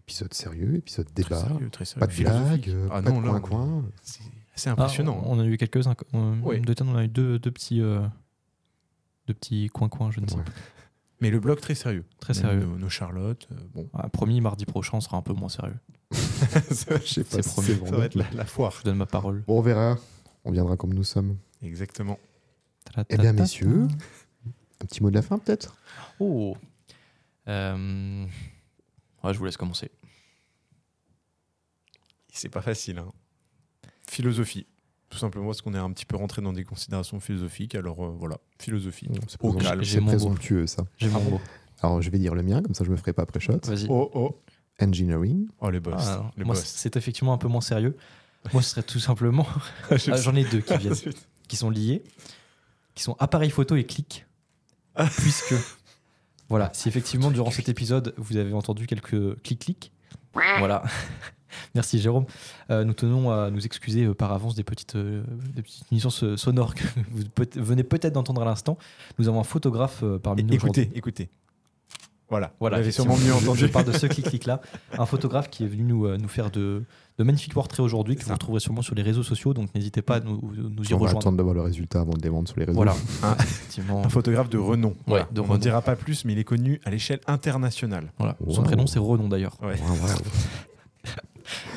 épisode 0.00 0.34
sérieux, 0.34 0.74
épisode 0.76 1.06
Très 1.14 1.22
débat, 1.22 1.40
sérieux, 1.40 1.70
très 1.70 1.84
sérieux. 1.86 2.00
pas 2.00 2.06
de 2.12 2.22
blague, 2.22 2.76
Ah 2.90 3.00
pas 3.02 3.10
non, 3.10 3.20
de 3.22 3.28
coin-coin. 3.28 3.84
C'est 4.02 4.20
assez 4.54 4.68
Ah, 4.68 4.72
impressionnant. 4.72 5.22
on 5.24 5.38
a 5.40 5.46
eu 5.46 5.56
quelques-uns. 5.56 5.94
Oui. 6.42 6.60
De 6.60 6.74
temps, 6.74 6.86
on 6.86 6.96
a 6.96 7.04
eu 7.04 7.08
deux, 7.08 7.38
deux 7.38 7.50
petits, 7.50 7.80
euh, 7.80 8.02
deux 9.26 9.34
petits 9.34 9.68
coins-coins, 9.68 10.10
je 10.10 10.20
ne 10.20 10.26
sais 10.26 10.36
Ouais. 10.36 10.42
pas. 10.44 10.50
Mais 11.22 11.30
le 11.30 11.40
blog 11.40 11.60
très 11.60 11.74
sérieux. 11.76 12.04
Très 12.20 12.34
sérieux. 12.34 12.64
Nos, 12.66 12.76
nos 12.76 12.88
Charlotte, 12.88 13.48
euh, 13.52 13.56
bon. 13.72 13.88
Ah, 13.94 14.08
promis, 14.08 14.40
mardi 14.40 14.66
prochain, 14.66 14.96
on 14.96 15.00
sera 15.00 15.16
un 15.16 15.22
peu 15.22 15.32
moins 15.32 15.48
sérieux. 15.48 15.78
Je 16.12 16.16
sais 16.74 17.24
pas 17.24 17.30
C'est 17.30 17.42
si 17.42 17.48
promis. 17.76 17.88
Ça 17.90 17.96
va 17.96 18.04
être 18.06 18.16
la, 18.16 18.28
la 18.32 18.44
foire. 18.44 18.74
Je 18.78 18.82
donne 18.84 18.96
ma 18.96 19.06
parole. 19.06 19.44
Bon, 19.46 19.58
on 19.58 19.62
verra. 19.62 19.96
On 20.44 20.50
viendra 20.50 20.76
comme 20.76 20.92
nous 20.92 21.04
sommes. 21.04 21.38
Exactement. 21.62 22.18
Eh 23.08 23.16
bien, 23.16 23.32
messieurs, 23.32 23.86
un 24.82 24.86
petit 24.86 25.00
mot 25.02 25.10
de 25.10 25.14
la 25.14 25.22
fin 25.22 25.38
peut-être? 25.38 25.76
Oh 26.18 26.56
Euh, 27.48 28.26
ouais, 29.22 29.32
je 29.32 29.38
vous 29.38 29.44
laisse 29.44 29.56
commencer. 29.56 29.90
C'est 32.32 32.48
pas 32.48 32.62
facile. 32.62 32.98
hein. 32.98 33.08
Philosophie. 34.10 34.66
Tout 35.12 35.18
simplement 35.18 35.44
parce 35.48 35.60
qu'on 35.60 35.74
est 35.74 35.78
un 35.78 35.90
petit 35.92 36.06
peu 36.06 36.16
rentré 36.16 36.40
dans 36.40 36.54
des 36.54 36.64
considérations 36.64 37.20
philosophiques. 37.20 37.74
Alors 37.74 38.02
euh, 38.02 38.14
voilà, 38.18 38.38
philosophie. 38.58 39.10
C'est 39.28 40.00
présomptueux 40.00 40.66
ça. 40.66 40.84
J'ai 40.96 41.10
mon 41.10 41.20
bon 41.20 41.30
mot. 41.32 41.40
Alors 41.82 42.00
je 42.00 42.08
vais 42.08 42.18
dire 42.18 42.34
le 42.34 42.42
mien, 42.42 42.62
comme 42.62 42.72
ça 42.72 42.82
je 42.82 42.90
me 42.90 42.96
ferai 42.96 43.12
pas 43.12 43.26
pré-shot. 43.26 43.60
Vas-y. 43.64 43.88
Oh 43.90 44.10
oh. 44.14 44.40
Engineering. 44.80 45.48
Oh 45.60 45.68
les 45.68 45.80
boss. 45.80 46.02
Ah, 46.02 46.30
les 46.38 46.44
Moi, 46.44 46.54
boss. 46.54 46.64
c'est 46.64 46.96
effectivement 46.96 47.34
un 47.34 47.36
peu 47.36 47.46
moins 47.46 47.60
sérieux. 47.60 47.94
Moi, 48.54 48.62
ce 48.62 48.70
serait 48.70 48.82
tout 48.82 49.00
simplement. 49.00 49.46
Ah, 49.90 49.96
J'en 49.98 50.34
ai 50.34 50.44
deux 50.44 50.60
qui 50.62 50.76
viennent, 50.78 50.94
qui 51.46 51.56
sont 51.56 51.68
liés, 51.68 52.02
qui 52.94 53.02
sont 53.02 53.14
appareil 53.18 53.50
photo 53.50 53.76
et 53.76 53.84
clic. 53.84 54.24
Puisque, 55.18 55.54
voilà, 56.48 56.70
si 56.72 56.88
effectivement 56.88 57.30
durant 57.30 57.50
cet 57.50 57.68
épisode 57.68 58.14
vous 58.16 58.38
avez 58.38 58.54
entendu 58.54 58.86
quelques 58.86 59.42
clics-clics, 59.42 59.92
voilà. 60.32 60.82
Merci 61.74 61.98
Jérôme. 62.00 62.24
Euh, 62.70 62.84
nous 62.84 62.94
tenons 62.94 63.30
à 63.30 63.50
nous 63.50 63.64
excuser 63.64 64.04
euh, 64.04 64.14
par 64.14 64.32
avance 64.32 64.54
des 64.54 64.64
petites, 64.64 64.96
euh, 64.96 65.22
des 65.54 65.62
petites 65.62 65.90
nuisances 65.92 66.36
sonores 66.36 66.74
que 66.74 66.84
vous 67.10 67.24
peut- 67.34 67.48
venez 67.56 67.82
peut-être 67.84 68.12
d'entendre 68.14 68.42
à 68.42 68.44
l'instant. 68.44 68.78
Nous 69.18 69.28
avons 69.28 69.40
un 69.40 69.44
photographe 69.44 70.00
euh, 70.02 70.18
parmi 70.18 70.42
nous. 70.44 70.54
Écoutez, 70.54 70.90
écoutez. 70.94 71.28
Voilà, 72.30 72.54
Voilà, 72.60 72.76
vous 72.76 72.80
l'avez 72.80 72.92
sûrement 72.92 73.18
mieux 73.18 73.34
entendu. 73.34 73.58
Je 73.60 73.66
parle 73.66 73.84
de 73.84 73.92
ce 73.92 74.06
clic-clic-là. 74.06 74.62
Un 74.96 75.04
photographe 75.04 75.50
qui 75.50 75.64
est 75.64 75.66
venu 75.66 75.82
nous, 75.82 76.06
euh, 76.06 76.16
nous 76.16 76.28
faire 76.28 76.50
de, 76.50 76.82
de 77.18 77.24
magnifiques 77.24 77.52
portraits 77.52 77.80
aujourd'hui, 77.80 78.16
que 78.16 78.24
vous 78.24 78.32
retrouverez 78.32 78.60
sûrement 78.60 78.80
sur 78.80 78.94
les 78.94 79.02
réseaux 79.02 79.22
sociaux. 79.22 79.52
Donc 79.52 79.68
n'hésitez 79.74 80.00
pas 80.00 80.16
à 80.16 80.20
nous, 80.20 80.40
nous 80.56 80.82
y 80.82 80.94
On 80.94 80.96
va 80.96 81.02
rejoindre. 81.02 81.18
attendre 81.18 81.36
d'avoir 81.36 81.54
le 81.54 81.60
résultat 81.60 82.00
avant 82.00 82.14
de 82.14 82.22
les 82.22 82.30
vendre 82.30 82.48
sur 82.48 82.58
les 82.58 82.64
réseaux. 82.64 82.76
Voilà. 82.76 82.94
Un- 83.22 83.34
Effectivement. 83.34 84.02
Un 84.02 84.08
photographe 84.08 84.48
de 84.48 84.56
renom. 84.56 84.94
Voilà. 85.06 85.28
de 85.30 85.40
On 85.40 85.44
n'en 85.44 85.48
renom. 85.50 85.60
dira 85.60 85.82
pas 85.82 85.94
plus, 85.94 86.24
mais 86.24 86.32
il 86.32 86.38
est 86.38 86.44
connu 86.44 86.80
à 86.86 86.90
l'échelle 86.90 87.20
internationale. 87.26 88.10
Voilà. 88.18 88.38
Son 88.48 88.62
prénom, 88.62 88.86
c'est 88.86 88.98
Renon 88.98 89.28
d'ailleurs. 89.28 89.58
Ouais. 89.62 89.74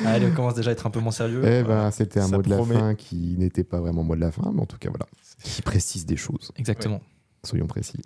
Allez, 0.04 0.26
on 0.28 0.32
commence 0.36 0.56
déjà 0.56 0.72
à 0.72 0.74
être 0.74 0.86
un 0.86 0.90
peu 0.90 1.00
moins 1.00 1.12
sérieux. 1.12 1.42
Eh 1.46 1.64
ben, 1.64 1.90
c'était 1.92 2.20
un 2.20 2.28
Ça 2.28 2.36
mot 2.38 2.42
de 2.42 2.50
la 2.50 2.62
fin 2.64 2.96
qui 2.96 3.36
n'était 3.38 3.64
pas 3.64 3.80
vraiment 3.80 4.04
mot 4.04 4.16
de 4.16 4.20
la 4.22 4.32
fin, 4.32 4.52
mais 4.54 4.62
en 4.62 4.66
tout 4.66 4.78
cas, 4.78 4.90
voilà. 4.90 5.06
Qui 5.44 5.62
précise 5.62 6.06
des 6.06 6.18
choses. 6.18 6.52
Exactement. 6.58 7.02
Soyons 7.44 7.68
précis. 7.68 8.02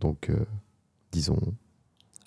Donc, 0.00 0.28
euh, 0.30 0.36
disons 1.10 1.38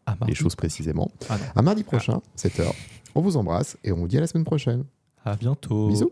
Ah, 0.06 0.18
les 0.28 0.36
choses 0.36 0.56
précisément. 0.56 1.12
Ah. 1.30 1.38
À 1.56 1.62
mardi 1.62 1.84
prochain, 1.84 2.22
7h. 2.36 2.72
On 3.16 3.22
vous 3.22 3.38
embrasse 3.38 3.78
et 3.84 3.92
on 3.92 3.98
vous 3.98 4.08
dit 4.08 4.18
à 4.18 4.22
la 4.22 4.28
semaine 4.28 4.46
prochaine. 4.46 4.84
À 5.24 5.36
bientôt. 5.36 5.88
Bisous. 5.90 6.12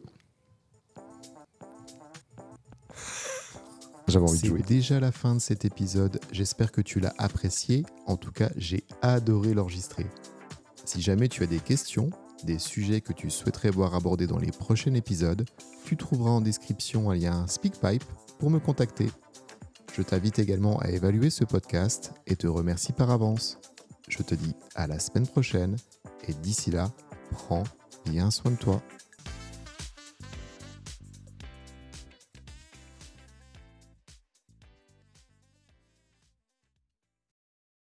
J'avais 4.07 4.23
envie 4.25 4.33
de 4.37 4.41
C'est- 4.41 4.47
jouer. 4.47 4.61
Déjà 4.61 4.99
la 4.99 5.11
fin 5.11 5.33
de 5.35 5.39
cet 5.39 5.65
épisode. 5.65 6.19
J'espère 6.31 6.71
que 6.71 6.81
tu 6.81 6.99
l'as 6.99 7.13
apprécié. 7.17 7.83
En 8.05 8.17
tout 8.17 8.31
cas, 8.31 8.49
j'ai 8.55 8.83
adoré 9.01 9.53
l'enregistrer. 9.53 10.05
Si 10.85 11.01
jamais 11.01 11.27
tu 11.27 11.41
as 11.43 11.47
des 11.47 11.59
questions, 11.59 12.09
des 12.43 12.59
sujets 12.59 13.01
que 13.01 13.13
tu 13.13 13.29
souhaiterais 13.29 13.69
voir 13.69 13.95
abordés 13.95 14.27
dans 14.27 14.37
les 14.37 14.51
prochains 14.51 14.93
épisodes, 14.93 15.45
tu 15.85 15.97
trouveras 15.97 16.31
en 16.31 16.41
description 16.41 17.09
un 17.09 17.15
lien 17.15 17.47
SpeakPipe 17.47 18.03
pour 18.39 18.49
me 18.49 18.59
contacter. 18.59 19.09
Je 19.95 20.01
t'invite 20.01 20.39
également 20.39 20.77
à 20.79 20.89
évaluer 20.89 21.29
ce 21.29 21.45
podcast 21.45 22.13
et 22.27 22.35
te 22.35 22.47
remercie 22.47 22.91
par 22.91 23.11
avance. 23.11 23.57
Je 24.09 24.21
te 24.23 24.35
dis 24.35 24.53
à 24.75 24.87
la 24.87 24.99
semaine 24.99 25.27
prochaine 25.27 25.77
et 26.27 26.33
d'ici 26.33 26.69
là, 26.69 26.91
prends 27.31 27.63
bien 28.05 28.29
soin 28.29 28.51
de 28.51 28.57
toi. 28.57 28.81